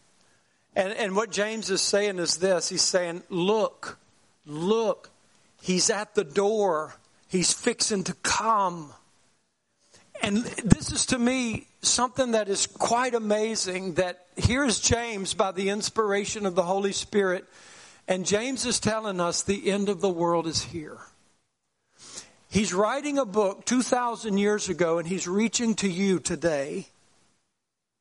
And, 0.76 0.92
and 0.94 1.16
what 1.16 1.32
James 1.32 1.70
is 1.70 1.82
saying 1.82 2.20
is 2.20 2.38
this 2.38 2.70
He's 2.70 2.82
saying, 2.82 3.24
Look, 3.30 3.98
look, 4.46 5.10
he's 5.62 5.90
at 5.90 6.16
the 6.16 6.24
door, 6.24 6.96
he's 7.28 7.54
fixing 7.54 8.04
to 8.06 8.14
come. 8.16 8.92
And 10.22 10.38
this 10.38 10.92
is 10.92 11.08
to 11.08 11.20
me 11.20 11.68
something 11.82 12.32
that 12.32 12.48
is 12.48 12.68
quite 12.68 13.14
amazing 13.14 13.96
that 13.96 14.26
here's 14.38 14.80
James 14.80 15.34
by 15.34 15.52
the 15.52 15.70
inspiration 15.70 16.46
of 16.46 16.56
the 16.56 16.64
Holy 16.64 16.94
Spirit. 16.94 17.46
And 18.08 18.26
James 18.26 18.66
is 18.66 18.80
telling 18.80 19.20
us 19.20 19.44
the 19.44 19.70
end 19.70 19.90
of 19.90 20.00
the 20.00 20.10
world 20.10 20.48
is 20.48 20.64
here. 20.64 20.98
He's 22.50 22.74
writing 22.74 23.18
a 23.18 23.26
book 23.26 23.66
2,000 23.66 24.38
years 24.38 24.70
ago 24.70 25.00
and 25.00 25.08
he's 25.08 25.28
reaching 25.28 25.76
to 25.76 25.90
you 25.90 26.20
today. 26.20 26.88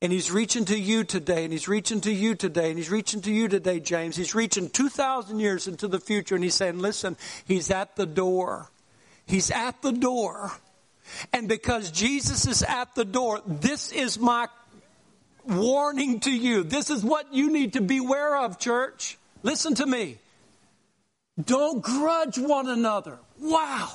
And 0.05 0.13
he's 0.13 0.29
reaching 0.29 0.65
to 0.65 0.77
you 0.77 1.03
today, 1.03 1.45
and 1.45 1.51
he's 1.51 1.67
reaching 1.67 1.99
to 2.01 2.11
you 2.11 2.35
today, 2.35 2.69
and 2.69 2.77
he's 2.77 2.91
reaching 2.91 3.21
to 3.21 3.31
you 3.31 3.47
today, 3.47 3.79
James. 3.79 4.15
He's 4.15 4.35
reaching 4.35 4.69
2,000 4.69 5.39
years 5.39 5.67
into 5.67 5.87
the 5.87 5.99
future, 5.99 6.35
and 6.35 6.43
he's 6.43 6.53
saying, 6.53 6.77
Listen, 6.77 7.17
he's 7.47 7.71
at 7.71 7.95
the 7.95 8.05
door. 8.05 8.69
He's 9.25 9.49
at 9.49 9.81
the 9.81 9.91
door. 9.91 10.51
And 11.33 11.47
because 11.47 11.89
Jesus 11.89 12.45
is 12.45 12.61
at 12.61 12.93
the 12.93 13.03
door, 13.03 13.41
this 13.47 13.91
is 13.91 14.19
my 14.19 14.47
warning 15.43 16.19
to 16.19 16.31
you. 16.31 16.61
This 16.61 16.91
is 16.91 17.03
what 17.03 17.33
you 17.33 17.51
need 17.51 17.73
to 17.73 17.81
beware 17.81 18.37
of, 18.37 18.59
church. 18.59 19.17
Listen 19.41 19.73
to 19.73 19.87
me. 19.87 20.19
Don't 21.43 21.81
grudge 21.81 22.37
one 22.37 22.69
another. 22.69 23.17
Wow. 23.39 23.89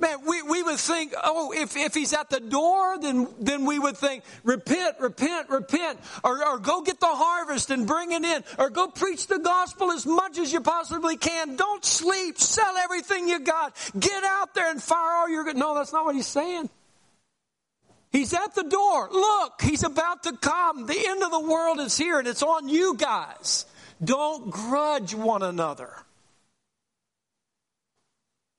Man, 0.00 0.18
we, 0.26 0.42
we 0.42 0.62
would 0.62 0.78
think, 0.78 1.12
oh, 1.22 1.52
if, 1.52 1.76
if 1.76 1.94
he's 1.94 2.14
at 2.14 2.30
the 2.30 2.40
door, 2.40 2.98
then, 2.98 3.28
then 3.38 3.66
we 3.66 3.78
would 3.78 3.98
think, 3.98 4.24
repent, 4.44 4.96
repent, 4.98 5.50
repent, 5.50 5.98
or, 6.24 6.46
or 6.46 6.58
go 6.58 6.80
get 6.80 7.00
the 7.00 7.06
harvest 7.06 7.70
and 7.70 7.86
bring 7.86 8.12
it 8.12 8.24
in, 8.24 8.42
or 8.58 8.70
go 8.70 8.88
preach 8.88 9.26
the 9.26 9.38
gospel 9.38 9.92
as 9.92 10.06
much 10.06 10.38
as 10.38 10.52
you 10.52 10.62
possibly 10.62 11.18
can. 11.18 11.56
Don't 11.56 11.84
sleep, 11.84 12.38
sell 12.38 12.76
everything 12.78 13.28
you 13.28 13.40
got, 13.40 13.76
get 13.98 14.24
out 14.24 14.54
there 14.54 14.70
and 14.70 14.82
fire 14.82 15.16
all 15.16 15.28
your, 15.28 15.52
no, 15.52 15.74
that's 15.74 15.92
not 15.92 16.06
what 16.06 16.14
he's 16.14 16.26
saying. 16.26 16.70
He's 18.10 18.34
at 18.34 18.54
the 18.54 18.64
door. 18.64 19.08
Look, 19.12 19.60
he's 19.62 19.84
about 19.84 20.24
to 20.24 20.36
come. 20.36 20.86
The 20.86 20.98
end 21.08 21.22
of 21.22 21.30
the 21.30 21.40
world 21.40 21.78
is 21.78 21.96
here 21.96 22.18
and 22.18 22.26
it's 22.26 22.42
on 22.42 22.68
you 22.68 22.96
guys. 22.96 23.66
Don't 24.02 24.50
grudge 24.50 25.14
one 25.14 25.42
another. 25.42 25.90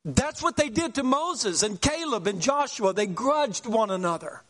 That's 0.04 0.42
what 0.42 0.58
they 0.58 0.70
did 0.70 0.96
to 0.96 1.04
Moses 1.04 1.62
and 1.64 1.80
Caleb 1.80 2.28
and 2.28 2.42
Joshua. 2.42 2.94
They 2.94 3.06
grudged 3.06 3.68
one 3.68 3.92
another. 3.92 4.42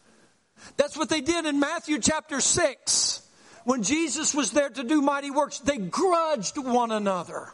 That's 0.78 0.96
what 0.96 1.10
they 1.10 1.22
did 1.22 1.46
in 1.46 1.60
Matthew 1.60 2.00
chapter 2.00 2.40
6. 2.40 3.28
When 3.64 3.84
Jesus 3.84 4.34
was 4.34 4.52
there 4.52 4.70
to 4.70 4.84
do 4.84 5.02
mighty 5.02 5.30
works, 5.30 5.60
they 5.60 5.78
grudged 5.78 6.58
one 6.58 6.92
another. 6.92 7.54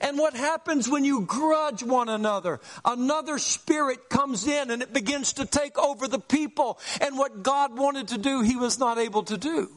And 0.00 0.18
what 0.18 0.34
happens 0.34 0.88
when 0.88 1.04
you 1.04 1.22
grudge 1.22 1.82
one 1.82 2.08
another? 2.08 2.60
Another 2.84 3.38
spirit 3.38 4.08
comes 4.08 4.46
in 4.46 4.70
and 4.70 4.82
it 4.82 4.92
begins 4.92 5.34
to 5.34 5.46
take 5.46 5.78
over 5.78 6.08
the 6.08 6.18
people. 6.18 6.78
And 7.00 7.18
what 7.18 7.42
God 7.42 7.76
wanted 7.78 8.08
to 8.08 8.18
do, 8.18 8.40
he 8.40 8.56
was 8.56 8.78
not 8.78 8.98
able 8.98 9.22
to 9.24 9.36
do. 9.36 9.70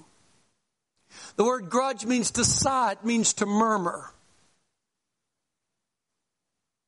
The 1.36 1.46
word 1.46 1.70
grudge 1.70 2.06
means 2.06 2.32
to 2.32 2.44
sigh, 2.44 2.94
it 2.94 3.06
means 3.06 3.34
to 3.34 3.46
murmur. 3.46 4.12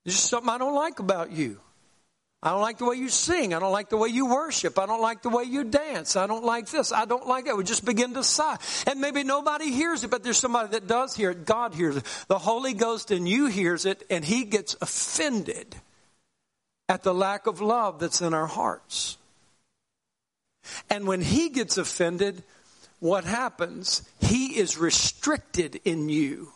There's 0.06 0.18
something 0.18 0.50
I 0.50 0.58
don't 0.58 0.76
like 0.76 1.00
about 1.00 1.32
you. 1.32 1.60
I 2.42 2.52
don't 2.52 2.62
like 2.62 2.78
the 2.78 2.86
way 2.86 2.96
you 2.96 3.10
sing. 3.10 3.54
I 3.54 3.60
don't 3.60 3.74
like 3.74 3.90
the 3.90 3.98
way 3.98 4.08
you 4.08 4.28
worship. 4.28 4.80
I 4.80 4.86
don't 4.86 5.02
like 5.02 5.24
the 5.24 5.30
way 5.30 5.44
you 5.44 5.66
dance. 5.66 6.16
I 6.16 6.26
don't 6.26 6.46
like 6.46 6.70
this. 6.70 6.94
I 6.94 7.04
don't 7.04 7.28
like 7.28 7.46
that. 7.46 7.58
We 7.58 7.66
just 7.66 7.84
begin 7.84 8.14
to 8.14 8.24
sigh. 8.24 8.58
And 8.88 9.02
maybe 9.02 9.24
nobody 9.24 9.72
hears 9.72 10.06
it, 10.06 10.10
but 10.10 10.24
there's 10.24 10.38
somebody 10.38 10.70
that 10.70 10.88
does 10.88 11.14
hear 11.16 11.32
it. 11.32 11.46
God 11.46 11.74
hears 11.74 11.98
it. 11.98 12.26
The 12.30 12.40
Holy 12.40 12.74
Ghost 12.74 13.12
in 13.12 13.28
you 13.28 13.48
hears 13.48 13.86
it, 13.86 14.04
and 14.10 14.24
He 14.24 14.46
gets 14.46 14.78
offended 14.80 15.76
at 16.88 17.04
the 17.04 17.14
lack 17.14 17.46
of 17.46 17.60
love 17.60 18.00
that's 18.00 18.22
in 18.22 18.34
our 18.34 18.48
hearts. 18.48 19.18
And 20.90 21.08
when 21.08 21.20
He 21.20 21.50
gets 21.50 21.78
offended, 21.78 22.44
what 23.00 23.26
happens? 23.26 24.08
He 24.22 24.58
is 24.58 24.78
restricted 24.78 25.82
in 25.84 26.08
you 26.08 26.54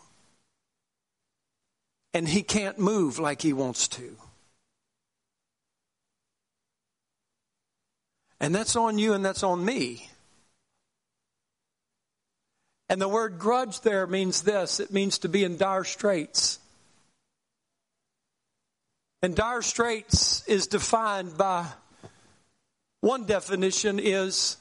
and 2.14 2.28
he 2.28 2.42
can't 2.42 2.78
move 2.78 3.18
like 3.18 3.42
he 3.42 3.52
wants 3.52 3.88
to. 3.88 4.16
And 8.40 8.54
that's 8.54 8.76
on 8.76 8.98
you 8.98 9.12
and 9.14 9.24
that's 9.24 9.42
on 9.42 9.64
me. 9.64 10.08
And 12.88 13.00
the 13.00 13.08
word 13.08 13.38
grudge 13.38 13.80
there 13.80 14.06
means 14.06 14.42
this 14.42 14.78
it 14.78 14.92
means 14.92 15.18
to 15.18 15.28
be 15.28 15.42
in 15.42 15.56
dire 15.56 15.84
straits. 15.84 16.60
And 19.22 19.34
dire 19.34 19.62
straits 19.62 20.46
is 20.46 20.66
defined 20.66 21.36
by 21.36 21.66
one 23.00 23.24
definition 23.24 23.98
is 23.98 24.58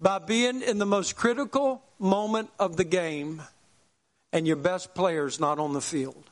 by 0.00 0.18
being 0.18 0.62
in 0.62 0.78
the 0.78 0.86
most 0.86 1.14
critical 1.14 1.82
moment 1.98 2.50
of 2.58 2.76
the 2.76 2.84
game 2.84 3.42
and 4.32 4.46
your 4.46 4.56
best 4.56 4.94
player's 4.94 5.38
not 5.38 5.58
on 5.58 5.72
the 5.72 5.80
field. 5.80 6.29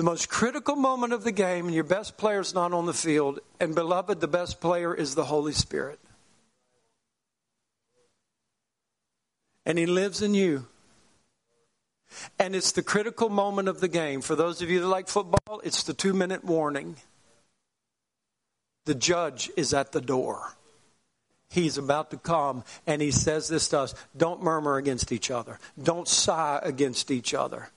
The 0.00 0.04
most 0.04 0.30
critical 0.30 0.76
moment 0.76 1.12
of 1.12 1.24
the 1.24 1.30
game 1.30 1.66
and 1.66 1.74
your 1.74 1.84
best 1.84 2.16
player 2.16 2.40
is 2.40 2.54
not 2.54 2.72
on 2.72 2.86
the 2.86 2.94
field. 2.94 3.38
And 3.60 3.74
beloved, 3.74 4.18
the 4.18 4.26
best 4.26 4.58
player 4.58 4.94
is 4.94 5.14
the 5.14 5.26
Holy 5.26 5.52
Spirit. 5.52 6.00
And 9.66 9.76
He 9.76 9.84
lives 9.84 10.22
in 10.22 10.32
you. 10.32 10.64
And 12.38 12.56
it's 12.56 12.72
the 12.72 12.82
critical 12.82 13.28
moment 13.28 13.68
of 13.68 13.80
the 13.80 13.88
game. 13.88 14.22
For 14.22 14.34
those 14.34 14.62
of 14.62 14.70
you 14.70 14.80
that 14.80 14.86
like 14.86 15.06
football, 15.06 15.60
it's 15.64 15.82
the 15.82 15.92
two 15.92 16.14
minute 16.14 16.44
warning. 16.44 16.96
The 18.86 18.94
judge 18.94 19.50
is 19.54 19.74
at 19.74 19.92
the 19.92 20.00
door. 20.00 20.56
He's 21.50 21.76
about 21.76 22.10
to 22.12 22.16
come, 22.16 22.64
and 22.86 23.02
he 23.02 23.10
says 23.10 23.48
this 23.48 23.68
to 23.68 23.80
us 23.80 23.94
Don't 24.16 24.42
murmur 24.42 24.78
against 24.78 25.12
each 25.12 25.30
other, 25.30 25.58
don't 25.82 26.08
sigh 26.08 26.58
against 26.62 27.10
each 27.10 27.34
other. 27.34 27.68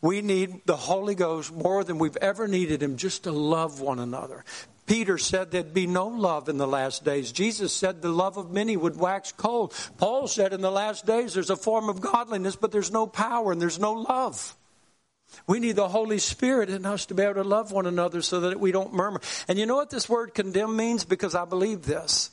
We 0.00 0.22
need 0.22 0.62
the 0.64 0.76
Holy 0.76 1.14
Ghost 1.14 1.52
more 1.52 1.82
than 1.82 1.98
we've 1.98 2.16
ever 2.18 2.46
needed 2.46 2.82
Him 2.82 2.96
just 2.96 3.24
to 3.24 3.32
love 3.32 3.80
one 3.80 3.98
another. 3.98 4.44
Peter 4.86 5.18
said 5.18 5.50
there'd 5.50 5.74
be 5.74 5.86
no 5.86 6.08
love 6.08 6.48
in 6.48 6.56
the 6.56 6.66
last 6.66 7.04
days. 7.04 7.30
Jesus 7.30 7.72
said 7.72 8.00
the 8.00 8.08
love 8.08 8.38
of 8.38 8.50
many 8.50 8.76
would 8.76 8.96
wax 8.96 9.32
cold. 9.32 9.74
Paul 9.98 10.26
said 10.26 10.52
in 10.52 10.62
the 10.62 10.70
last 10.70 11.04
days 11.04 11.34
there's 11.34 11.50
a 11.50 11.56
form 11.56 11.88
of 11.88 12.00
godliness, 12.00 12.56
but 12.56 12.72
there's 12.72 12.90
no 12.90 13.06
power 13.06 13.52
and 13.52 13.60
there's 13.60 13.78
no 13.78 13.92
love. 13.92 14.56
We 15.46 15.60
need 15.60 15.76
the 15.76 15.88
Holy 15.88 16.18
Spirit 16.18 16.70
in 16.70 16.86
us 16.86 17.06
to 17.06 17.14
be 17.14 17.22
able 17.22 17.34
to 17.34 17.44
love 17.44 17.70
one 17.70 17.86
another 17.86 18.22
so 18.22 18.40
that 18.40 18.58
we 18.58 18.72
don't 18.72 18.94
murmur. 18.94 19.20
And 19.46 19.58
you 19.58 19.66
know 19.66 19.76
what 19.76 19.90
this 19.90 20.08
word 20.08 20.32
condemn 20.32 20.74
means? 20.74 21.04
Because 21.04 21.34
I 21.34 21.44
believe 21.44 21.82
this. 21.82 22.30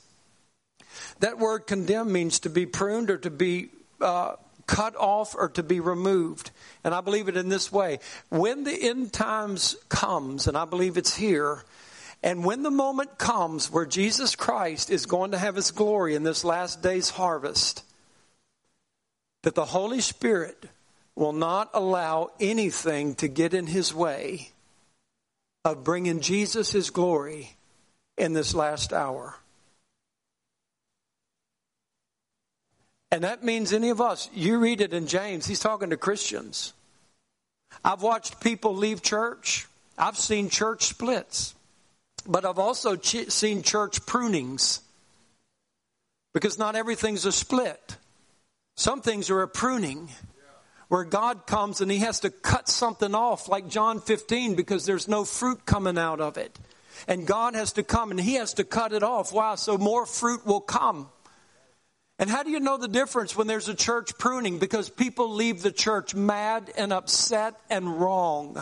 That 1.20 1.38
word 1.38 1.66
condemn 1.66 2.10
means 2.10 2.40
to 2.40 2.50
be 2.50 2.64
pruned 2.64 3.10
or 3.10 3.18
to 3.18 3.30
be 3.30 3.68
uh, 4.00 4.36
cut 4.66 4.96
off 4.96 5.34
or 5.34 5.48
to 5.50 5.62
be 5.62 5.80
removed. 5.80 6.50
And 6.84 6.94
I 6.94 7.00
believe 7.00 7.28
it 7.28 7.36
in 7.36 7.48
this 7.48 7.70
way. 7.70 8.00
When 8.28 8.64
the 8.64 8.76
end 8.88 9.12
times 9.12 9.76
comes, 9.88 10.46
and 10.46 10.56
I 10.56 10.64
believe 10.64 10.96
it's 10.96 11.16
here, 11.16 11.62
and 12.22 12.44
when 12.44 12.62
the 12.62 12.70
moment 12.70 13.18
comes 13.18 13.70
where 13.70 13.86
Jesus 13.86 14.34
Christ 14.34 14.90
is 14.90 15.06
going 15.06 15.32
to 15.32 15.38
have 15.38 15.56
his 15.56 15.70
glory 15.70 16.14
in 16.14 16.22
this 16.22 16.44
last 16.44 16.82
day's 16.82 17.10
harvest, 17.10 17.84
that 19.42 19.54
the 19.54 19.64
Holy 19.64 20.00
Spirit 20.00 20.66
will 21.14 21.32
not 21.32 21.70
allow 21.72 22.30
anything 22.40 23.14
to 23.16 23.28
get 23.28 23.54
in 23.54 23.66
his 23.66 23.94
way 23.94 24.50
of 25.64 25.84
bringing 25.84 26.20
Jesus 26.20 26.70
his 26.70 26.90
glory 26.90 27.56
in 28.18 28.32
this 28.32 28.54
last 28.54 28.92
hour. 28.92 29.36
And 33.10 33.24
that 33.24 33.44
means 33.44 33.72
any 33.72 33.90
of 33.90 34.00
us, 34.00 34.28
you 34.34 34.58
read 34.58 34.80
it 34.80 34.92
in 34.92 35.06
James, 35.06 35.46
he's 35.46 35.60
talking 35.60 35.90
to 35.90 35.96
Christians. 35.96 36.72
I've 37.84 38.02
watched 38.02 38.40
people 38.40 38.74
leave 38.74 39.02
church. 39.02 39.66
I've 39.96 40.18
seen 40.18 40.50
church 40.50 40.86
splits. 40.86 41.54
But 42.26 42.44
I've 42.44 42.58
also 42.58 42.96
ch- 42.96 43.30
seen 43.30 43.62
church 43.62 44.04
prunings. 44.06 44.80
Because 46.34 46.58
not 46.58 46.74
everything's 46.74 47.24
a 47.24 47.32
split. 47.32 47.96
Some 48.76 49.00
things 49.00 49.30
are 49.30 49.42
a 49.42 49.48
pruning 49.48 50.08
where 50.88 51.04
God 51.04 51.46
comes 51.46 51.80
and 51.80 51.90
he 51.90 51.98
has 51.98 52.20
to 52.20 52.30
cut 52.30 52.68
something 52.68 53.14
off, 53.14 53.48
like 53.48 53.68
John 53.68 54.00
15, 54.00 54.54
because 54.54 54.84
there's 54.84 55.08
no 55.08 55.24
fruit 55.24 55.64
coming 55.64 55.98
out 55.98 56.20
of 56.20 56.36
it. 56.36 56.58
And 57.08 57.26
God 57.26 57.54
has 57.54 57.72
to 57.72 57.82
come 57.82 58.10
and 58.10 58.20
he 58.20 58.34
has 58.34 58.54
to 58.54 58.64
cut 58.64 58.92
it 58.92 59.02
off. 59.02 59.32
Why? 59.32 59.54
So 59.56 59.78
more 59.78 60.06
fruit 60.06 60.46
will 60.46 60.60
come. 60.60 61.08
And 62.18 62.30
how 62.30 62.42
do 62.42 62.50
you 62.50 62.60
know 62.60 62.78
the 62.78 62.88
difference 62.88 63.36
when 63.36 63.46
there's 63.46 63.68
a 63.68 63.74
church 63.74 64.16
pruning? 64.16 64.58
Because 64.58 64.88
people 64.88 65.34
leave 65.34 65.62
the 65.62 65.70
church 65.70 66.14
mad 66.14 66.72
and 66.78 66.92
upset 66.92 67.54
and 67.68 68.00
wrong. 68.00 68.56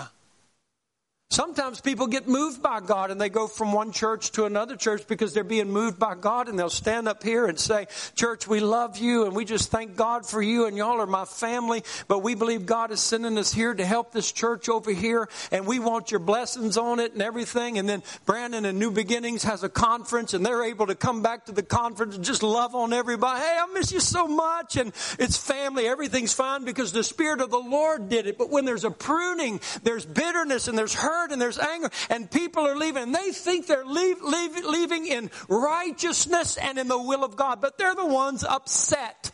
Sometimes 1.35 1.81
people 1.81 2.07
get 2.07 2.29
moved 2.29 2.63
by 2.63 2.79
God 2.79 3.11
and 3.11 3.21
they 3.21 3.29
go 3.29 3.49
from 3.49 3.73
one 3.73 3.91
church 3.91 4.31
to 4.33 4.45
another 4.45 4.77
church 4.77 5.09
because 5.09 5.35
they're 5.35 5.43
being 5.43 5.69
moved 5.69 5.99
by 5.99 6.15
God 6.15 6.49
and 6.49 6.57
they'll 6.57 6.71
stand 6.71 7.09
up 7.09 7.25
here 7.25 7.47
and 7.47 7.59
say, 7.59 7.89
Church, 8.15 8.47
we 8.47 8.61
love 8.61 8.99
you 8.99 9.25
and 9.25 9.35
we 9.35 9.45
just 9.45 9.69
thank 9.69 9.97
God 9.97 10.25
for 10.25 10.41
you 10.41 10.67
and 10.67 10.77
y'all 10.77 11.01
are 11.01 11.09
my 11.09 11.25
family, 11.25 11.83
but 12.07 12.21
we 12.21 12.37
believe 12.37 12.67
God 12.67 12.93
is 12.93 13.01
sending 13.01 13.37
us 13.37 13.53
here 13.53 13.75
to 13.75 13.85
help 13.85 14.13
this 14.13 14.31
church 14.31 14.69
over 14.69 14.93
here 14.93 15.29
and 15.51 15.67
we 15.67 15.81
want 15.81 16.13
your 16.13 16.21
blessings 16.21 16.79
on 16.79 17.01
it 17.01 17.15
and 17.15 17.21
everything. 17.21 17.79
And 17.79 17.89
then 17.89 18.05
Brandon 18.27 18.65
and 18.65 18.79
New 18.79 18.93
Beginnings 18.93 19.43
has 19.43 19.65
a 19.65 19.69
conference 19.69 20.35
and 20.35 20.47
they're 20.47 20.63
able 20.63 20.87
to 20.87 20.95
come 20.95 21.21
back 21.21 21.47
to 21.47 21.53
the 21.53 21.65
conference 21.65 22.15
and 22.15 22.25
just 22.25 22.45
love 22.45 22.77
on 22.77 22.93
everybody. 22.93 23.41
Hey, 23.41 23.59
I 23.61 23.67
miss 23.75 23.91
you 23.91 23.99
so 23.99 24.29
much. 24.29 24.77
And 24.77 24.93
it's 25.19 25.37
family. 25.37 25.89
Everything's 25.89 26.33
fine 26.33 26.65
because 26.65 26.93
the 26.93 27.03
Spirit 27.03 27.41
of 27.41 27.51
the 27.51 27.59
Lord 27.59 28.09
did 28.09 28.29
it. 28.29 28.39
But 28.39 28.51
when 28.51 28.65
there's 28.65 28.85
a 28.85 28.93
pruning, 28.93 29.61
there's 29.83 30.07
bitterness 30.07 30.69
and 30.69 30.79
there's 30.79 30.95
hurt 30.95 31.24
hurt 31.25 31.33
and 31.33 31.41
there's 31.41 31.59
anger 31.59 31.91
and 32.11 32.31
people 32.31 32.67
are 32.67 32.77
leaving 32.77 33.03
and 33.03 33.15
they 33.15 33.31
think 33.31 33.67
they're 33.67 33.85
leave, 33.85 34.21
leave, 34.23 34.65
leaving 34.65 35.07
in 35.07 35.31
righteousness 35.49 36.57
and 36.57 36.79
in 36.79 36.89
the 36.89 36.99
will 36.99 37.25
of 37.25 37.37
God, 37.37 37.61
but 37.61 37.79
they're 37.79 37.95
the 37.95 38.07
ones 38.07 38.45
upset 38.45 39.31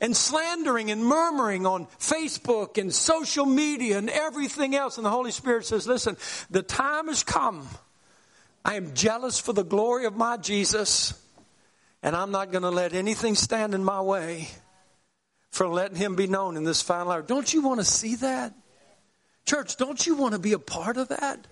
and 0.00 0.16
slandering 0.16 0.90
and 0.90 1.04
murmuring 1.04 1.66
on 1.66 1.86
Facebook 1.98 2.78
and 2.78 2.92
social 2.92 3.46
media 3.46 3.98
and 3.98 4.08
everything 4.08 4.74
else. 4.74 4.96
And 4.96 5.04
the 5.04 5.10
Holy 5.10 5.30
Spirit 5.30 5.66
says, 5.66 5.86
listen, 5.86 6.16
the 6.50 6.62
time 6.62 7.08
has 7.08 7.22
come. 7.22 7.68
I 8.64 8.74
am 8.74 8.94
jealous 8.94 9.38
for 9.38 9.52
the 9.52 9.64
glory 9.64 10.04
of 10.04 10.16
my 10.16 10.36
Jesus, 10.36 11.14
and 12.02 12.14
I'm 12.14 12.30
not 12.30 12.50
going 12.50 12.62
to 12.62 12.70
let 12.70 12.92
anything 12.92 13.34
stand 13.34 13.74
in 13.74 13.82
my 13.84 14.02
way 14.02 14.48
for 15.50 15.66
letting 15.66 15.96
him 15.96 16.14
be 16.14 16.26
known 16.26 16.56
in 16.56 16.64
this 16.64 16.82
final 16.82 17.12
hour. 17.12 17.22
Don't 17.22 17.52
you 17.52 17.62
want 17.62 17.80
to 17.80 17.84
see 17.84 18.16
that? 18.16 18.54
Church, 19.46 19.76
don't 19.76 20.06
you 20.06 20.14
want 20.14 20.34
to 20.34 20.38
be 20.38 20.52
a 20.52 20.58
part 20.58 20.96
of 20.96 21.08
that? 21.08 21.46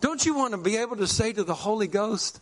Don't 0.00 0.24
you 0.24 0.34
want 0.34 0.52
to 0.52 0.58
be 0.58 0.76
able 0.76 0.96
to 0.96 1.06
say 1.06 1.32
to 1.32 1.44
the 1.44 1.54
Holy 1.54 1.88
Ghost, 1.88 2.40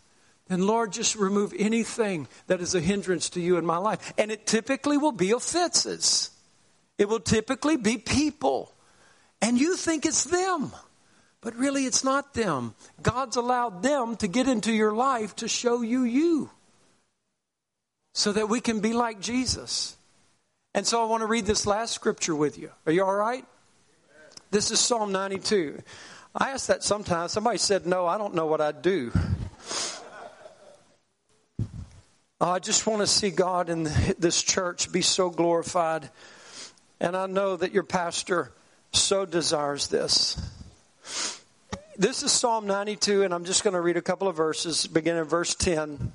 and 0.49 0.65
Lord, 0.65 0.93
just 0.93 1.17
remove 1.17 1.53
anything 1.59 2.29
that 2.47 2.61
is 2.61 2.75
a 2.75 2.81
hindrance 2.81 3.31
to 3.31 3.41
you 3.41 3.57
in 3.57 3.67
my 3.67 3.79
life? 3.79 4.13
And 4.17 4.31
it 4.31 4.47
typically 4.47 4.97
will 4.97 5.13
be 5.13 5.33
offenses. 5.33 6.31
It 6.99 7.09
will 7.09 7.21
typically 7.21 7.77
be 7.77 7.99
people. 7.99 8.73
And 9.43 9.59
you 9.59 9.77
think 9.77 10.07
it's 10.07 10.25
them. 10.25 10.73
But 11.41 11.55
really, 11.57 11.85
it's 11.85 12.05
not 12.05 12.35
them. 12.35 12.75
God's 13.03 13.37
allowed 13.37 13.83
them 13.83 14.17
to 14.17 14.29
get 14.29 14.49
into 14.49 14.73
your 14.73 14.93
life 14.93 15.37
to 15.37 15.49
show 15.49 15.83
you 15.83 16.05
you. 16.05 16.51
So 18.15 18.33
that 18.33 18.49
we 18.49 18.61
can 18.61 18.81
be 18.81 18.93
like 18.93 19.21
Jesus. 19.21 19.97
And 20.75 20.87
so 20.87 21.03
I 21.03 21.07
want 21.07 21.23
to 21.23 21.27
read 21.27 21.47
this 21.47 21.67
last 21.67 21.93
scripture 21.93 22.35
with 22.35 22.59
you. 22.59 22.71
Are 22.87 22.93
you 22.93 23.05
all 23.05 23.15
right? 23.15 23.45
This 24.51 24.71
is 24.71 24.79
Psalm 24.79 25.11
92. 25.11 25.83
I 26.35 26.51
ask 26.51 26.69
that 26.69 26.85
sometimes. 26.85 27.33
Somebody 27.33 27.59
said, 27.59 27.85
No, 27.85 28.07
I 28.07 28.17
don't 28.17 28.35
know 28.35 28.47
what 28.47 28.61
I'd 28.61 28.81
do. 28.81 29.11
Oh, 32.39 32.51
I 32.51 32.59
just 32.61 32.87
want 32.87 33.01
to 33.01 33.07
see 33.07 33.31
God 33.31 33.71
in 33.71 33.85
this 34.19 34.43
church 34.43 34.93
be 34.93 35.03
so 35.03 35.31
glorified. 35.31 36.11
And 37.01 37.17
I 37.17 37.27
know 37.27 37.57
that 37.57 37.73
your 37.73 37.83
pastor 37.83 38.53
so 38.93 39.27
desires 39.27 39.89
this. 39.89 40.41
This 41.99 42.23
is 42.23 42.31
Psalm 42.31 42.67
92, 42.67 43.25
and 43.25 43.35
I'm 43.35 43.45
just 43.45 43.65
going 43.65 43.75
to 43.75 43.81
read 43.81 43.97
a 43.97 44.03
couple 44.03 44.29
of 44.29 44.37
verses, 44.37 44.87
beginning 44.87 45.23
in 45.23 45.29
verse 45.29 45.55
10. 45.55 46.13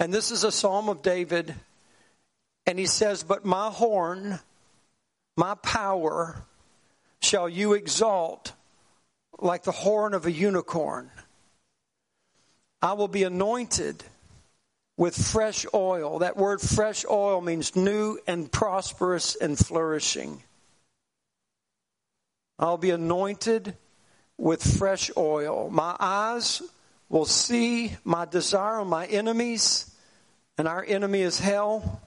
And 0.00 0.12
this 0.12 0.30
is 0.30 0.42
a 0.42 0.50
psalm 0.50 0.88
of 0.88 1.02
David. 1.02 1.54
And 2.66 2.78
he 2.78 2.86
says, 2.86 3.22
But 3.22 3.44
my 3.44 3.68
horn, 3.68 4.40
my 5.36 5.54
power, 5.56 6.42
shall 7.24 7.48
you 7.48 7.72
exalt 7.72 8.52
like 9.38 9.64
the 9.64 9.72
horn 9.72 10.14
of 10.14 10.26
a 10.26 10.32
unicorn. 10.32 11.10
I 12.80 12.92
will 12.92 13.08
be 13.08 13.24
anointed 13.24 14.04
with 14.96 15.16
fresh 15.16 15.66
oil. 15.74 16.20
That 16.20 16.36
word 16.36 16.60
fresh 16.60 17.04
oil 17.10 17.40
means 17.40 17.74
new 17.74 18.18
and 18.26 18.50
prosperous 18.50 19.34
and 19.36 19.58
flourishing. 19.58 20.42
I'll 22.58 22.78
be 22.78 22.90
anointed 22.90 23.76
with 24.38 24.62
fresh 24.62 25.10
oil. 25.16 25.70
My 25.70 25.96
eyes 25.98 26.62
will 27.08 27.24
see 27.24 27.96
my 28.04 28.24
desire 28.24 28.80
on 28.80 28.88
my 28.88 29.06
enemies 29.06 29.90
and 30.56 30.68
our 30.68 30.84
enemy 30.86 31.22
is 31.22 31.40
hell. 31.40 32.00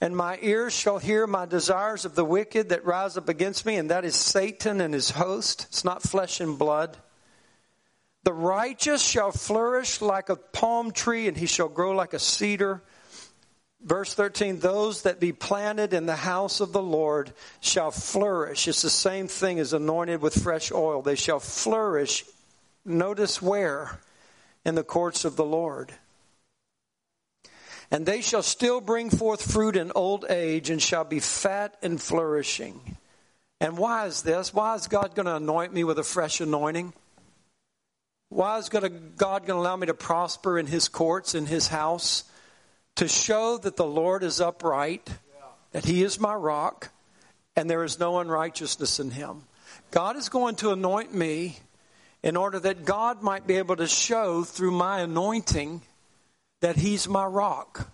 And 0.00 0.16
my 0.16 0.38
ears 0.40 0.72
shall 0.72 0.98
hear 0.98 1.26
my 1.26 1.44
desires 1.44 2.06
of 2.06 2.14
the 2.14 2.24
wicked 2.24 2.70
that 2.70 2.86
rise 2.86 3.18
up 3.18 3.28
against 3.28 3.66
me, 3.66 3.76
and 3.76 3.90
that 3.90 4.04
is 4.04 4.16
Satan 4.16 4.80
and 4.80 4.94
his 4.94 5.10
host. 5.10 5.66
It's 5.68 5.84
not 5.84 6.02
flesh 6.02 6.40
and 6.40 6.58
blood. 6.58 6.96
The 8.22 8.32
righteous 8.32 9.02
shall 9.02 9.30
flourish 9.30 10.00
like 10.00 10.30
a 10.30 10.36
palm 10.36 10.90
tree, 10.90 11.28
and 11.28 11.36
he 11.36 11.46
shall 11.46 11.68
grow 11.68 11.92
like 11.92 12.14
a 12.14 12.18
cedar. 12.18 12.82
Verse 13.82 14.12
13, 14.12 14.60
those 14.60 15.02
that 15.02 15.20
be 15.20 15.32
planted 15.32 15.94
in 15.94 16.06
the 16.06 16.16
house 16.16 16.60
of 16.60 16.72
the 16.72 16.82
Lord 16.82 17.32
shall 17.60 17.90
flourish. 17.90 18.68
It's 18.68 18.82
the 18.82 18.90
same 18.90 19.26
thing 19.26 19.58
as 19.58 19.72
anointed 19.72 20.20
with 20.20 20.42
fresh 20.42 20.70
oil. 20.70 21.00
They 21.00 21.14
shall 21.14 21.40
flourish. 21.40 22.24
Notice 22.84 23.40
where? 23.40 24.00
In 24.66 24.74
the 24.74 24.84
courts 24.84 25.24
of 25.24 25.36
the 25.36 25.44
Lord. 25.44 25.92
And 27.90 28.06
they 28.06 28.20
shall 28.20 28.42
still 28.42 28.80
bring 28.80 29.10
forth 29.10 29.50
fruit 29.50 29.76
in 29.76 29.90
old 29.94 30.24
age 30.28 30.70
and 30.70 30.80
shall 30.80 31.04
be 31.04 31.20
fat 31.20 31.76
and 31.82 32.00
flourishing. 32.00 32.96
And 33.60 33.76
why 33.76 34.06
is 34.06 34.22
this? 34.22 34.54
Why 34.54 34.74
is 34.76 34.86
God 34.86 35.14
going 35.14 35.26
to 35.26 35.36
anoint 35.36 35.74
me 35.74 35.84
with 35.84 35.98
a 35.98 36.04
fresh 36.04 36.40
anointing? 36.40 36.92
Why 38.28 38.58
is 38.58 38.68
God 38.68 38.82
going 39.16 39.42
to 39.46 39.54
allow 39.54 39.76
me 39.76 39.88
to 39.88 39.94
prosper 39.94 40.58
in 40.58 40.66
His 40.66 40.88
courts, 40.88 41.34
in 41.34 41.46
His 41.46 41.68
house? 41.68 42.24
to 42.96 43.08
show 43.08 43.56
that 43.56 43.76
the 43.76 43.86
Lord 43.86 44.22
is 44.22 44.42
upright, 44.42 45.08
that 45.72 45.86
He 45.86 46.02
is 46.02 46.20
my 46.20 46.34
rock, 46.34 46.90
and 47.56 47.68
there 47.68 47.82
is 47.82 47.98
no 47.98 48.18
unrighteousness 48.18 49.00
in 49.00 49.10
Him. 49.10 49.44
God 49.90 50.16
is 50.16 50.28
going 50.28 50.56
to 50.56 50.72
anoint 50.72 51.14
me 51.14 51.58
in 52.22 52.36
order 52.36 52.60
that 52.60 52.84
God 52.84 53.22
might 53.22 53.46
be 53.46 53.56
able 53.56 53.76
to 53.76 53.86
show 53.86 54.44
through 54.44 54.72
my 54.72 55.00
anointing 55.00 55.80
that 56.60 56.76
He's 56.76 57.08
my 57.08 57.24
rock 57.24 57.90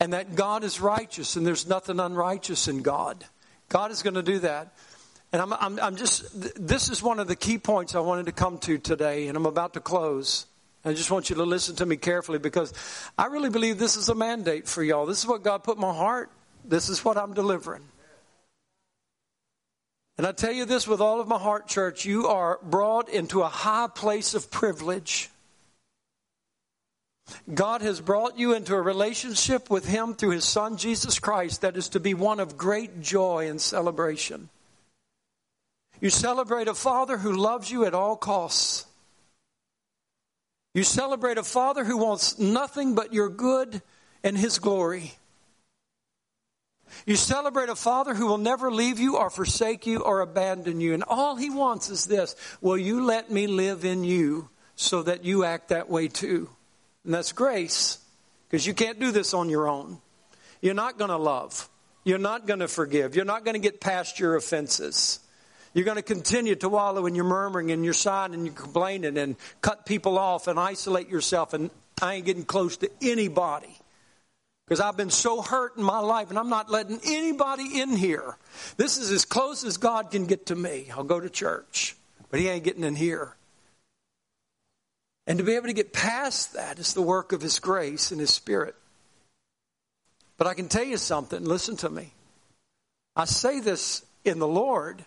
and 0.00 0.12
that 0.12 0.34
God 0.34 0.64
is 0.64 0.80
righteous 0.80 1.36
and 1.36 1.46
there's 1.46 1.66
nothing 1.66 2.00
unrighteous 2.00 2.68
in 2.68 2.82
God. 2.82 3.24
God 3.68 3.90
is 3.90 4.02
going 4.02 4.14
to 4.14 4.22
do 4.22 4.40
that. 4.40 4.74
And 5.32 5.40
I'm, 5.40 5.52
I'm, 5.54 5.80
I'm 5.80 5.96
just, 5.96 6.24
this 6.66 6.90
is 6.90 7.02
one 7.02 7.18
of 7.18 7.26
the 7.26 7.36
key 7.36 7.56
points 7.56 7.94
I 7.94 8.00
wanted 8.00 8.26
to 8.26 8.32
come 8.32 8.58
to 8.58 8.76
today, 8.76 9.28
and 9.28 9.36
I'm 9.36 9.46
about 9.46 9.72
to 9.74 9.80
close. 9.80 10.44
I 10.84 10.92
just 10.92 11.10
want 11.10 11.30
you 11.30 11.36
to 11.36 11.44
listen 11.44 11.76
to 11.76 11.86
me 11.86 11.96
carefully 11.96 12.38
because 12.38 12.74
I 13.16 13.26
really 13.26 13.48
believe 13.48 13.78
this 13.78 13.96
is 13.96 14.10
a 14.10 14.14
mandate 14.14 14.68
for 14.68 14.82
y'all. 14.82 15.06
This 15.06 15.20
is 15.20 15.26
what 15.26 15.42
God 15.42 15.64
put 15.64 15.76
in 15.76 15.80
my 15.80 15.94
heart. 15.94 16.30
This 16.64 16.90
is 16.90 17.04
what 17.04 17.16
I'm 17.16 17.32
delivering. 17.32 17.82
And 20.18 20.26
I 20.26 20.32
tell 20.32 20.52
you 20.52 20.66
this 20.66 20.86
with 20.86 21.00
all 21.00 21.20
of 21.20 21.28
my 21.28 21.38
heart, 21.38 21.66
church, 21.66 22.04
you 22.04 22.26
are 22.26 22.58
brought 22.62 23.08
into 23.08 23.40
a 23.42 23.48
high 23.48 23.88
place 23.92 24.34
of 24.34 24.50
privilege. 24.50 25.30
God 27.52 27.82
has 27.82 28.00
brought 28.00 28.38
you 28.38 28.54
into 28.54 28.74
a 28.74 28.80
relationship 28.80 29.70
with 29.70 29.86
Him 29.86 30.14
through 30.14 30.30
His 30.30 30.44
Son, 30.44 30.76
Jesus 30.76 31.18
Christ, 31.18 31.62
that 31.62 31.76
is 31.76 31.88
to 31.90 32.00
be 32.00 32.14
one 32.14 32.40
of 32.40 32.56
great 32.56 33.00
joy 33.00 33.48
and 33.48 33.60
celebration. 33.60 34.48
You 36.00 36.10
celebrate 36.10 36.68
a 36.68 36.74
Father 36.74 37.18
who 37.18 37.32
loves 37.32 37.70
you 37.70 37.84
at 37.84 37.94
all 37.94 38.16
costs. 38.16 38.86
You 40.74 40.82
celebrate 40.82 41.38
a 41.38 41.44
Father 41.44 41.84
who 41.84 41.98
wants 41.98 42.38
nothing 42.38 42.94
but 42.94 43.12
your 43.12 43.28
good 43.28 43.82
and 44.24 44.36
His 44.36 44.58
glory. 44.58 45.12
You 47.06 47.16
celebrate 47.16 47.68
a 47.68 47.76
Father 47.76 48.14
who 48.14 48.26
will 48.26 48.38
never 48.38 48.70
leave 48.70 48.98
you 48.98 49.16
or 49.16 49.30
forsake 49.30 49.86
you 49.86 50.00
or 50.00 50.20
abandon 50.20 50.80
you. 50.80 50.94
And 50.94 51.04
all 51.06 51.36
He 51.36 51.50
wants 51.50 51.90
is 51.90 52.06
this 52.06 52.36
Will 52.60 52.78
you 52.78 53.04
let 53.04 53.30
me 53.30 53.46
live 53.46 53.84
in 53.84 54.04
you 54.04 54.50
so 54.74 55.02
that 55.02 55.24
you 55.24 55.44
act 55.44 55.68
that 55.68 55.88
way 55.88 56.08
too? 56.08 56.48
And 57.04 57.14
that's 57.14 57.32
grace, 57.32 57.98
because 58.48 58.66
you 58.66 58.74
can't 58.74 59.00
do 59.00 59.10
this 59.10 59.34
on 59.34 59.48
your 59.48 59.68
own. 59.68 59.98
You're 60.60 60.74
not 60.74 60.98
going 60.98 61.10
to 61.10 61.16
love. 61.16 61.68
You're 62.04 62.18
not 62.18 62.46
going 62.46 62.60
to 62.60 62.68
forgive. 62.68 63.16
You're 63.16 63.24
not 63.24 63.44
going 63.44 63.54
to 63.54 63.60
get 63.60 63.80
past 63.80 64.20
your 64.20 64.36
offenses. 64.36 65.20
You're 65.74 65.84
going 65.84 65.96
to 65.96 66.02
continue 66.02 66.54
to 66.56 66.68
wallow 66.68 67.06
in 67.06 67.14
your 67.14 67.24
murmuring 67.24 67.70
and 67.70 67.84
your 67.84 67.94
sighing 67.94 68.34
and 68.34 68.44
your 68.46 68.54
complaining 68.54 69.16
and 69.16 69.36
cut 69.60 69.86
people 69.86 70.18
off 70.18 70.46
and 70.46 70.58
isolate 70.60 71.08
yourself. 71.08 71.54
And 71.54 71.70
I 72.00 72.14
ain't 72.14 72.26
getting 72.26 72.44
close 72.44 72.76
to 72.78 72.90
anybody 73.00 73.78
because 74.66 74.80
I've 74.80 74.96
been 74.96 75.10
so 75.10 75.42
hurt 75.42 75.76
in 75.76 75.82
my 75.82 75.98
life 75.98 76.30
and 76.30 76.38
I'm 76.38 76.48
not 76.48 76.70
letting 76.70 77.00
anybody 77.04 77.80
in 77.80 77.96
here. 77.96 78.36
This 78.76 78.98
is 78.98 79.10
as 79.10 79.24
close 79.24 79.64
as 79.64 79.76
God 79.76 80.10
can 80.10 80.26
get 80.26 80.46
to 80.46 80.56
me. 80.56 80.88
I'll 80.94 81.04
go 81.04 81.20
to 81.20 81.30
church, 81.30 81.96
but 82.30 82.38
He 82.38 82.48
ain't 82.48 82.64
getting 82.64 82.84
in 82.84 82.94
here. 82.94 83.34
And 85.26 85.38
to 85.38 85.44
be 85.44 85.54
able 85.54 85.68
to 85.68 85.72
get 85.72 85.92
past 85.92 86.54
that 86.54 86.78
is 86.78 86.94
the 86.94 87.02
work 87.02 87.32
of 87.32 87.42
His 87.42 87.58
grace 87.58 88.10
and 88.10 88.20
His 88.20 88.30
Spirit. 88.30 88.74
But 90.36 90.46
I 90.46 90.54
can 90.54 90.68
tell 90.68 90.84
you 90.84 90.96
something, 90.96 91.44
listen 91.44 91.76
to 91.78 91.90
me. 91.90 92.12
I 93.14 93.26
say 93.26 93.60
this 93.60 94.04
in 94.24 94.38
the 94.38 94.48
Lord 94.48 95.04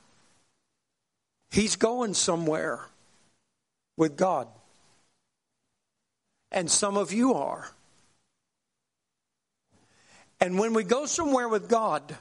He's 1.51 1.77
going 1.77 2.13
somewhere 2.13 2.81
with 3.97 4.17
God. 4.17 4.47
And 6.51 6.69
some 6.69 6.97
of 6.97 7.13
you 7.13 7.33
are. 7.35 7.69
And 10.41 10.59
when 10.59 10.73
we 10.73 10.83
go 10.83 11.05
somewhere 11.05 11.47
with 11.47 11.69
God, 11.69 12.15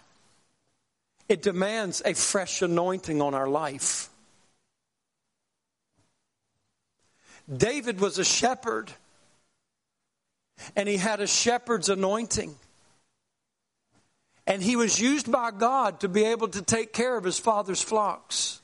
it 1.29 1.43
demands 1.43 2.01
a 2.05 2.15
fresh 2.15 2.63
anointing 2.63 3.21
on 3.21 3.35
our 3.35 3.49
life. 3.49 4.09
David 7.53 8.01
was 8.01 8.19
a 8.19 8.25
shepherd, 8.25 8.91
and 10.77 10.89
he 10.89 10.97
had 10.97 11.21
a 11.21 11.27
shepherd's 11.27 11.89
anointing. 11.89 12.55
And 14.47 14.63
he 14.63 14.77
was 14.77 15.01
used 15.01 15.31
by 15.33 15.51
God 15.51 16.01
to 16.01 16.09
be 16.09 16.25
able 16.25 16.49
to 16.49 16.63
take 16.63 16.93
care 16.93 17.17
of 17.17 17.25
his 17.25 17.39
father's 17.39 17.83
flocks. 17.83 18.61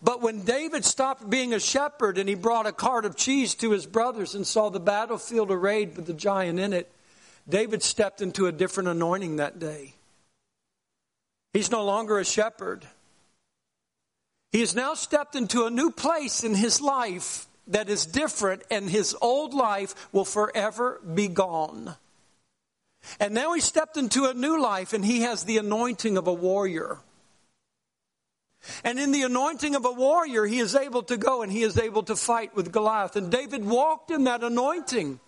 But 0.00 0.22
when 0.22 0.44
David 0.44 0.84
stopped 0.84 1.28
being 1.28 1.52
a 1.52 1.60
shepherd 1.60 2.18
and 2.18 2.28
he 2.28 2.34
brought 2.34 2.66
a 2.66 2.72
cart 2.72 3.04
of 3.04 3.16
cheese 3.16 3.54
to 3.56 3.72
his 3.72 3.84
brothers 3.84 4.34
and 4.34 4.46
saw 4.46 4.68
the 4.68 4.80
battlefield 4.80 5.50
arrayed 5.50 5.96
with 5.96 6.06
the 6.06 6.14
giant 6.14 6.60
in 6.60 6.72
it, 6.72 6.90
David 7.48 7.82
stepped 7.82 8.22
into 8.22 8.46
a 8.46 8.52
different 8.52 8.88
anointing 8.88 9.36
that 9.36 9.58
day. 9.58 9.94
He's 11.52 11.70
no 11.70 11.84
longer 11.84 12.18
a 12.18 12.24
shepherd. 12.24 12.86
He 14.52 14.60
has 14.60 14.74
now 14.74 14.92
stepped 14.92 15.34
into 15.34 15.64
a 15.64 15.70
new 15.70 15.90
place 15.90 16.44
in 16.44 16.54
his 16.54 16.80
life 16.82 17.46
that 17.68 17.88
is 17.88 18.04
different, 18.04 18.62
and 18.70 18.88
his 18.88 19.16
old 19.22 19.54
life 19.54 19.94
will 20.12 20.26
forever 20.26 21.00
be 21.14 21.26
gone. 21.26 21.96
And 23.18 23.32
now 23.32 23.54
he 23.54 23.60
stepped 23.60 23.96
into 23.96 24.26
a 24.26 24.34
new 24.34 24.60
life, 24.60 24.92
and 24.92 25.02
he 25.02 25.22
has 25.22 25.44
the 25.44 25.56
anointing 25.56 26.18
of 26.18 26.26
a 26.26 26.32
warrior. 26.34 26.98
And 28.84 28.98
in 28.98 29.10
the 29.10 29.22
anointing 29.22 29.74
of 29.74 29.86
a 29.86 29.90
warrior, 29.90 30.44
he 30.44 30.58
is 30.58 30.76
able 30.76 31.02
to 31.04 31.16
go 31.16 31.42
and 31.42 31.50
he 31.50 31.62
is 31.62 31.78
able 31.78 32.04
to 32.04 32.14
fight 32.14 32.54
with 32.54 32.70
Goliath. 32.70 33.16
And 33.16 33.28
David 33.30 33.64
walked 33.64 34.12
in 34.12 34.24
that 34.24 34.44
anointing. 34.44 35.18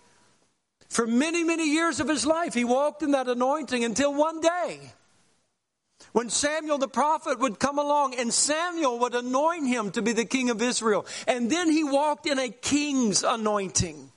For 0.87 1.05
many, 1.05 1.43
many 1.43 1.69
years 1.69 1.99
of 1.99 2.07
his 2.07 2.25
life, 2.25 2.53
he 2.53 2.63
walked 2.63 3.03
in 3.03 3.11
that 3.11 3.27
anointing 3.27 3.83
until 3.83 4.13
one 4.13 4.39
day 4.39 4.93
when 6.15 6.29
Samuel 6.29 6.77
the 6.77 6.87
prophet 6.87 7.39
would 7.39 7.59
come 7.59 7.77
along 7.77 8.15
and 8.15 8.33
Samuel 8.33 8.99
would 8.99 9.15
anoint 9.15 9.67
him 9.67 9.91
to 9.91 10.01
be 10.01 10.13
the 10.13 10.25
king 10.25 10.49
of 10.49 10.61
Israel. 10.61 11.05
And 11.27 11.49
then 11.49 11.69
he 11.69 11.83
walked 11.83 12.25
in 12.25 12.39
a 12.39 12.49
king's 12.49 13.23
anointing. 13.23 14.11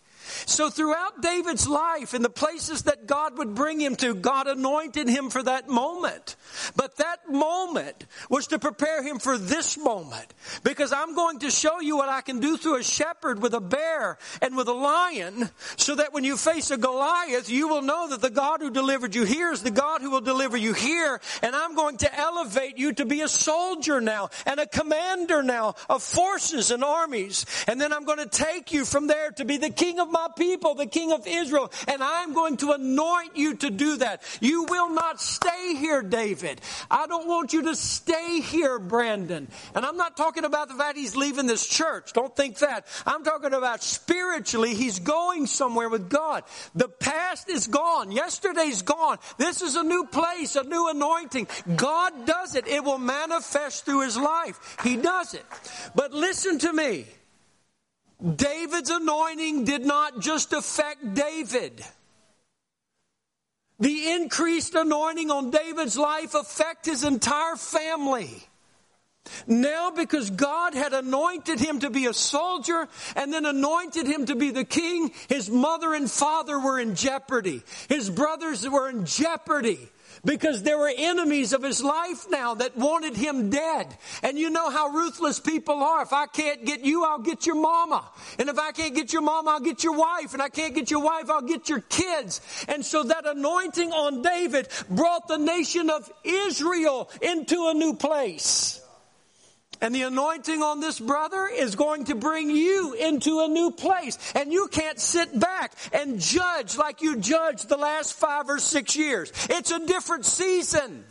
So 0.47 0.71
throughout 0.71 1.21
David's 1.23 1.69
life 1.69 2.15
and 2.15 2.25
the 2.25 2.31
places 2.31 2.83
that 2.83 3.07
God 3.07 3.39
would 3.39 3.55
bring 3.55 3.81
him 3.81 3.97
to, 3.97 4.15
God 4.15 4.47
anointed 4.47 5.09
him 5.09 5.31
for 5.31 5.43
that 5.43 5.69
moment. 5.69 6.37
But 6.77 6.97
that 6.97 7.29
moment 7.29 8.07
was 8.31 8.49
to 8.49 8.59
prepare 8.59 9.03
him 9.03 9.19
for 9.19 9.39
this 9.39 9.77
moment. 9.77 10.33
Because 10.63 10.93
I'm 10.93 11.15
going 11.15 11.41
to 11.41 11.51
show 11.51 11.81
you 11.81 11.97
what 11.97 12.09
I 12.09 12.21
can 12.21 12.41
do 12.41 12.57
through 12.57 12.77
a 12.77 12.83
shepherd 12.83 13.43
with 13.43 13.55
a 13.55 13.61
bear 13.61 14.19
and 14.43 14.57
with 14.57 14.69
a 14.69 14.73
lion 14.73 15.51
so 15.77 15.95
that 15.97 16.13
when 16.13 16.25
you 16.25 16.37
face 16.37 16.71
a 16.71 16.77
Goliath, 16.77 17.51
you 17.51 17.69
will 17.69 17.83
know 17.83 18.09
that 18.09 18.21
the 18.21 18.31
God 18.31 18.61
who 18.61 18.71
delivered 18.71 19.15
you 19.15 19.25
here 19.25 19.53
is 19.53 19.63
the 19.63 19.71
God 19.71 20.01
who 20.01 20.11
will 20.11 20.21
deliver 20.21 20.57
you 20.57 20.73
here. 20.73 21.21
And 21.43 21.55
I'm 21.55 21.75
going 21.75 21.99
to 21.99 22.19
elevate 22.19 22.79
you 22.79 22.93
to 22.95 23.05
be 23.05 23.23
a 23.23 23.29
soldier 23.29 24.01
now 24.01 24.31
and 24.47 24.61
a 24.61 24.67
commander 24.67 25.43
now 25.43 25.75
of 25.89 26.03
forces 26.03 26.71
and 26.71 26.85
armies. 26.85 27.47
And 27.67 27.81
then 27.81 27.93
I'm 27.93 28.05
going 28.05 28.19
to 28.19 28.29
take 28.29 28.73
you 28.73 28.85
from 28.85 29.07
there 29.07 29.31
to 29.33 29.45
be 29.45 29.57
the 29.57 29.71
king 29.71 29.99
of 29.99 30.11
my 30.11 30.28
people, 30.37 30.75
the 30.75 30.87
king 30.87 31.13
of 31.13 31.27
Israel. 31.27 31.71
And 31.87 32.03
I'm 32.03 32.35
going 32.35 32.57
to 32.59 32.73
anoint 32.73 33.37
you 33.37 33.55
to 33.57 33.71
do 33.71 33.97
that. 33.99 34.23
You 34.41 34.65
will 34.65 34.91
not 34.91 35.21
stay 35.21 35.75
here, 35.75 36.03
David. 36.03 36.61
I 36.91 37.07
don't 37.07 37.27
want 37.27 37.53
you 37.53 37.63
to 37.63 37.75
stay 37.75 38.41
here, 38.41 38.79
Brandon. 38.79 39.49
And 39.75 39.85
I'm 39.85 39.97
not 39.97 40.17
talking 40.17 40.45
about 40.45 40.69
the 40.69 40.75
fact 40.75 40.97
he's 40.97 41.17
leaving 41.17 41.47
this 41.47 41.67
church. 41.67 42.13
Don't 42.13 42.35
think 42.35 42.59
that. 42.59 42.87
I'm 43.07 43.25
talking 43.25 43.55
about 43.55 43.83
spiritually, 43.83 44.75
he's 44.75 44.99
going 44.99 45.47
somewhere 45.47 45.89
with 45.89 46.09
God. 46.09 46.45
The 46.75 46.89
past 46.89 47.49
is 47.49 47.67
gone. 47.67 48.13
Yesterday's 48.13 48.83
gone. 48.83 49.19
This 49.39 49.63
is 49.63 49.77
a 49.77 49.83
new 49.83 50.07
place, 50.07 50.57
a 50.57 50.65
new 50.65 50.89
anointing. 50.89 51.49
God 51.77 52.27
does 52.27 52.55
it. 52.55 52.67
It 52.67 52.85
will 52.85 52.99
manifest 52.99 53.85
through 53.85 54.03
his 54.03 54.17
life. 54.17 54.77
He 54.83 54.97
does 54.97 55.35
it. 55.35 55.45
But 55.95 56.13
listen 56.13 56.59
to 56.61 56.73
me. 56.73 57.07
David's 58.23 58.91
anointing 58.91 59.65
did 59.65 59.85
not 59.85 60.21
just 60.21 60.53
affect 60.53 61.15
David. 61.15 61.85
The 63.79 64.11
increased 64.11 64.75
anointing 64.75 65.31
on 65.31 65.51
David's 65.51 65.97
life 65.97 66.35
affect 66.35 66.87
his 66.87 67.05
entire 67.05 67.55
family. 67.55 68.43
Now, 69.47 69.91
because 69.91 70.31
God 70.31 70.75
had 70.75 70.93
anointed 70.93 71.61
him 71.61 71.81
to 71.81 71.91
be 71.91 72.07
a 72.07 72.15
soldier 72.15 72.89
and 73.15 73.33
then 73.33 73.47
anointed 73.47 74.07
him 74.07 74.27
to 74.27 74.35
be 74.35 74.51
the 74.51 74.65
king, 74.65 75.13
his 75.29 75.51
mother 75.51 75.95
and 75.95 76.11
father 76.11 76.59
were 76.59 76.81
in 76.81 76.95
jeopardy. 76.95 77.63
His 77.89 78.11
brothers 78.11 78.69
were 78.69 78.89
in 78.89 79.05
jeopardy 79.05 79.91
because 80.25 80.63
there 80.63 80.79
were 80.79 80.93
enemies 80.97 81.53
of 81.53 81.63
his 81.63 81.83
life 81.83 82.27
now 82.31 82.55
that 82.55 82.77
wanted 82.77 83.17
him 83.17 83.51
dead. 83.51 83.97
And 84.23 84.39
you 84.39 84.51
know 84.51 84.71
how 84.71 84.89
ruthless 84.89 85.41
people 85.41 85.83
are. 85.83 86.03
If 86.03 86.13
I 86.13 86.27
can't 86.27 86.65
get 86.65 86.85
you, 86.85 87.05
I'll 87.05 87.19
get 87.19 87.47
your 87.47 87.57
mama. 87.57 88.09
And 88.39 88.49
if 88.49 88.59
I 88.59 88.73
can't 88.73 88.95
get 88.95 89.13
your 89.13 89.23
mama, 89.23 89.53
I'll 89.53 89.61
get 89.61 89.85
your 89.85 89.97
wife. 89.97 90.33
And 90.33 90.43
I 90.43 90.49
can't 90.49 90.75
get 90.75 90.91
your 90.91 91.03
wife, 91.03 91.31
I'll 91.31 91.43
get 91.43 91.69
your 91.69 91.81
kids. 91.81 92.41
And 92.69 92.85
so 92.85 93.05
that 93.05 93.27
anointing 93.27 93.93
on 93.93 94.23
David 94.23 94.69
brought 94.91 95.29
the 95.29 95.39
nation 95.39 95.91
of 95.91 96.11
Israel 96.25 97.11
into 97.21 97.69
a 97.69 97.75
new 97.75 97.95
place. 97.95 98.81
And 99.81 99.95
the 99.95 100.03
anointing 100.03 100.63
on 100.63 100.81
this 100.81 100.99
brother 100.99 101.47
is 101.47 101.77
going 101.77 102.05
to 102.05 102.15
bring 102.15 102.51
you 102.51 102.95
into 102.95 103.41
a 103.41 103.49
new 103.49 103.71
place. 103.71 104.19
And 104.35 104.53
you 104.53 104.69
can't 104.69 104.99
sit 104.99 105.39
back 105.39 105.73
and 105.93 106.21
judge 106.21 106.77
like 106.77 107.03
you 107.03 107.17
judged 107.17 107.69
the 107.69 107.77
last 107.77 108.15
five 108.15 108.49
or 108.49 108.59
six 108.59 108.97
years. 108.97 109.33
It's 109.49 109.71
a 109.71 109.85
different 109.87 110.25
season. 110.27 111.05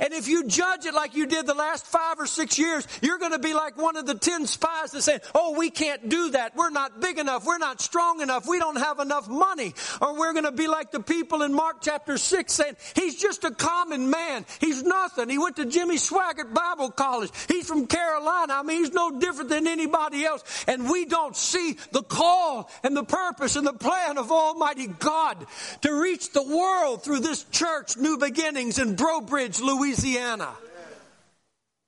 And 0.00 0.12
if 0.12 0.28
you 0.28 0.46
judge 0.46 0.86
it 0.86 0.94
like 0.94 1.14
you 1.14 1.26
did 1.26 1.46
the 1.46 1.54
last 1.54 1.86
five 1.86 2.18
or 2.18 2.26
six 2.26 2.58
years, 2.58 2.86
you're 3.02 3.18
going 3.18 3.32
to 3.32 3.38
be 3.38 3.54
like 3.54 3.76
one 3.76 3.96
of 3.96 4.06
the 4.06 4.14
ten 4.14 4.46
spies 4.46 4.92
that 4.92 5.02
say, 5.02 5.20
Oh, 5.34 5.56
we 5.56 5.70
can't 5.70 6.08
do 6.08 6.30
that. 6.30 6.56
We're 6.56 6.70
not 6.70 7.00
big 7.00 7.18
enough. 7.18 7.44
We're 7.44 7.58
not 7.58 7.80
strong 7.80 8.20
enough. 8.20 8.46
We 8.46 8.58
don't 8.58 8.76
have 8.76 8.98
enough 8.98 9.28
money. 9.28 9.74
Or 10.00 10.18
we're 10.18 10.32
going 10.32 10.44
to 10.44 10.52
be 10.52 10.66
like 10.66 10.90
the 10.90 11.00
people 11.00 11.42
in 11.42 11.54
Mark 11.54 11.78
chapter 11.82 12.18
six 12.18 12.52
saying, 12.52 12.76
He's 12.94 13.20
just 13.20 13.44
a 13.44 13.50
common 13.50 14.10
man. 14.10 14.46
He's 14.60 14.82
nothing. 14.82 15.28
He 15.28 15.38
went 15.38 15.56
to 15.56 15.66
Jimmy 15.66 15.96
Swaggart 15.96 16.52
Bible 16.54 16.90
College. 16.90 17.30
He's 17.48 17.66
from 17.66 17.86
Carolina. 17.86 18.54
I 18.54 18.62
mean, 18.62 18.84
he's 18.84 18.92
no 18.92 19.18
different 19.18 19.50
than 19.50 19.66
anybody 19.66 20.24
else. 20.24 20.64
And 20.66 20.88
we 20.90 21.04
don't 21.04 21.36
see 21.36 21.76
the 21.92 22.02
call 22.02 22.70
and 22.82 22.96
the 22.96 23.04
purpose 23.04 23.56
and 23.56 23.66
the 23.66 23.72
plan 23.72 24.18
of 24.18 24.30
Almighty 24.30 24.86
God 24.86 25.46
to 25.82 25.92
reach 25.94 26.32
the 26.32 26.42
world 26.42 27.02
through 27.02 27.20
this 27.20 27.44
church, 27.44 27.96
New 27.96 28.18
Beginnings 28.18 28.78
in 28.78 28.94
Breaux 28.94 29.20
Bridge, 29.20 29.60
Louisiana. 29.64 30.50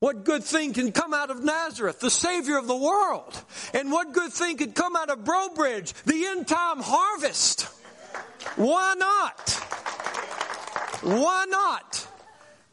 What 0.01 0.25
good 0.25 0.45
thing 0.45 0.75
can 0.75 0.93
come 0.93 1.15
out 1.15 1.31
of 1.31 1.43
Nazareth, 1.43 2.01
the 2.01 2.11
Savior 2.11 2.59
of 2.59 2.67
the 2.67 2.77
world? 2.77 3.43
And 3.73 3.91
what 3.91 4.13
good 4.13 4.33
thing 4.33 4.59
could 4.59 4.75
come 4.75 4.95
out 4.95 5.09
of 5.09 5.25
Breaux 5.25 5.49
Bridge, 5.55 5.95
the 6.05 6.27
end 6.27 6.47
time 6.47 6.81
harvest? 6.81 7.63
Why 8.57 8.95
not? 8.99 9.51
Why 11.03 11.47
not? 11.49 12.07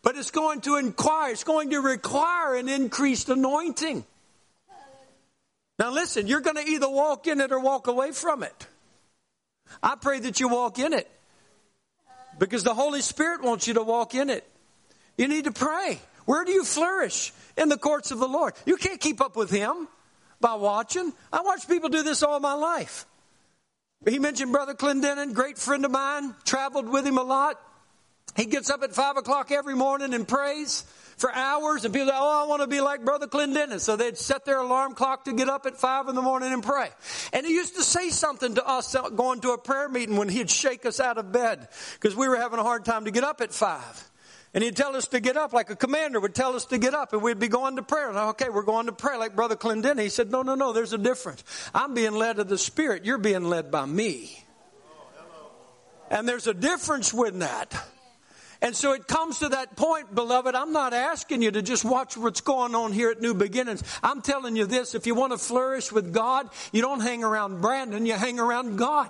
But 0.01 0.17
it's 0.17 0.31
going 0.31 0.61
to 0.61 0.75
inquire, 0.75 1.31
it's 1.31 1.45
going 1.45 1.69
to 1.69 1.79
require 1.79 2.55
an 2.55 2.67
increased 2.67 3.29
anointing. 3.29 4.03
Now 5.79 5.91
listen, 5.91 6.27
you're 6.27 6.41
going 6.41 6.57
to 6.57 6.67
either 6.67 6.89
walk 6.89 7.27
in 7.27 7.39
it 7.41 7.51
or 7.51 7.59
walk 7.59 7.87
away 7.87 8.11
from 8.11 8.43
it. 8.43 8.67
I 9.81 9.95
pray 9.95 10.19
that 10.19 10.39
you 10.39 10.49
walk 10.49 10.77
in 10.77 10.93
it 10.93 11.09
because 12.37 12.63
the 12.63 12.73
Holy 12.73 13.01
Spirit 13.01 13.41
wants 13.41 13.67
you 13.67 13.75
to 13.75 13.81
walk 13.81 14.13
in 14.13 14.29
it. 14.29 14.47
You 15.17 15.27
need 15.27 15.45
to 15.45 15.51
pray. 15.51 15.99
Where 16.25 16.45
do 16.45 16.51
you 16.51 16.63
flourish? 16.63 17.33
In 17.55 17.69
the 17.69 17.77
courts 17.77 18.09
of 18.09 18.19
the 18.19 18.27
Lord. 18.27 18.53
You 18.65 18.77
can't 18.77 18.99
keep 18.99 19.21
up 19.21 19.35
with 19.35 19.51
Him 19.51 19.87
by 20.39 20.55
watching. 20.55 21.13
I 21.31 21.41
watched 21.41 21.67
people 21.69 21.89
do 21.89 22.03
this 22.03 22.23
all 22.23 22.39
my 22.39 22.53
life. 22.53 23.05
He 24.05 24.19
mentioned 24.19 24.51
Brother 24.51 24.73
Clendenin, 24.73 25.33
great 25.33 25.57
friend 25.57 25.85
of 25.85 25.91
mine, 25.91 26.35
traveled 26.43 26.89
with 26.89 27.07
him 27.07 27.17
a 27.17 27.23
lot. 27.23 27.59
He 28.35 28.45
gets 28.45 28.69
up 28.69 28.83
at 28.83 28.93
five 28.93 29.15
o'clock 29.15 29.51
every 29.51 29.75
morning 29.75 30.13
and 30.13 30.27
prays 30.27 30.83
for 31.17 31.31
hours, 31.31 31.85
and 31.85 31.93
people 31.93 32.09
say, 32.09 32.15
Oh, 32.15 32.43
I 32.43 32.47
want 32.47 32.61
to 32.61 32.67
be 32.67 32.81
like 32.81 33.05
Brother 33.05 33.27
Clendenin. 33.27 33.79
So 33.79 33.95
they'd 33.95 34.17
set 34.17 34.43
their 34.43 34.57
alarm 34.57 34.93
clock 34.95 35.25
to 35.25 35.33
get 35.33 35.47
up 35.47 35.65
at 35.65 35.77
five 35.77 36.09
in 36.09 36.15
the 36.15 36.21
morning 36.21 36.51
and 36.51 36.63
pray. 36.63 36.89
And 37.31 37.45
he 37.45 37.53
used 37.53 37.75
to 37.75 37.83
say 37.83 38.09
something 38.09 38.55
to 38.55 38.67
us 38.67 38.95
going 39.15 39.41
to 39.41 39.51
a 39.51 39.57
prayer 39.57 39.87
meeting 39.87 40.17
when 40.17 40.27
he'd 40.27 40.49
shake 40.49 40.85
us 40.85 40.99
out 40.99 41.17
of 41.17 41.31
bed 41.31 41.67
because 41.93 42.15
we 42.15 42.27
were 42.27 42.37
having 42.37 42.59
a 42.59 42.63
hard 42.63 42.83
time 42.83 43.05
to 43.05 43.11
get 43.11 43.23
up 43.23 43.39
at 43.39 43.53
five. 43.53 44.09
And 44.53 44.63
he'd 44.63 44.75
tell 44.75 44.95
us 44.95 45.07
to 45.07 45.19
get 45.19 45.35
up 45.35 45.51
like 45.51 45.71
a 45.71 45.75
commander 45.75 46.19
would 46.19 46.35
tell 46.35 46.55
us 46.55 46.65
to 46.65 46.77
get 46.77 46.93
up 46.93 47.13
and 47.13 47.23
we'd 47.23 47.39
be 47.39 47.47
going 47.47 47.77
to 47.77 47.83
prayer. 47.83 48.09
Okay, 48.11 48.49
we're 48.49 48.61
going 48.61 48.85
to 48.85 48.91
pray 48.91 49.17
like 49.17 49.35
Brother 49.35 49.55
Clendenin. 49.55 49.99
He 49.99 50.09
said, 50.09 50.29
no, 50.29 50.43
no, 50.43 50.53
no, 50.53 50.73
there's 50.73 50.93
a 50.93 50.97
difference. 50.97 51.43
I'm 51.73 51.95
being 51.95 52.13
led 52.13 52.37
of 52.37 52.47
the 52.47 52.57
Spirit. 52.57 53.03
You're 53.03 53.17
being 53.17 53.45
led 53.45 53.71
by 53.71 53.85
me. 53.85 54.43
And 56.11 56.29
there's 56.29 56.45
a 56.45 56.53
difference 56.53 57.11
with 57.11 57.39
that. 57.39 57.73
And 58.61 58.75
so 58.75 58.93
it 58.93 59.07
comes 59.07 59.39
to 59.39 59.49
that 59.49 59.75
point, 59.75 60.13
beloved. 60.13 60.55
I'm 60.55 60.71
not 60.71 60.93
asking 60.93 61.41
you 61.41 61.51
to 61.51 61.61
just 61.61 61.83
watch 61.83 62.15
what's 62.15 62.39
going 62.39 62.75
on 62.75 62.93
here 62.93 63.09
at 63.09 63.21
New 63.21 63.33
Beginnings. 63.33 63.83
I'm 64.01 64.21
telling 64.21 64.55
you 64.55 64.65
this 64.65 64.95
if 64.95 65.07
you 65.07 65.15
want 65.15 65.33
to 65.33 65.37
flourish 65.37 65.91
with 65.91 66.13
God, 66.13 66.47
you 66.71 66.81
don't 66.81 67.01
hang 67.01 67.23
around 67.23 67.59
Brandon, 67.59 68.05
you 68.05 68.13
hang 68.13 68.39
around 68.39 68.77
God. 68.77 69.09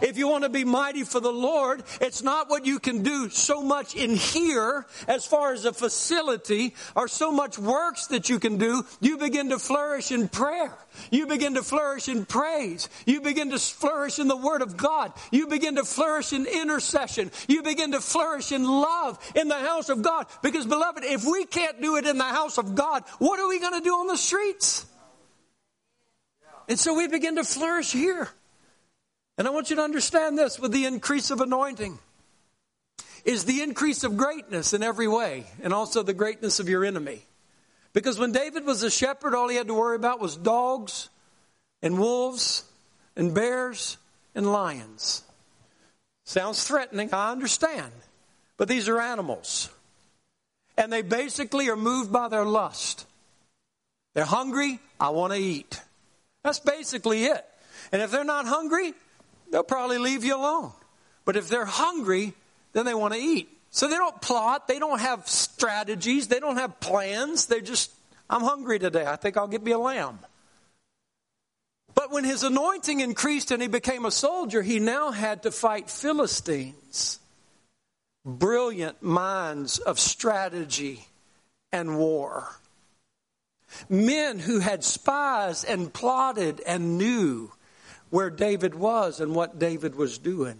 If 0.00 0.18
you 0.18 0.28
want 0.28 0.44
to 0.44 0.50
be 0.50 0.64
mighty 0.64 1.04
for 1.04 1.20
the 1.20 1.32
Lord, 1.32 1.82
it's 2.00 2.22
not 2.22 2.48
what 2.48 2.66
you 2.66 2.78
can 2.78 3.02
do 3.02 3.28
so 3.28 3.62
much 3.62 3.94
in 3.94 4.16
here 4.16 4.86
as 5.08 5.24
far 5.26 5.52
as 5.52 5.64
a 5.64 5.72
facility 5.72 6.74
or 6.94 7.08
so 7.08 7.32
much 7.32 7.58
works 7.58 8.06
that 8.08 8.28
you 8.28 8.38
can 8.38 8.58
do. 8.58 8.84
You 9.00 9.18
begin 9.18 9.50
to 9.50 9.58
flourish 9.58 10.12
in 10.12 10.28
prayer. 10.28 10.76
You 11.10 11.26
begin 11.26 11.54
to 11.54 11.62
flourish 11.62 12.08
in 12.08 12.26
praise. 12.26 12.88
You 13.06 13.20
begin 13.20 13.50
to 13.50 13.58
flourish 13.58 14.18
in 14.18 14.28
the 14.28 14.36
Word 14.36 14.62
of 14.62 14.76
God. 14.76 15.12
You 15.30 15.46
begin 15.46 15.76
to 15.76 15.84
flourish 15.84 16.32
in 16.32 16.46
intercession. 16.46 17.30
You 17.48 17.62
begin 17.62 17.92
to 17.92 18.00
flourish 18.00 18.52
in 18.52 18.64
love 18.64 19.18
in 19.34 19.48
the 19.48 19.58
house 19.58 19.88
of 19.88 20.02
God. 20.02 20.26
Because, 20.42 20.66
beloved, 20.66 21.04
if 21.04 21.24
we 21.24 21.44
can't 21.46 21.80
do 21.80 21.96
it 21.96 22.06
in 22.06 22.18
the 22.18 22.24
house 22.24 22.58
of 22.58 22.74
God, 22.74 23.04
what 23.18 23.40
are 23.40 23.48
we 23.48 23.58
going 23.58 23.74
to 23.74 23.84
do 23.84 23.94
on 23.94 24.06
the 24.06 24.16
streets? 24.16 24.86
And 26.68 26.78
so 26.78 26.94
we 26.94 27.08
begin 27.08 27.36
to 27.36 27.44
flourish 27.44 27.92
here. 27.92 28.28
And 29.38 29.46
I 29.46 29.50
want 29.50 29.70
you 29.70 29.76
to 29.76 29.82
understand 29.82 30.38
this 30.38 30.58
with 30.58 30.72
the 30.72 30.84
increase 30.84 31.30
of 31.30 31.40
anointing 31.40 31.98
is 33.24 33.44
the 33.44 33.62
increase 33.62 34.04
of 34.04 34.16
greatness 34.16 34.72
in 34.72 34.82
every 34.82 35.08
way 35.08 35.46
and 35.62 35.72
also 35.72 36.02
the 36.02 36.12
greatness 36.12 36.60
of 36.60 36.68
your 36.68 36.84
enemy. 36.84 37.22
Because 37.92 38.18
when 38.18 38.32
David 38.32 38.64
was 38.64 38.82
a 38.82 38.90
shepherd, 38.90 39.34
all 39.34 39.48
he 39.48 39.56
had 39.56 39.68
to 39.68 39.74
worry 39.74 39.96
about 39.96 40.20
was 40.20 40.36
dogs 40.36 41.08
and 41.82 41.98
wolves 41.98 42.64
and 43.16 43.34
bears 43.34 43.96
and 44.34 44.50
lions. 44.50 45.22
Sounds 46.24 46.64
threatening, 46.66 47.10
I 47.12 47.30
understand. 47.30 47.92
But 48.56 48.68
these 48.68 48.88
are 48.88 49.00
animals. 49.00 49.68
And 50.78 50.92
they 50.92 51.02
basically 51.02 51.68
are 51.68 51.76
moved 51.76 52.12
by 52.12 52.28
their 52.28 52.44
lust. 52.44 53.06
They're 54.14 54.24
hungry, 54.24 54.78
I 54.98 55.10
want 55.10 55.32
to 55.32 55.38
eat. 55.38 55.80
That's 56.42 56.60
basically 56.60 57.24
it. 57.24 57.44
And 57.92 58.00
if 58.00 58.10
they're 58.10 58.24
not 58.24 58.46
hungry, 58.46 58.94
they'll 59.52 59.62
probably 59.62 59.98
leave 59.98 60.24
you 60.24 60.34
alone. 60.34 60.72
But 61.24 61.36
if 61.36 61.48
they're 61.48 61.64
hungry, 61.64 62.34
then 62.72 62.84
they 62.84 62.94
want 62.94 63.14
to 63.14 63.20
eat. 63.20 63.48
So 63.70 63.88
they 63.88 63.96
don't 63.96 64.20
plot, 64.20 64.66
they 64.66 64.78
don't 64.78 65.00
have 65.00 65.28
strategies, 65.28 66.28
they 66.28 66.40
don't 66.40 66.56
have 66.56 66.80
plans. 66.80 67.46
They 67.46 67.60
just, 67.60 67.90
I'm 68.28 68.42
hungry 68.42 68.78
today. 68.78 69.06
I 69.06 69.16
think 69.16 69.36
I'll 69.36 69.48
get 69.48 69.62
me 69.62 69.70
a 69.70 69.78
lamb. 69.78 70.18
But 71.94 72.10
when 72.10 72.24
his 72.24 72.42
anointing 72.42 73.00
increased 73.00 73.50
and 73.50 73.62
he 73.62 73.68
became 73.68 74.04
a 74.04 74.10
soldier, 74.10 74.62
he 74.62 74.80
now 74.80 75.10
had 75.10 75.44
to 75.44 75.50
fight 75.50 75.88
Philistines. 75.88 77.20
Brilliant 78.24 79.02
minds 79.02 79.78
of 79.78 79.98
strategy 79.98 81.06
and 81.70 81.98
war. 81.98 82.48
Men 83.88 84.38
who 84.38 84.60
had 84.60 84.84
spies 84.84 85.64
and 85.64 85.92
plotted 85.92 86.60
and 86.66 86.98
knew 86.98 87.50
where 88.12 88.28
David 88.28 88.74
was 88.74 89.20
and 89.20 89.34
what 89.34 89.58
David 89.58 89.94
was 89.94 90.18
doing. 90.18 90.58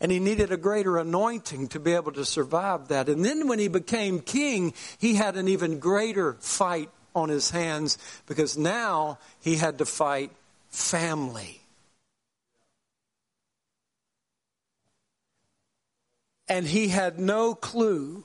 And 0.00 0.10
he 0.10 0.18
needed 0.18 0.50
a 0.50 0.56
greater 0.56 0.98
anointing 0.98 1.68
to 1.68 1.78
be 1.78 1.92
able 1.92 2.10
to 2.12 2.24
survive 2.24 2.88
that. 2.88 3.08
And 3.08 3.24
then 3.24 3.46
when 3.46 3.60
he 3.60 3.68
became 3.68 4.18
king, 4.18 4.74
he 4.98 5.14
had 5.14 5.36
an 5.36 5.46
even 5.46 5.78
greater 5.78 6.32
fight 6.40 6.90
on 7.14 7.28
his 7.28 7.50
hands 7.50 7.96
because 8.26 8.58
now 8.58 9.20
he 9.38 9.54
had 9.54 9.78
to 9.78 9.84
fight 9.84 10.32
family. 10.68 11.60
And 16.48 16.66
he 16.66 16.88
had 16.88 17.20
no 17.20 17.54
clue 17.54 18.24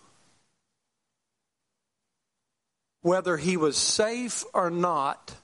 whether 3.01 3.37
he 3.37 3.57
was 3.57 3.77
safe 3.77 4.43
or 4.55 4.71
not 4.71 5.35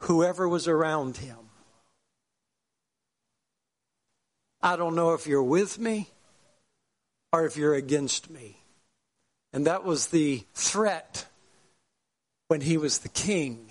whoever 0.00 0.48
was 0.48 0.68
around 0.68 1.16
him. 1.16 1.36
I 4.62 4.76
don't 4.76 4.94
know 4.94 5.14
if 5.14 5.26
you're 5.26 5.42
with 5.42 5.78
me 5.78 6.10
or 7.32 7.46
if 7.46 7.56
you're 7.56 7.74
against 7.74 8.30
me. 8.30 8.56
And 9.52 9.66
that 9.66 9.84
was 9.84 10.08
the 10.08 10.44
threat 10.54 11.26
when 12.48 12.60
he 12.60 12.76
was 12.76 12.98
the 12.98 13.08
king. 13.08 13.70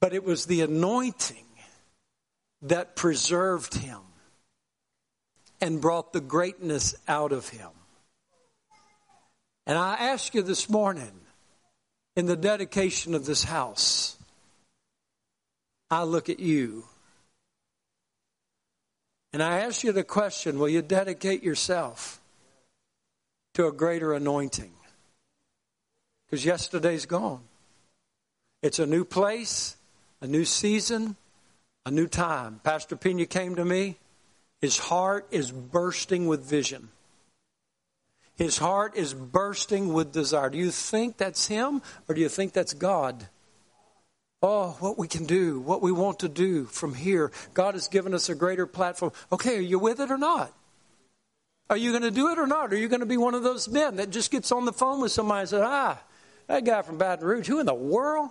But 0.00 0.12
it 0.14 0.24
was 0.24 0.46
the 0.46 0.60
anointing 0.62 1.44
that 2.62 2.96
preserved 2.96 3.74
him 3.74 4.00
and 5.60 5.80
brought 5.80 6.12
the 6.12 6.20
greatness 6.20 6.94
out 7.08 7.32
of 7.32 7.48
him. 7.48 7.70
And 9.66 9.76
I 9.78 9.94
ask 9.94 10.34
you 10.34 10.42
this 10.42 10.68
morning, 10.68 11.12
in 12.16 12.26
the 12.26 12.36
dedication 12.36 13.14
of 13.14 13.24
this 13.24 13.44
house, 13.44 14.16
I 15.90 16.04
look 16.04 16.28
at 16.28 16.40
you 16.40 16.84
and 19.32 19.42
I 19.42 19.60
ask 19.60 19.84
you 19.84 19.92
the 19.92 20.04
question 20.04 20.58
will 20.58 20.68
you 20.68 20.82
dedicate 20.82 21.42
yourself 21.42 22.20
to 23.54 23.66
a 23.66 23.72
greater 23.72 24.12
anointing? 24.12 24.72
Because 26.26 26.44
yesterday's 26.44 27.06
gone. 27.06 27.42
It's 28.62 28.78
a 28.78 28.86
new 28.86 29.04
place, 29.04 29.76
a 30.20 30.26
new 30.26 30.44
season, 30.44 31.16
a 31.86 31.90
new 31.90 32.06
time. 32.06 32.60
Pastor 32.62 32.96
Pina 32.96 33.26
came 33.26 33.56
to 33.56 33.64
me. 33.64 33.96
His 34.60 34.78
heart 34.78 35.26
is 35.30 35.50
bursting 35.50 36.26
with 36.26 36.44
vision. 36.44 36.90
His 38.36 38.58
heart 38.58 38.96
is 38.96 39.14
bursting 39.14 39.92
with 39.92 40.12
desire. 40.12 40.50
Do 40.50 40.58
you 40.58 40.70
think 40.70 41.16
that's 41.16 41.46
him 41.46 41.82
or 42.08 42.14
do 42.14 42.20
you 42.20 42.28
think 42.28 42.52
that's 42.52 42.74
God? 42.74 43.28
Oh, 44.42 44.76
what 44.80 44.96
we 44.96 45.06
can 45.06 45.26
do, 45.26 45.60
what 45.60 45.82
we 45.82 45.92
want 45.92 46.20
to 46.20 46.28
do 46.28 46.64
from 46.64 46.94
here. 46.94 47.30
God 47.52 47.74
has 47.74 47.88
given 47.88 48.14
us 48.14 48.28
a 48.30 48.34
greater 48.34 48.66
platform. 48.66 49.12
Okay, 49.30 49.58
are 49.58 49.60
you 49.60 49.78
with 49.78 50.00
it 50.00 50.10
or 50.10 50.16
not? 50.16 50.52
Are 51.68 51.76
you 51.76 51.90
going 51.90 52.02
to 52.02 52.10
do 52.10 52.30
it 52.30 52.38
or 52.38 52.46
not? 52.46 52.72
Are 52.72 52.76
you 52.76 52.88
going 52.88 53.00
to 53.00 53.06
be 53.06 53.18
one 53.18 53.34
of 53.34 53.42
those 53.42 53.68
men 53.68 53.96
that 53.96 54.10
just 54.10 54.30
gets 54.30 54.50
on 54.50 54.64
the 54.64 54.72
phone 54.72 55.00
with 55.00 55.12
somebody 55.12 55.40
and 55.40 55.48
says, 55.50 55.62
ah, 55.62 56.02
that 56.46 56.64
guy 56.64 56.82
from 56.82 56.98
Baton 56.98 57.26
Rouge, 57.26 57.46
who 57.46 57.60
in 57.60 57.66
the 57.66 57.74
world? 57.74 58.30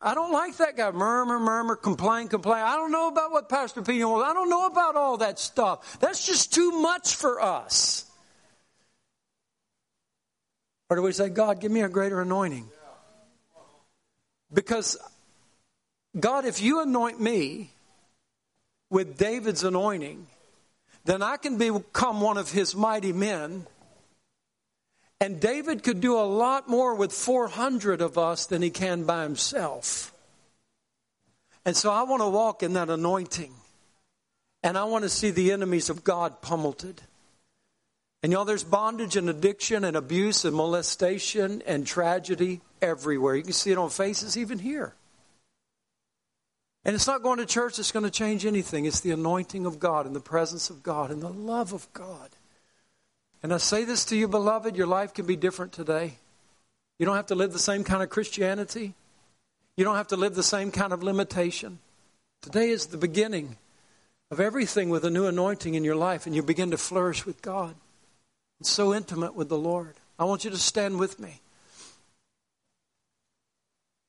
I 0.00 0.14
don't 0.14 0.32
like 0.32 0.58
that 0.58 0.76
guy. 0.76 0.90
Murmur, 0.90 1.38
murmur, 1.38 1.76
complain, 1.76 2.28
complain. 2.28 2.62
I 2.62 2.76
don't 2.76 2.92
know 2.92 3.08
about 3.08 3.30
what 3.30 3.48
Pastor 3.48 3.80
Peter 3.80 4.06
wants. 4.06 4.28
I 4.28 4.34
don't 4.34 4.50
know 4.50 4.66
about 4.66 4.96
all 4.96 5.16
that 5.18 5.38
stuff. 5.38 5.98
That's 6.00 6.26
just 6.26 6.52
too 6.52 6.72
much 6.72 7.14
for 7.14 7.40
us. 7.40 8.04
Or 10.90 10.96
do 10.96 11.02
we 11.02 11.12
say, 11.12 11.30
God, 11.30 11.60
give 11.60 11.72
me 11.72 11.80
a 11.80 11.88
greater 11.88 12.20
anointing? 12.20 12.68
Because, 14.54 14.96
God, 16.18 16.44
if 16.44 16.62
you 16.62 16.80
anoint 16.80 17.20
me 17.20 17.72
with 18.88 19.18
David's 19.18 19.64
anointing, 19.64 20.26
then 21.04 21.20
I 21.22 21.36
can 21.36 21.58
become 21.58 22.20
one 22.20 22.38
of 22.38 22.50
his 22.50 22.74
mighty 22.74 23.12
men. 23.12 23.66
And 25.20 25.40
David 25.40 25.82
could 25.82 26.00
do 26.00 26.16
a 26.16 26.22
lot 26.22 26.68
more 26.68 26.94
with 26.94 27.12
400 27.12 28.00
of 28.00 28.16
us 28.16 28.46
than 28.46 28.62
he 28.62 28.70
can 28.70 29.04
by 29.04 29.24
himself. 29.24 30.12
And 31.64 31.76
so 31.76 31.90
I 31.90 32.02
want 32.02 32.22
to 32.22 32.28
walk 32.28 32.62
in 32.62 32.74
that 32.74 32.90
anointing. 32.90 33.52
And 34.62 34.78
I 34.78 34.84
want 34.84 35.02
to 35.02 35.08
see 35.08 35.30
the 35.30 35.52
enemies 35.52 35.90
of 35.90 36.04
God 36.04 36.40
pummeled. 36.40 37.02
And 38.22 38.32
y'all, 38.32 38.46
there's 38.46 38.64
bondage 38.64 39.16
and 39.16 39.28
addiction 39.28 39.84
and 39.84 39.96
abuse 39.96 40.44
and 40.44 40.56
molestation 40.56 41.62
and 41.66 41.86
tragedy 41.86 42.62
everywhere. 42.84 43.36
You 43.36 43.42
can 43.42 43.52
see 43.52 43.72
it 43.72 43.78
on 43.78 43.90
faces 43.90 44.36
even 44.36 44.58
here. 44.58 44.94
And 46.84 46.94
it's 46.94 47.06
not 47.06 47.22
going 47.22 47.38
to 47.38 47.46
church 47.46 47.76
that's 47.76 47.92
going 47.92 48.04
to 48.04 48.10
change 48.10 48.44
anything. 48.44 48.84
It's 48.84 49.00
the 49.00 49.12
anointing 49.12 49.64
of 49.64 49.78
God 49.78 50.06
and 50.06 50.14
the 50.14 50.20
presence 50.20 50.68
of 50.70 50.82
God 50.82 51.10
and 51.10 51.22
the 51.22 51.30
love 51.30 51.72
of 51.72 51.90
God. 51.94 52.30
And 53.42 53.52
I 53.52 53.58
say 53.58 53.84
this 53.84 54.04
to 54.06 54.16
you, 54.16 54.28
beloved, 54.28 54.76
your 54.76 54.86
life 54.86 55.14
can 55.14 55.26
be 55.26 55.36
different 55.36 55.72
today. 55.72 56.18
You 56.98 57.06
don't 57.06 57.16
have 57.16 57.26
to 57.26 57.34
live 57.34 57.52
the 57.52 57.58
same 57.58 57.84
kind 57.84 58.02
of 58.02 58.10
Christianity. 58.10 58.94
You 59.76 59.84
don't 59.84 59.96
have 59.96 60.08
to 60.08 60.16
live 60.16 60.34
the 60.34 60.42
same 60.42 60.70
kind 60.70 60.92
of 60.92 61.02
limitation. 61.02 61.78
Today 62.42 62.68
is 62.68 62.86
the 62.86 62.96
beginning 62.96 63.56
of 64.30 64.40
everything 64.40 64.90
with 64.90 65.04
a 65.04 65.10
new 65.10 65.26
anointing 65.26 65.74
in 65.74 65.84
your 65.84 65.96
life, 65.96 66.26
and 66.26 66.34
you 66.34 66.42
begin 66.42 66.70
to 66.70 66.78
flourish 66.78 67.26
with 67.26 67.42
God 67.42 67.74
It's 68.60 68.70
so 68.70 68.94
intimate 68.94 69.34
with 69.34 69.48
the 69.48 69.58
Lord. 69.58 69.94
I 70.18 70.24
want 70.24 70.44
you 70.44 70.50
to 70.50 70.58
stand 70.58 70.98
with 70.98 71.18
me. 71.18 71.40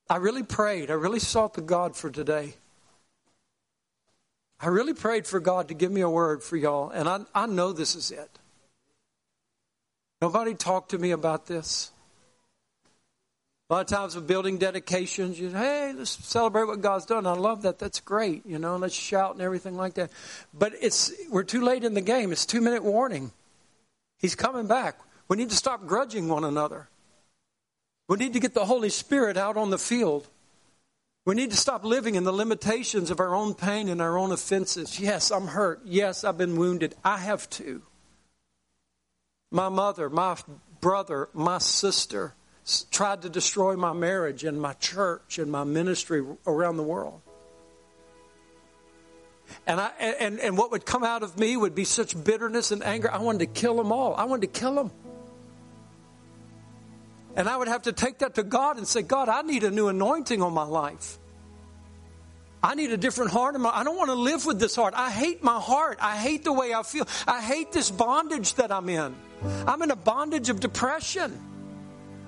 I 0.09 0.17
really 0.17 0.43
prayed. 0.43 0.91
I 0.91 0.93
really 0.93 1.19
sought 1.19 1.53
the 1.55 1.61
God 1.61 1.95
for 1.95 2.09
today. 2.09 2.53
I 4.59 4.67
really 4.67 4.93
prayed 4.93 5.27
for 5.27 5.39
God 5.39 5.67
to 5.67 5.73
give 5.73 5.91
me 5.91 6.01
a 6.01 6.09
word 6.09 6.41
for 6.41 6.55
y'all, 6.55 6.89
and 6.89 7.09
I, 7.09 7.19
I 7.33 7.45
know 7.45 7.73
this 7.73 7.95
is 7.95 8.11
it. 8.11 8.39
Nobody 10.21 10.53
talked 10.53 10.91
to 10.91 10.97
me 10.97 11.11
about 11.11 11.45
this. 11.45 11.91
A 13.69 13.73
lot 13.73 13.81
of 13.81 13.87
times 13.87 14.15
with 14.15 14.27
building 14.27 14.59
dedications, 14.59 15.39
you 15.39 15.49
say, 15.49 15.57
hey, 15.57 15.93
let's 15.97 16.11
celebrate 16.11 16.65
what 16.65 16.81
God's 16.81 17.07
done. 17.07 17.25
I 17.25 17.33
love 17.33 17.63
that. 17.63 17.79
That's 17.79 17.99
great. 17.99 18.45
You 18.45 18.59
know, 18.59 18.77
let's 18.77 18.93
shout 18.93 19.33
and 19.33 19.41
everything 19.41 19.75
like 19.75 19.95
that. 19.95 20.11
But 20.53 20.73
it's 20.81 21.11
we're 21.31 21.43
too 21.43 21.61
late 21.61 21.83
in 21.83 21.95
the 21.95 22.01
game. 22.01 22.31
It's 22.31 22.45
two 22.45 22.61
minute 22.61 22.83
warning. 22.83 23.31
He's 24.19 24.35
coming 24.35 24.67
back. 24.67 24.99
We 25.27 25.37
need 25.37 25.49
to 25.49 25.55
stop 25.55 25.87
grudging 25.87 26.27
one 26.27 26.43
another. 26.43 26.87
We 28.07 28.17
need 28.17 28.33
to 28.33 28.39
get 28.39 28.53
the 28.53 28.65
Holy 28.65 28.89
Spirit 28.89 29.37
out 29.37 29.57
on 29.57 29.69
the 29.69 29.77
field. 29.77 30.27
We 31.25 31.33
need 31.33 31.49
to 31.51 31.57
stop 31.57 31.83
living 31.83 32.15
in 32.15 32.23
the 32.23 32.31
limitations 32.31 33.09
of 33.09 33.19
our 33.19 33.33
own 33.33 33.55
pain 33.55 33.89
and 33.89 33.99
our 33.99 34.17
own 34.17 34.31
offenses. 34.31 34.99
Yes, 34.99 35.31
I'm 35.31 35.47
hurt. 35.47 35.81
Yes, 35.83 36.23
I've 36.23 36.37
been 36.37 36.55
wounded. 36.55 36.93
I 37.03 37.17
have 37.17 37.49
too. 37.49 37.81
My 39.51 39.69
mother, 39.69 40.09
my 40.09 40.37
brother, 40.81 41.29
my 41.33 41.57
sister 41.57 42.35
tried 42.91 43.23
to 43.23 43.29
destroy 43.29 43.75
my 43.75 43.93
marriage 43.93 44.43
and 44.43 44.61
my 44.61 44.73
church 44.73 45.39
and 45.39 45.51
my 45.51 45.63
ministry 45.63 46.23
around 46.45 46.77
the 46.77 46.83
world. 46.83 47.21
And, 49.65 49.79
I, 49.79 49.91
and, 49.99 50.39
and 50.39 50.57
what 50.57 50.71
would 50.71 50.85
come 50.85 51.03
out 51.03 51.23
of 51.23 51.39
me 51.39 51.57
would 51.57 51.75
be 51.75 51.85
such 51.85 52.21
bitterness 52.23 52.71
and 52.71 52.83
anger. 52.83 53.11
I 53.11 53.19
wanted 53.19 53.39
to 53.39 53.47
kill 53.47 53.75
them 53.75 53.91
all. 53.91 54.15
I 54.15 54.25
wanted 54.25 54.53
to 54.53 54.59
kill 54.59 54.75
them. 54.75 54.91
And 57.35 57.49
I 57.49 57.57
would 57.57 57.67
have 57.67 57.83
to 57.83 57.91
take 57.91 58.19
that 58.19 58.35
to 58.35 58.43
God 58.43 58.77
and 58.77 58.87
say, 58.87 59.01
God, 59.01 59.29
I 59.29 59.41
need 59.41 59.63
a 59.63 59.71
new 59.71 59.89
anointing 59.89 60.41
on 60.41 60.53
my 60.53 60.63
life. 60.63 61.17
I 62.63 62.73
need 62.73 62.91
a 62.91 62.97
different 62.97 63.31
heart. 63.31 63.55
I 63.55 63.83
don't 63.83 63.97
want 63.97 64.09
to 64.09 64.15
live 64.15 64.45
with 64.45 64.59
this 64.59 64.75
heart. 64.75 64.93
I 64.95 65.11
hate 65.11 65.43
my 65.43 65.59
heart. 65.59 65.99
I 66.01 66.17
hate 66.17 66.43
the 66.43 66.53
way 66.53 66.73
I 66.73 66.81
feel. 66.81 67.07
I 67.27 67.41
hate 67.41 67.71
this 67.71 67.91
bondage 67.91 68.55
that 68.55 68.71
I'm 68.71 68.89
in. 68.89 69.13
I'm 69.67 69.81
in 69.83 69.91
a 69.91 69.95
bondage 69.95 70.49
of 70.49 70.59
depression. 70.59 71.39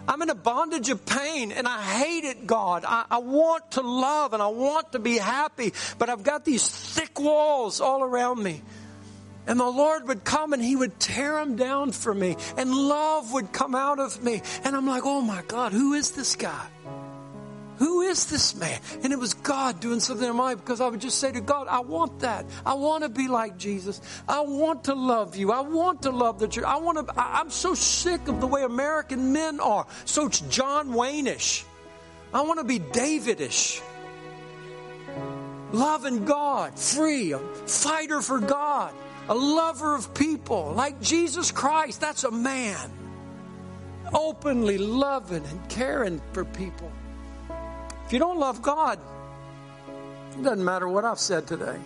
I'm 0.08 0.22
in 0.22 0.30
a 0.30 0.36
bondage 0.36 0.90
of 0.90 1.06
pain 1.06 1.52
and 1.52 1.68
I 1.68 1.82
hate 1.82 2.24
it, 2.24 2.48
God. 2.48 2.86
I, 2.88 3.06
I, 3.10 3.18
want 3.18 3.72
to 3.72 3.82
love 3.82 4.34
and 4.34 4.42
I 4.42 4.48
want 4.48 4.94
to 4.94 5.00
be 5.00 5.18
happy, 5.18 5.74
but 5.98 6.10
I've 6.10 6.24
got 6.24 6.46
these 6.46 6.68
thick 6.68 7.20
walls 7.20 7.82
all 7.82 8.04
around 8.04 8.42
me. 8.42 8.62
And 9.48 9.60
the 9.60 9.66
Lord 9.66 10.08
would 10.08 10.24
come 10.24 10.54
and 10.54 10.62
He 10.62 10.76
would 10.76 11.00
tear 11.00 11.34
them 11.34 11.56
down 11.56 11.94
for 11.94 12.14
me, 12.14 12.36
and 12.58 12.74
love 12.74 13.34
would 13.34 13.52
come 13.52 13.74
out 13.74 14.00
of 14.00 14.22
me. 14.22 14.42
And 14.64 14.76
I'm 14.76 14.86
like, 14.86 15.04
oh 15.06 15.22
my 15.22 15.42
God, 15.48 15.72
who 15.72 15.94
is 15.94 16.12
this 16.12 16.36
guy? 16.36 16.68
Who 17.78 18.02
is 18.02 18.26
this 18.26 18.56
man? 18.56 18.80
And 19.04 19.14
it 19.14 19.20
was 19.20 19.36
God 19.36 19.80
doing 19.80 20.00
something 20.00 20.28
in 20.28 20.36
my 20.36 20.46
life 20.46 20.58
because 20.58 20.82
I 20.82 20.88
would 20.88 21.00
just 21.00 21.20
say 21.20 21.32
to 21.32 21.42
God, 21.42 21.68
I 21.68 21.82
want 21.82 22.22
that. 22.22 22.46
I 22.66 22.74
want 22.74 23.04
to 23.04 23.10
be 23.10 23.28
like 23.28 23.58
Jesus. 23.58 24.02
I 24.28 24.42
want 24.42 24.86
to 24.86 24.96
love 24.96 25.36
you. 25.36 25.52
I 25.52 25.60
want 25.62 26.02
to 26.02 26.10
love 26.10 26.40
the 26.40 26.48
church. 26.48 26.64
I 26.64 26.78
want 26.78 27.08
to, 27.08 27.14
I'm 27.16 27.52
so 27.52 27.76
sick 27.76 28.28
of 28.28 28.42
the 28.42 28.48
way 28.48 28.64
American 28.64 29.32
men 29.32 29.60
are. 29.60 29.86
So 30.06 30.26
it's 30.26 30.40
John 30.42 30.92
Wayne-ish. 30.92 31.66
I 32.34 32.42
want 32.42 32.60
to 32.60 32.66
be 32.66 32.80
Davidish. 32.80 33.80
Loving 35.72 36.26
God, 36.26 36.80
free, 36.80 37.34
a 37.34 37.40
fighter 37.40 38.22
for 38.22 38.40
God, 38.40 38.92
a 39.30 39.36
lover 39.36 39.96
of 39.96 40.14
people, 40.14 40.74
like 40.74 41.02
Jesus 41.02 41.52
Christ. 41.52 42.02
That's 42.02 42.24
a 42.24 42.32
man. 42.32 42.92
Openly 44.14 44.78
loving 44.78 45.46
and 45.46 45.70
caring 45.70 46.22
for 46.32 46.46
people. 46.46 46.92
If 48.06 48.14
you 48.14 48.20
don't 48.20 48.40
love 48.40 48.62
God, 48.62 49.00
it 50.32 50.44
doesn't 50.44 50.64
matter 50.64 50.88
what 50.88 51.04
I've 51.04 51.20
said 51.20 51.46
today. 51.46 51.78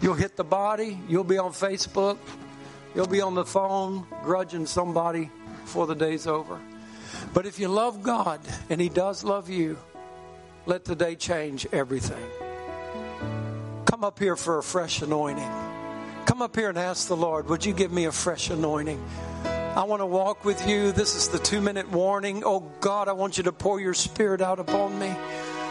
You'll 0.00 0.14
hit 0.14 0.36
the 0.36 0.44
body, 0.44 0.98
you'll 1.08 1.24
be 1.24 1.38
on 1.38 1.52
Facebook, 1.52 2.18
you'll 2.94 3.06
be 3.06 3.20
on 3.20 3.34
the 3.34 3.44
phone 3.44 4.06
grudging 4.22 4.66
somebody 4.66 5.30
before 5.62 5.86
the 5.86 5.94
day's 5.94 6.26
over. 6.26 6.60
But 7.32 7.46
if 7.46 7.58
you 7.58 7.68
love 7.68 8.02
God, 8.02 8.40
and 8.68 8.80
He 8.80 8.88
does 8.88 9.24
love 9.24 9.48
you, 9.48 9.78
let 10.66 10.84
today 10.84 11.14
change 11.14 11.66
everything. 11.72 12.24
Come 13.84 14.02
up 14.02 14.18
here 14.18 14.36
for 14.36 14.58
a 14.58 14.62
fresh 14.62 15.00
anointing. 15.00 15.50
Come 16.36 16.42
up 16.42 16.54
here 16.54 16.68
and 16.68 16.76
ask 16.76 17.08
the 17.08 17.16
Lord, 17.16 17.48
would 17.48 17.64
you 17.64 17.72
give 17.72 17.90
me 17.90 18.04
a 18.04 18.12
fresh 18.12 18.50
anointing? 18.50 19.02
I 19.46 19.84
want 19.84 20.02
to 20.02 20.06
walk 20.06 20.44
with 20.44 20.68
you. 20.68 20.92
This 20.92 21.16
is 21.16 21.28
the 21.28 21.38
two 21.38 21.62
minute 21.62 21.90
warning. 21.90 22.42
Oh 22.44 22.60
God, 22.80 23.08
I 23.08 23.12
want 23.12 23.38
you 23.38 23.44
to 23.44 23.52
pour 23.52 23.80
your 23.80 23.94
spirit 23.94 24.42
out 24.42 24.58
upon 24.58 24.98
me. 24.98 25.06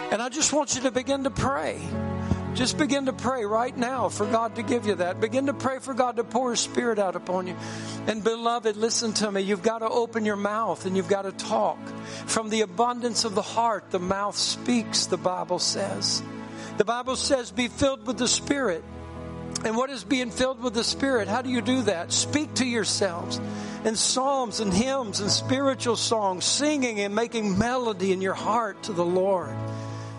And 0.10 0.24
I 0.24 0.30
just 0.30 0.54
want 0.54 0.74
you 0.74 0.82
to 0.82 0.90
begin 0.90 1.26
to 1.26 1.30
pray. 1.30 1.80
Just 2.56 2.80
begin 2.80 3.06
to 3.06 3.14
pray 3.14 3.46
right 3.46 3.78
now 3.78 4.10
for 4.10 4.26
God 4.26 4.56
to 4.56 4.64
give 4.64 4.88
you 4.88 4.96
that. 4.96 5.22
Begin 5.22 5.46
to 5.46 5.54
pray 5.54 5.78
for 5.78 5.94
God 5.94 6.16
to 6.16 6.24
pour 6.24 6.50
His 6.50 6.62
Spirit 6.62 6.98
out 6.98 7.16
upon 7.16 7.46
you. 7.46 7.56
And 8.08 8.24
beloved, 8.24 8.76
listen 8.76 9.14
to 9.14 9.32
me. 9.32 9.42
You've 9.42 9.62
got 9.62 9.80
to 9.80 9.88
open 9.88 10.26
your 10.26 10.36
mouth 10.36 10.88
and 10.88 10.98
you've 10.98 11.08
got 11.08 11.26
to 11.26 11.32
talk. 11.32 11.78
From 12.26 12.50
the 12.50 12.62
abundance 12.62 13.24
of 13.24 13.36
the 13.36 13.44
heart, 13.44 13.92
the 13.92 14.00
mouth 14.00 14.36
speaks, 14.36 15.06
the 15.06 15.16
Bible 15.18 15.60
says. 15.60 16.24
The 16.78 16.86
Bible 16.86 17.18
says, 17.18 17.52
be 17.52 17.68
filled 17.68 18.08
with 18.08 18.18
the 18.18 18.28
Spirit. 18.28 18.84
And 19.64 19.76
what 19.76 19.90
is 19.90 20.04
being 20.04 20.30
filled 20.30 20.62
with 20.62 20.74
the 20.74 20.84
Spirit? 20.84 21.28
How 21.28 21.42
do 21.42 21.50
you 21.50 21.62
do 21.62 21.82
that? 21.84 22.12
Speak 22.12 22.54
to 22.56 22.66
yourselves 22.66 23.40
in 23.84 23.96
psalms 23.96 24.60
and 24.60 24.74
hymns 24.74 25.22
and 25.22 25.32
spiritual 25.32 25.96
songs, 25.96 26.46
singing 26.46 27.00
and 27.00 27.16
making 27.16 27.58
melody 27.58 28.12
in 28.12 28.22
your 28.22 28.34
heart 28.34 28.84
to 28.84 28.94
the 28.94 29.06
Lord. 29.06 29.56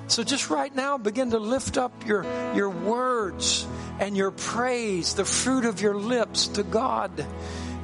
So 0.09 0.23
just 0.23 0.51
right 0.51 0.75
now, 0.75 0.99
begin 0.99 1.31
to 1.31 1.39
lift 1.39 1.79
up 1.79 2.07
your, 2.07 2.25
your 2.55 2.71
words 2.71 3.67
and 3.99 4.17
your 4.17 4.31
praise, 4.31 5.15
the 5.15 5.25
fruit 5.25 5.65
of 5.65 5.81
your 5.81 5.97
lips 5.97 6.49
to 6.49 6.63
God, 6.63 7.27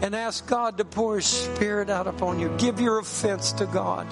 and 0.00 0.14
ask 0.14 0.46
God 0.46 0.78
to 0.78 0.84
pour 0.84 1.16
His 1.16 1.26
Spirit 1.26 1.90
out 1.90 2.06
upon 2.06 2.38
you. 2.38 2.54
Give 2.58 2.80
your 2.80 2.98
offense 2.98 3.52
to 3.54 3.66
God. 3.66 4.06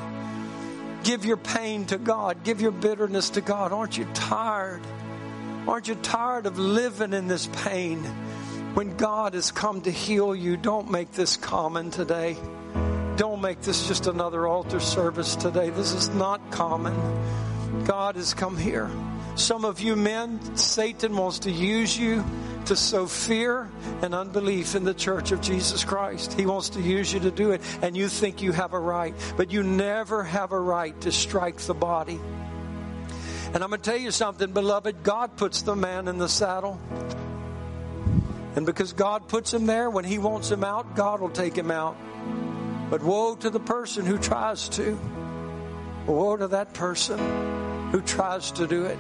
Give 1.05 1.25
your 1.25 1.37
pain 1.37 1.87
to 1.87 1.99
God. 1.99 2.45
Give 2.45 2.61
your 2.61 2.73
bitterness 2.73 3.31
to 3.31 3.41
God. 3.41 3.73
Aren't 3.73 3.97
you 3.97 4.07
tired? 4.13 4.83
Aren't 5.71 5.87
you 5.87 5.95
tired 5.95 6.47
of 6.47 6.59
living 6.59 7.13
in 7.13 7.29
this 7.29 7.47
pain? 7.47 8.03
When 8.75 8.97
God 8.97 9.35
has 9.35 9.53
come 9.53 9.81
to 9.83 9.91
heal 9.93 10.35
you, 10.35 10.57
don't 10.57 10.91
make 10.91 11.13
this 11.13 11.37
common 11.37 11.93
today. 11.93 12.37
Don't 13.15 13.41
make 13.41 13.61
this 13.61 13.87
just 13.87 14.09
another 14.09 14.49
altar 14.49 14.81
service 14.81 15.37
today. 15.37 15.71
This 15.71 15.93
is 15.93 16.09
not 16.09 16.51
common. 16.51 16.93
God 17.85 18.17
has 18.17 18.35
come 18.35 18.57
here. 18.57 18.91
Some 19.37 19.65
of 19.65 19.79
you 19.79 19.95
men, 19.95 20.57
Satan 20.57 21.17
wants 21.17 21.39
to 21.41 21.53
use 21.53 21.97
you 21.97 22.25
to 22.65 22.75
sow 22.75 23.07
fear 23.07 23.71
and 24.03 24.13
unbelief 24.13 24.75
in 24.75 24.83
the 24.83 24.93
church 24.93 25.31
of 25.31 25.41
Jesus 25.41 25.85
Christ. 25.85 26.33
He 26.33 26.47
wants 26.47 26.71
to 26.71 26.81
use 26.81 27.13
you 27.15 27.21
to 27.21 27.31
do 27.31 27.53
it, 27.53 27.63
and 27.81 27.97
you 27.97 28.09
think 28.09 28.43
you 28.43 28.51
have 28.51 28.73
a 28.73 28.81
right, 28.81 29.15
but 29.37 29.53
you 29.53 29.63
never 29.63 30.25
have 30.25 30.51
a 30.51 30.59
right 30.59 31.01
to 31.03 31.13
strike 31.13 31.59
the 31.59 31.75
body. 31.75 32.19
And 33.53 33.65
I'm 33.65 33.71
going 33.71 33.81
to 33.81 33.91
tell 33.91 33.99
you 33.99 34.13
something, 34.13 34.53
beloved. 34.53 35.03
God 35.03 35.37
puts 35.37 35.63
the 35.63 35.75
man 35.75 36.07
in 36.07 36.19
the 36.19 36.29
saddle. 36.29 36.81
And 38.55 38.65
because 38.65 38.93
God 38.93 39.29
puts 39.29 39.53
him 39.53 39.67
there, 39.67 39.91
when 39.91 40.05
he 40.05 40.19
wants 40.19 40.51
him 40.51 40.63
out, 40.63 40.95
God 40.95 41.21
will 41.21 41.31
take 41.31 41.57
him 41.57 41.71
out. 41.71 41.97
But 42.91 43.03
woe 43.03 43.35
to 43.37 43.51
the 43.51 43.61
person 43.61 44.07
who 44.07 44.19
tries 44.19 44.69
to. 44.71 44.99
Woe 46.07 46.37
to 46.37 46.49
that 46.49 46.75
person 46.75 47.19
who 47.91 48.01
tries 48.01 48.53
to 48.53 48.67
do 48.67 48.85
it. 48.85 48.99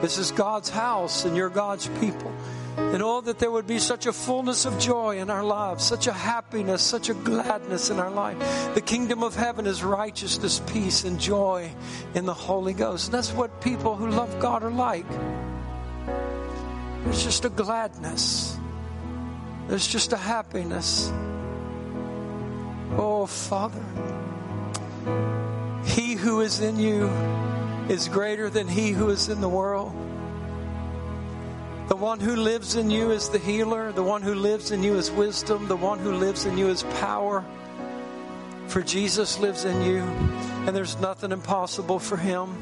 This 0.00 0.18
is 0.18 0.32
God's 0.32 0.70
house, 0.70 1.24
and 1.24 1.36
you're 1.36 1.50
God's 1.50 1.88
people. 2.00 2.32
And 2.76 3.02
oh, 3.02 3.20
that 3.20 3.38
there 3.38 3.50
would 3.50 3.66
be 3.66 3.78
such 3.78 4.06
a 4.06 4.12
fullness 4.12 4.64
of 4.64 4.78
joy 4.78 5.18
in 5.18 5.30
our 5.30 5.44
lives, 5.44 5.84
such 5.84 6.06
a 6.06 6.12
happiness, 6.12 6.82
such 6.82 7.08
a 7.08 7.14
gladness 7.14 7.90
in 7.90 7.98
our 7.98 8.10
life. 8.10 8.38
The 8.74 8.80
kingdom 8.80 9.22
of 9.22 9.36
heaven 9.36 9.66
is 9.66 9.84
righteousness, 9.84 10.60
peace, 10.66 11.04
and 11.04 11.20
joy 11.20 11.70
in 12.14 12.26
the 12.26 12.34
Holy 12.34 12.72
Ghost. 12.72 13.06
And 13.06 13.14
that's 13.14 13.32
what 13.32 13.60
people 13.60 13.96
who 13.96 14.10
love 14.10 14.38
God 14.40 14.62
are 14.62 14.70
like. 14.70 15.08
There's 17.04 17.22
just 17.22 17.44
a 17.44 17.48
gladness, 17.48 18.56
there's 19.68 19.86
just 19.86 20.12
a 20.12 20.16
happiness. 20.16 21.12
Oh, 22.96 23.26
Father, 23.26 23.84
He 25.84 26.14
who 26.14 26.40
is 26.40 26.60
in 26.60 26.78
you 26.78 27.06
is 27.88 28.08
greater 28.08 28.50
than 28.50 28.66
He 28.68 28.90
who 28.90 29.10
is 29.10 29.28
in 29.28 29.40
the 29.40 29.48
world. 29.48 29.94
The 31.90 31.96
one 31.96 32.20
who 32.20 32.36
lives 32.36 32.76
in 32.76 32.88
you 32.88 33.10
is 33.10 33.30
the 33.30 33.40
healer. 33.40 33.90
The 33.90 34.04
one 34.04 34.22
who 34.22 34.36
lives 34.36 34.70
in 34.70 34.84
you 34.84 34.94
is 34.94 35.10
wisdom. 35.10 35.66
The 35.66 35.74
one 35.74 35.98
who 35.98 36.12
lives 36.12 36.46
in 36.46 36.56
you 36.56 36.68
is 36.68 36.84
power. 37.00 37.44
For 38.68 38.80
Jesus 38.80 39.40
lives 39.40 39.64
in 39.64 39.82
you, 39.82 39.98
and 39.98 40.68
there's 40.68 41.00
nothing 41.00 41.32
impossible 41.32 41.98
for 41.98 42.16
him. 42.16 42.54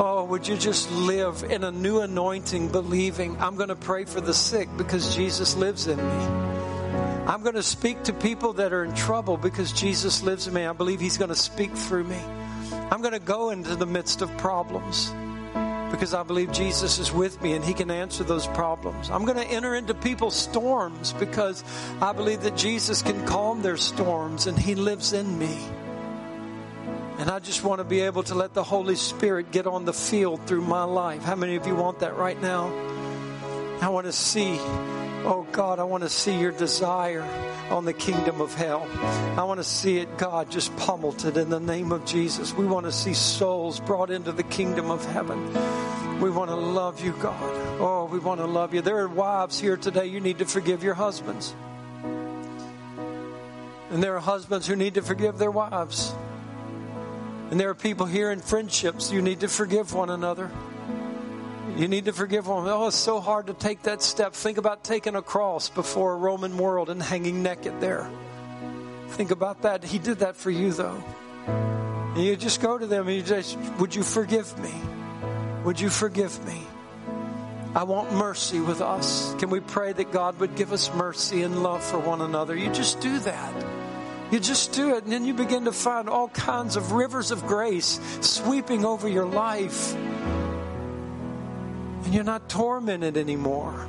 Oh, 0.00 0.28
would 0.30 0.46
you 0.46 0.56
just 0.56 0.88
live 0.92 1.42
in 1.42 1.64
a 1.64 1.72
new 1.72 1.98
anointing, 1.98 2.68
believing 2.68 3.36
I'm 3.40 3.56
going 3.56 3.70
to 3.70 3.74
pray 3.74 4.04
for 4.04 4.20
the 4.20 4.32
sick 4.32 4.68
because 4.76 5.16
Jesus 5.16 5.56
lives 5.56 5.88
in 5.88 5.96
me. 5.96 6.24
I'm 7.26 7.42
going 7.42 7.56
to 7.56 7.64
speak 7.64 8.04
to 8.04 8.12
people 8.12 8.52
that 8.52 8.72
are 8.72 8.84
in 8.84 8.94
trouble 8.94 9.36
because 9.36 9.72
Jesus 9.72 10.22
lives 10.22 10.46
in 10.46 10.54
me. 10.54 10.64
I 10.64 10.72
believe 10.72 11.00
He's 11.00 11.18
going 11.18 11.30
to 11.30 11.34
speak 11.34 11.72
through 11.72 12.04
me. 12.04 12.20
I'm 12.92 13.00
going 13.02 13.12
to 13.12 13.18
go 13.18 13.50
into 13.50 13.74
the 13.74 13.86
midst 13.86 14.22
of 14.22 14.30
problems 14.38 15.10
because 15.96 16.12
I 16.12 16.22
believe 16.22 16.52
Jesus 16.52 16.98
is 16.98 17.10
with 17.10 17.40
me 17.40 17.54
and 17.54 17.64
He 17.64 17.72
can 17.72 17.90
answer 17.90 18.22
those 18.22 18.46
problems. 18.48 19.08
I'm 19.08 19.24
going 19.24 19.38
to 19.38 19.46
enter 19.46 19.74
into 19.74 19.94
people's 19.94 20.36
storms 20.36 21.14
because 21.14 21.64
I 22.02 22.12
believe 22.12 22.42
that 22.42 22.54
Jesus 22.54 23.00
can 23.00 23.26
calm 23.26 23.62
their 23.62 23.78
storms 23.78 24.46
and 24.46 24.58
He 24.58 24.74
lives 24.74 25.14
in 25.14 25.38
me. 25.38 25.56
And 27.18 27.30
I 27.30 27.38
just 27.38 27.64
want 27.64 27.78
to 27.78 27.84
be 27.84 28.00
able 28.00 28.22
to 28.24 28.34
let 28.34 28.52
the 28.52 28.62
Holy 28.62 28.94
Spirit 28.94 29.50
get 29.50 29.66
on 29.66 29.86
the 29.86 29.94
field 29.94 30.46
through 30.46 30.60
my 30.60 30.84
life. 30.84 31.22
How 31.22 31.34
many 31.34 31.56
of 31.56 31.66
you 31.66 31.74
want 31.74 32.00
that 32.00 32.18
right 32.18 32.40
now? 32.42 32.66
I 33.80 33.88
want 33.88 34.04
to 34.04 34.12
see, 34.12 34.58
oh 35.26 35.46
God, 35.52 35.78
I 35.80 35.84
want 35.84 36.04
to 36.04 36.08
see 36.08 36.38
your 36.38 36.52
desire 36.52 37.22
on 37.70 37.84
the 37.84 37.92
kingdom 37.92 38.40
of 38.40 38.54
hell. 38.54 38.88
I 39.36 39.42
want 39.44 39.58
to 39.58 39.64
see 39.64 39.98
it, 39.98 40.16
God, 40.16 40.50
just 40.50 40.74
pummeled 40.76 41.24
in 41.24 41.50
the 41.50 41.60
name 41.60 41.90
of 41.90 42.04
Jesus. 42.04 42.54
We 42.54 42.64
want 42.64 42.86
to 42.86 42.92
see 42.92 43.12
souls 43.12 43.80
brought 43.80 44.10
into 44.10 44.30
the 44.30 44.44
kingdom 44.44 44.90
of 44.90 45.04
heaven. 45.04 45.52
We 46.20 46.30
want 46.30 46.50
to 46.50 46.56
love 46.56 47.04
you, 47.04 47.12
God. 47.20 47.42
Oh, 47.80 48.08
we 48.10 48.20
want 48.20 48.40
to 48.40 48.46
love 48.46 48.72
you. 48.72 48.82
There 48.82 48.98
are 48.98 49.08
wives 49.08 49.58
here 49.58 49.76
today, 49.76 50.06
you 50.06 50.20
need 50.20 50.38
to 50.38 50.46
forgive 50.46 50.84
your 50.84 50.94
husbands. 50.94 51.54
And 53.90 54.02
there 54.02 54.16
are 54.16 54.20
husbands 54.20 54.66
who 54.66 54.76
need 54.76 54.94
to 54.94 55.02
forgive 55.02 55.38
their 55.38 55.50
wives. 55.50 56.14
And 57.50 57.60
there 57.60 57.70
are 57.70 57.74
people 57.74 58.06
here 58.06 58.30
in 58.30 58.40
friendships, 58.40 59.12
you 59.12 59.22
need 59.22 59.40
to 59.40 59.48
forgive 59.48 59.92
one 59.92 60.10
another. 60.10 60.50
You 61.76 61.88
need 61.88 62.06
to 62.06 62.12
forgive 62.14 62.48
one. 62.48 62.66
Oh, 62.66 62.86
it's 62.86 62.96
so 62.96 63.20
hard 63.20 63.48
to 63.48 63.54
take 63.54 63.82
that 63.82 64.02
step. 64.02 64.32
Think 64.32 64.56
about 64.56 64.82
taking 64.82 65.14
a 65.14 65.20
cross 65.20 65.68
before 65.68 66.14
a 66.14 66.16
Roman 66.16 66.56
world 66.56 66.88
and 66.88 67.02
hanging 67.02 67.42
naked 67.42 67.80
there. 67.82 68.10
Think 69.08 69.30
about 69.30 69.62
that. 69.62 69.84
He 69.84 69.98
did 69.98 70.20
that 70.20 70.36
for 70.36 70.50
you, 70.50 70.72
though. 70.72 71.02
And 71.46 72.24
you 72.24 72.34
just 72.34 72.62
go 72.62 72.78
to 72.78 72.86
them 72.86 73.08
and 73.08 73.16
you 73.16 73.22
just, 73.22 73.58
would 73.78 73.94
you 73.94 74.02
forgive 74.02 74.58
me? 74.58 74.72
Would 75.64 75.78
you 75.78 75.90
forgive 75.90 76.42
me? 76.46 76.62
I 77.74 77.82
want 77.82 78.10
mercy 78.10 78.58
with 78.58 78.80
us. 78.80 79.34
Can 79.38 79.50
we 79.50 79.60
pray 79.60 79.92
that 79.92 80.10
God 80.12 80.40
would 80.40 80.56
give 80.56 80.72
us 80.72 80.90
mercy 80.94 81.42
and 81.42 81.62
love 81.62 81.84
for 81.84 81.98
one 81.98 82.22
another? 82.22 82.56
You 82.56 82.70
just 82.72 83.00
do 83.00 83.18
that. 83.18 83.64
You 84.32 84.40
just 84.40 84.72
do 84.72 84.96
it, 84.96 85.04
and 85.04 85.12
then 85.12 85.26
you 85.26 85.34
begin 85.34 85.66
to 85.66 85.72
find 85.72 86.08
all 86.08 86.28
kinds 86.28 86.76
of 86.76 86.92
rivers 86.92 87.32
of 87.32 87.46
grace 87.46 88.00
sweeping 88.22 88.86
over 88.86 89.06
your 89.06 89.26
life. 89.26 89.94
And 92.06 92.14
you're 92.14 92.22
not 92.22 92.48
tormented 92.48 93.16
anymore, 93.16 93.88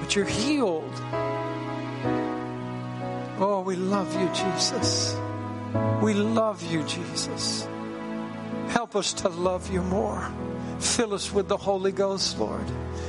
but 0.00 0.16
you're 0.16 0.24
healed. 0.24 0.92
Oh, 3.38 3.62
we 3.64 3.76
love 3.76 4.12
you, 4.20 4.28
Jesus. 4.34 5.14
We 6.02 6.14
love 6.14 6.68
you, 6.68 6.82
Jesus. 6.82 7.68
Help 8.70 8.96
us 8.96 9.12
to 9.12 9.28
love 9.28 9.72
you 9.72 9.82
more. 9.82 10.28
Fill 10.80 11.14
us 11.14 11.32
with 11.32 11.46
the 11.46 11.56
Holy 11.56 11.92
Ghost, 11.92 12.40
Lord. 12.40 12.66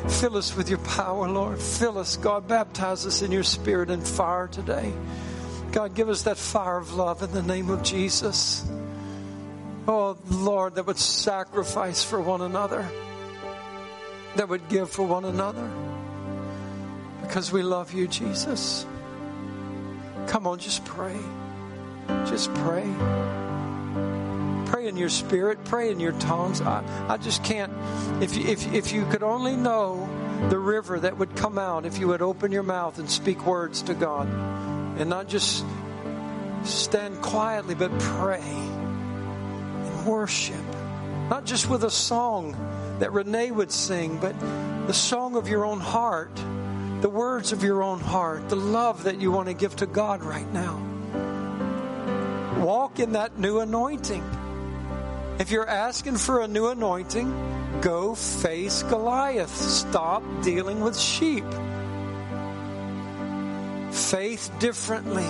Fill 0.08 0.38
us 0.38 0.56
with 0.56 0.70
your 0.70 0.78
power, 0.78 1.28
Lord. 1.28 1.60
Fill 1.60 1.98
us, 1.98 2.18
God. 2.18 2.48
Baptize 2.48 3.08
us 3.08 3.24
in 3.24 3.32
your 3.32 3.42
spirit 3.42 3.90
and 3.90 4.08
fire 4.08 4.48
today. 4.48 4.94
God, 5.72 5.96
give 5.96 6.10
us 6.10 6.22
that 6.22 6.38
fire 6.38 6.78
of 6.78 6.94
love 6.94 7.24
in 7.24 7.32
the 7.32 7.42
name 7.42 7.72
of 7.72 7.82
Jesus. 7.82 8.64
Oh, 9.88 10.18
Lord, 10.28 10.76
that 10.76 10.86
would 10.86 10.98
sacrifice 10.98 12.04
for 12.04 12.20
one 12.20 12.42
another, 12.42 12.86
that 14.36 14.50
would 14.50 14.68
give 14.68 14.92
for 14.92 15.04
one 15.04 15.24
another, 15.24 15.70
because 17.22 17.54
we 17.54 17.64
love 17.64 17.94
you, 17.94 18.08
Jesus. 18.08 18.86
Come 20.28 20.46
on, 20.46 20.60
just 20.60 20.84
pray. 20.84 21.18
Just 22.26 22.54
pray. 22.56 22.86
Pray 24.66 24.88
in 24.88 24.98
your 24.98 25.10
spirit, 25.10 25.64
pray 25.64 25.90
in 25.90 26.02
your 26.02 26.12
tongues. 26.14 26.60
I, 26.60 26.84
I 27.08 27.16
just 27.16 27.44
can't. 27.46 27.72
If 28.22 28.36
you, 28.36 28.46
if, 28.46 28.74
if 28.74 28.92
you 28.92 29.06
could 29.06 29.24
only 29.24 29.56
know 29.56 30.10
the 30.50 30.60
river 30.60 31.00
that 31.00 31.18
would 31.18 31.36
come 31.36 31.58
out 31.58 31.86
if 31.86 31.98
you 31.98 32.10
would 32.10 32.22
open 32.22 32.52
your 32.52 32.64
mouth 32.64 33.00
and 33.00 33.10
speak 33.10 33.46
words 33.46 33.82
to 33.84 33.94
God 33.94 34.28
and 35.00 35.10
not 35.10 35.28
just 35.28 35.66
stand 36.64 37.22
quietly, 37.22 37.74
but 37.74 37.98
pray 38.00 38.44
worship. 40.08 40.66
Not 41.30 41.46
just 41.46 41.70
with 41.70 41.84
a 41.84 41.92
song 41.92 42.56
that 43.00 43.12
Renee 43.12 43.52
would 43.52 43.72
sing, 43.72 44.18
but 44.18 44.34
the 44.88 44.94
song 44.94 45.36
of 45.36 45.50
your 45.50 45.66
own 45.66 45.80
heart, 45.80 46.36
the 47.02 47.10
words 47.10 47.52
of 47.52 47.64
your 47.64 47.84
own 47.84 48.00
heart, 48.00 48.48
the 48.50 48.56
love 48.56 49.04
that 49.04 49.20
you 49.20 49.32
want 49.32 49.50
to 49.50 49.54
give 49.54 49.76
to 49.78 49.86
God 49.86 50.24
right 50.24 50.52
now. 50.54 50.82
Walk 52.64 53.00
in 53.00 53.12
that 53.12 53.38
new 53.38 53.60
anointing. 53.60 54.24
If 55.40 55.52
you're 55.52 55.68
asking 55.68 56.18
for 56.18 56.42
a 56.42 56.48
new 56.48 56.70
anointing, 56.70 57.82
go 57.82 58.16
face 58.16 58.82
Goliath. 58.84 59.56
Stop 59.56 60.24
dealing 60.42 60.80
with 60.80 60.98
sheep. 60.98 61.46
Faith 63.92 64.52
differently. 64.60 65.28